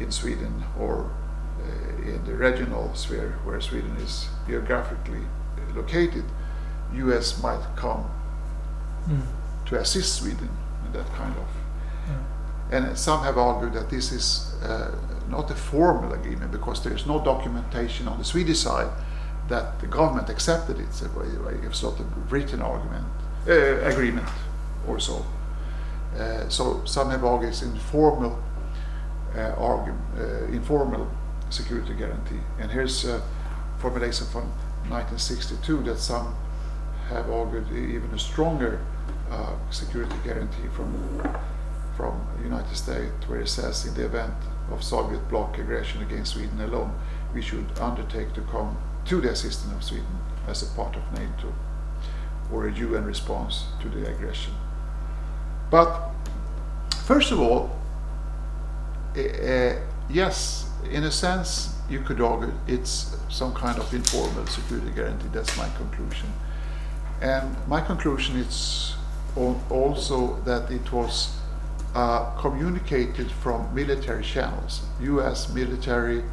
in 0.00 0.10
Sweden 0.10 0.64
or 0.78 1.10
uh, 1.60 2.02
in 2.02 2.24
the 2.24 2.34
regional 2.34 2.94
sphere 2.94 3.38
where 3.44 3.60
Sweden 3.60 3.96
is 3.96 4.28
geographically 4.46 5.22
located, 5.74 6.24
U.S. 6.94 7.42
might 7.42 7.64
come 7.76 8.10
Mm. 9.08 9.20
to 9.66 9.76
assist 9.78 10.14
Sweden 10.14 10.48
in 10.86 10.92
that 10.92 11.06
kind 11.12 11.34
of. 11.36 11.46
And 12.70 12.98
some 12.98 13.22
have 13.22 13.36
argued 13.36 13.74
that 13.74 13.90
this 13.90 14.12
is 14.12 14.54
uh, 14.62 14.90
not 15.34 15.50
a 15.50 15.54
formal 15.54 16.12
agreement 16.12 16.50
because 16.52 16.82
there 16.82 16.94
is 16.94 17.06
no 17.06 17.22
documentation 17.32 18.08
on 18.08 18.18
the 18.18 18.24
Swedish 18.24 18.60
side 18.60 18.90
that 19.48 19.80
the 19.80 19.86
government 19.86 20.28
accepted 20.30 20.78
it. 20.78 20.88
It's 21.66 21.82
not 21.82 22.00
a 22.00 22.04
written 22.30 22.62
argument, 22.62 23.06
uh, 23.48 23.52
agreement 23.92 24.28
or 24.88 24.98
so. 25.00 25.24
Uh, 26.18 26.48
so 26.48 26.84
some 26.84 27.10
have 27.10 27.24
informal 27.62 28.38
uh, 29.36 29.54
uh, 30.18 30.44
informal 30.52 31.08
security 31.50 31.94
guarantee. 31.94 32.40
And 32.60 32.70
here's 32.70 33.04
a 33.04 33.20
formulation 33.78 34.26
from 34.26 34.44
1962 34.88 35.82
that 35.82 35.98
some 35.98 36.34
have 37.08 37.28
argued 37.30 37.66
even 37.72 38.10
a 38.14 38.18
stronger 38.18 38.80
uh, 39.30 39.54
security 39.70 40.16
guarantee 40.24 40.68
from 40.76 40.90
from 41.96 42.14
the 42.38 42.44
United 42.44 42.76
States, 42.76 43.28
where 43.28 43.40
it 43.40 43.48
says 43.48 43.86
in 43.86 43.94
the 43.94 44.04
event 44.04 44.34
of 44.70 44.82
Soviet 44.82 45.28
bloc 45.28 45.58
aggression 45.58 46.02
against 46.02 46.32
Sweden 46.32 46.60
alone, 46.60 46.94
we 47.34 47.42
should 47.42 47.66
undertake 47.80 48.32
to 48.34 48.40
come 48.42 48.76
to 49.06 49.20
the 49.20 49.30
assistance 49.30 49.72
of 49.72 49.82
Sweden 49.82 50.18
as 50.46 50.62
a 50.62 50.74
part 50.74 50.96
of 50.96 51.02
NATO 51.12 51.52
or 52.52 52.68
a 52.68 52.72
UN 52.72 53.04
response 53.04 53.64
to 53.80 53.88
the 53.88 54.06
aggression. 54.06 54.54
But 55.70 56.10
first 57.04 57.32
of 57.32 57.40
all, 57.40 57.76
uh, 59.16 59.74
yes, 60.08 60.70
in 60.90 61.04
a 61.04 61.10
sense, 61.10 61.74
you 61.88 62.00
could 62.00 62.20
argue 62.20 62.52
it's 62.66 63.16
some 63.28 63.52
kind 63.54 63.78
of 63.78 63.92
informal 63.92 64.46
security 64.46 64.90
guarantee. 64.90 65.28
That's 65.32 65.56
my 65.56 65.68
conclusion. 65.76 66.32
And 67.20 67.56
my 67.68 67.80
conclusion 67.80 68.36
is 68.36 68.96
also 69.36 70.40
that 70.44 70.70
it 70.70 70.92
was 70.92 71.36
uh, 71.94 72.30
communicated 72.40 73.30
from 73.30 73.72
military 73.74 74.24
channels. 74.24 74.82
U.S. 75.00 75.52
military 75.52 76.24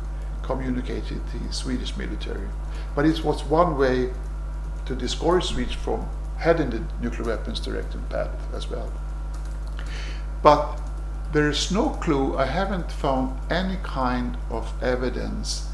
communicated 0.44 1.22
the 1.32 1.54
Swedish 1.54 1.96
military, 1.96 2.48
but 2.96 3.06
it 3.06 3.24
was 3.24 3.44
one 3.44 3.78
way 3.78 4.12
to 4.86 4.96
discourage 4.96 5.46
Swedes 5.46 5.74
from 5.74 6.08
heading 6.38 6.72
the 6.72 6.84
nuclear 7.02 7.36
weapons 7.36 7.60
directed 7.60 8.10
path 8.10 8.54
as 8.54 8.70
well. 8.70 8.92
But 10.42 10.82
there 11.32 11.50
is 11.50 11.72
no 11.72 11.90
clue, 11.90 12.36
I 12.38 12.46
haven't 12.46 12.92
found 12.92 13.40
any 13.52 13.78
kind 13.84 14.38
of 14.50 14.74
evidence 14.84 15.70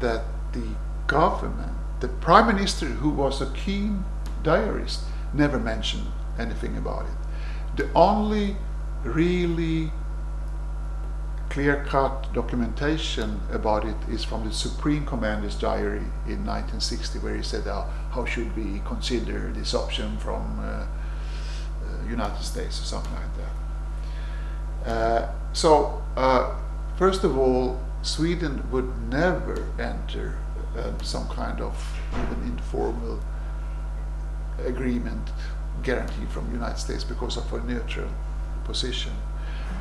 that 0.00 0.24
the 0.52 0.68
government, 1.06 1.72
the 2.00 2.08
prime 2.08 2.46
minister, 2.46 2.86
who 2.86 3.10
was 3.10 3.42
a 3.42 3.50
keen 3.50 4.04
diarist, 4.42 5.00
never 5.34 5.58
mentioned 5.58 6.06
anything 6.38 6.76
about 6.76 7.06
it. 7.06 7.76
The 7.76 7.92
only 7.94 8.56
really 9.04 9.90
clear 11.52 11.84
cut 11.86 12.32
documentation 12.32 13.38
about 13.50 13.84
it 13.84 13.96
is 14.08 14.24
from 14.24 14.48
the 14.48 14.54
Supreme 14.54 15.04
Commander's 15.04 15.54
diary 15.54 16.06
in 16.26 16.46
1960, 16.46 17.18
where 17.18 17.36
he 17.36 17.42
said, 17.42 17.66
oh, 17.66 17.86
How 18.12 18.24
should 18.24 18.56
we 18.56 18.80
consider 18.86 19.52
this 19.54 19.74
option 19.74 20.16
from 20.16 20.58
uh, 20.60 20.62
uh, 20.62 22.08
United 22.08 22.42
States 22.42 22.80
or 22.80 22.84
something 22.84 23.12
like 23.12 23.36
that? 23.36 24.90
Uh, 24.90 25.32
so, 25.52 26.02
uh, 26.16 26.54
first 26.96 27.22
of 27.22 27.36
all, 27.36 27.78
Sweden 28.00 28.66
would 28.70 28.90
never 29.10 29.68
enter 29.78 30.38
uh, 30.76 30.90
some 31.02 31.28
kind 31.28 31.60
of 31.60 31.76
even 32.14 32.44
informal 32.44 33.20
agreement 34.64 35.28
guarantee 35.82 36.24
from 36.30 36.50
United 36.50 36.78
States 36.78 37.04
because 37.04 37.36
of 37.36 37.52
a 37.52 37.60
neutral 37.64 38.08
position. 38.64 39.12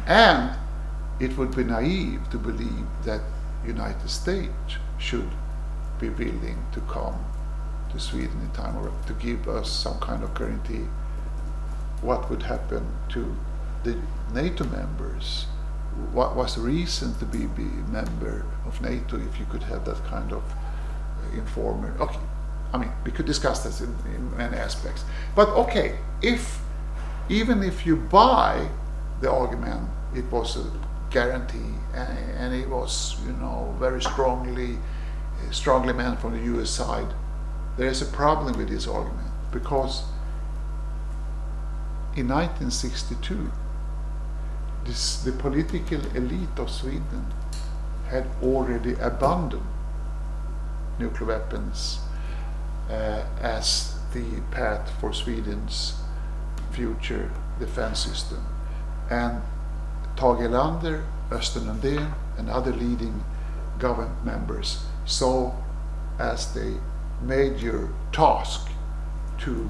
And 0.08 0.56
it 1.20 1.38
would 1.38 1.56
be 1.56 1.64
naive 1.64 2.30
to 2.32 2.38
believe 2.38 2.88
that 3.04 3.22
United 3.66 4.10
States 4.10 4.78
should 4.98 5.30
be 6.00 6.10
willing 6.10 6.66
to 6.74 6.80
come 6.82 7.24
to 7.92 8.00
Sweden 8.00 8.40
in 8.42 8.50
time 8.52 8.76
or 8.78 8.92
to 9.08 9.14
give 9.14 9.48
us 9.48 9.70
some 9.70 10.00
kind 10.00 10.24
of 10.24 10.34
guarantee 10.34 10.86
what 12.02 12.30
would 12.30 12.44
happen 12.44 12.86
to 13.10 13.36
the 13.84 13.96
NATO 14.34 14.64
members. 14.66 15.46
What 16.12 16.36
was 16.36 16.56
the 16.56 16.62
reason 16.62 17.14
to 17.16 17.26
be, 17.26 17.46
be 17.46 17.64
a 17.64 17.92
member 17.92 18.46
of 18.66 18.82
NATO 18.82 19.18
if 19.18 19.40
you 19.40 19.46
could 19.46 19.64
have 19.64 19.86
that 19.86 20.04
kind 20.06 20.32
of 20.32 20.42
uh, 20.42 21.38
informal? 21.38 21.92
Okay, 22.02 22.20
I 22.74 22.78
mean 22.78 22.92
we 23.06 23.12
could 23.12 23.26
discuss 23.26 23.64
this 23.64 23.82
in, 23.82 23.94
in 24.16 24.36
many 24.38 24.58
aspects. 24.58 25.04
But 25.36 25.50
okay, 25.50 25.98
if 26.22 26.62
even 27.32 27.64
if 27.64 27.86
you 27.86 27.96
buy 27.96 28.68
the 29.22 29.32
argument, 29.32 29.90
it 30.14 30.26
was 30.26 30.58
a 30.58 30.70
guarantee, 31.10 31.74
and, 31.94 32.18
and 32.38 32.54
it 32.54 32.68
was 32.68 33.16
you 33.26 33.32
know 33.34 33.74
very 33.80 34.02
strongly 34.02 34.78
strongly 35.50 35.94
meant 35.94 36.20
from 36.20 36.34
the 36.34 36.44
U.S. 36.54 36.70
side. 36.70 37.14
There 37.78 37.88
is 37.88 38.02
a 38.02 38.06
problem 38.06 38.58
with 38.58 38.70
this 38.70 38.86
argument 38.86 39.32
because 39.52 40.04
in 42.16 42.28
1962 42.28 43.50
this, 44.86 45.24
the 45.24 45.32
political 45.32 46.06
elite 46.16 46.58
of 46.58 46.70
Sweden 46.70 47.26
had 48.10 48.28
already 48.44 48.94
abandoned 48.96 49.66
nuclear 51.00 51.40
weapons 51.40 52.00
uh, 52.90 53.24
as 53.40 53.98
the 54.14 54.42
path 54.52 54.92
for 55.00 55.14
Sweden's 55.14 56.01
future 56.72 57.30
defense 57.60 58.00
system. 58.00 58.44
And 59.10 59.42
Tage 60.16 60.40
Erlander, 60.48 61.04
Östen 61.30 61.68
Undén, 61.68 62.14
and 62.38 62.50
other 62.50 62.72
leading 62.74 63.24
government 63.80 64.26
members 64.26 64.84
saw 65.06 65.52
as 66.20 66.54
the 66.54 66.78
major 67.22 67.90
task 68.12 68.70
to 69.40 69.70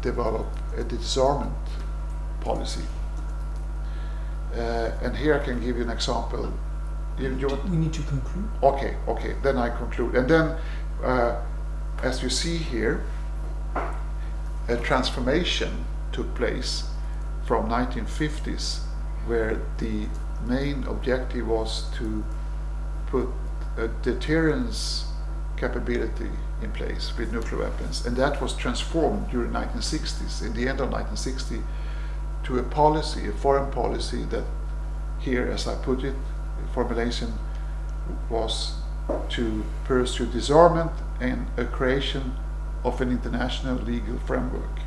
develop 0.00 0.46
a 0.76 0.84
disarmament 0.84 1.52
policy. 2.40 2.84
Uh, 4.54 4.90
and 5.02 5.16
here 5.16 5.34
I 5.34 5.44
can 5.44 5.60
give 5.60 5.76
you 5.76 5.82
an 5.82 5.90
example. 5.90 6.52
You, 7.18 7.34
you 7.36 7.46
want- 7.48 7.64
We 7.68 7.76
need 7.76 7.92
to 7.92 8.02
conclude. 8.02 8.48
Okay, 8.62 8.96
okay, 9.08 9.34
then 9.42 9.56
I 9.58 9.70
conclude. 9.70 10.14
And 10.16 10.28
then, 10.28 10.56
uh, 11.04 11.36
as 12.02 12.22
you 12.22 12.30
see 12.30 12.56
here, 12.56 13.00
a 14.68 14.76
transformation 14.76 15.84
took 16.12 16.34
place 16.34 16.84
from 17.44 17.68
1950s, 17.68 18.80
where 19.26 19.60
the 19.78 20.06
main 20.46 20.84
objective 20.84 21.46
was 21.46 21.84
to 21.96 22.24
put 23.06 23.28
a 23.76 23.88
deterrence 23.88 25.06
capability 25.56 26.30
in 26.62 26.70
place 26.72 27.12
with 27.16 27.32
nuclear 27.32 27.62
weapons, 27.62 28.06
and 28.06 28.16
that 28.16 28.40
was 28.40 28.54
transformed 28.54 29.30
during 29.30 29.50
1960s, 29.50 30.42
in 30.42 30.52
the 30.54 30.68
end 30.68 30.80
of 30.80 30.90
1960, 30.90 31.62
to 32.44 32.58
a 32.58 32.62
policy, 32.62 33.28
a 33.28 33.32
foreign 33.32 33.70
policy 33.70 34.24
that 34.24 34.44
here, 35.18 35.46
as 35.46 35.66
I 35.68 35.74
put 35.76 36.02
it, 36.02 36.14
formulation 36.74 37.32
was 38.28 38.74
to 39.30 39.64
pursue 39.84 40.26
disarmament 40.26 40.92
and 41.20 41.46
a 41.56 41.64
creation 41.64 42.34
of 42.84 43.00
an 43.00 43.10
international 43.10 43.76
legal 43.76 44.18
framework. 44.20 44.80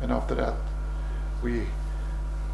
And 0.00 0.12
after 0.12 0.34
that, 0.36 0.54
we 1.42 1.66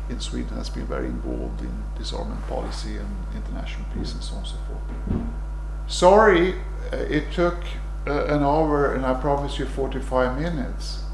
in 0.08 0.20
Sweden 0.20 0.56
has 0.56 0.68
been 0.68 0.86
very 0.86 1.06
involved 1.06 1.60
in 1.62 1.82
disarmament 1.96 2.46
policy 2.46 2.96
and 2.96 3.08
international 3.34 3.86
peace 3.94 4.12
and 4.12 4.22
so 4.22 4.34
on 4.34 4.40
and 4.40 4.48
so 4.48 4.56
forth. 4.68 5.22
Sorry, 5.86 6.54
uh, 6.92 6.96
it 6.96 7.32
took 7.32 7.56
uh, 8.06 8.26
an 8.26 8.42
hour 8.42 8.94
and 8.94 9.06
I 9.06 9.14
promised 9.14 9.58
you 9.58 9.66
45 9.66 10.38
minutes. 10.38 11.04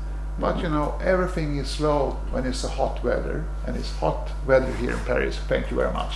But 0.40 0.62
you 0.62 0.70
know, 0.70 0.98
everything 1.02 1.58
is 1.58 1.68
slow 1.68 2.18
when 2.30 2.46
it's 2.46 2.64
a 2.64 2.68
hot 2.68 3.04
weather, 3.04 3.44
and 3.66 3.76
it's 3.76 3.92
hot 3.96 4.30
weather 4.46 4.72
here 4.76 4.92
in 4.92 4.98
Paris. 5.00 5.36
Thank 5.36 5.70
you 5.70 5.76
very 5.76 5.92
much. 5.92 6.08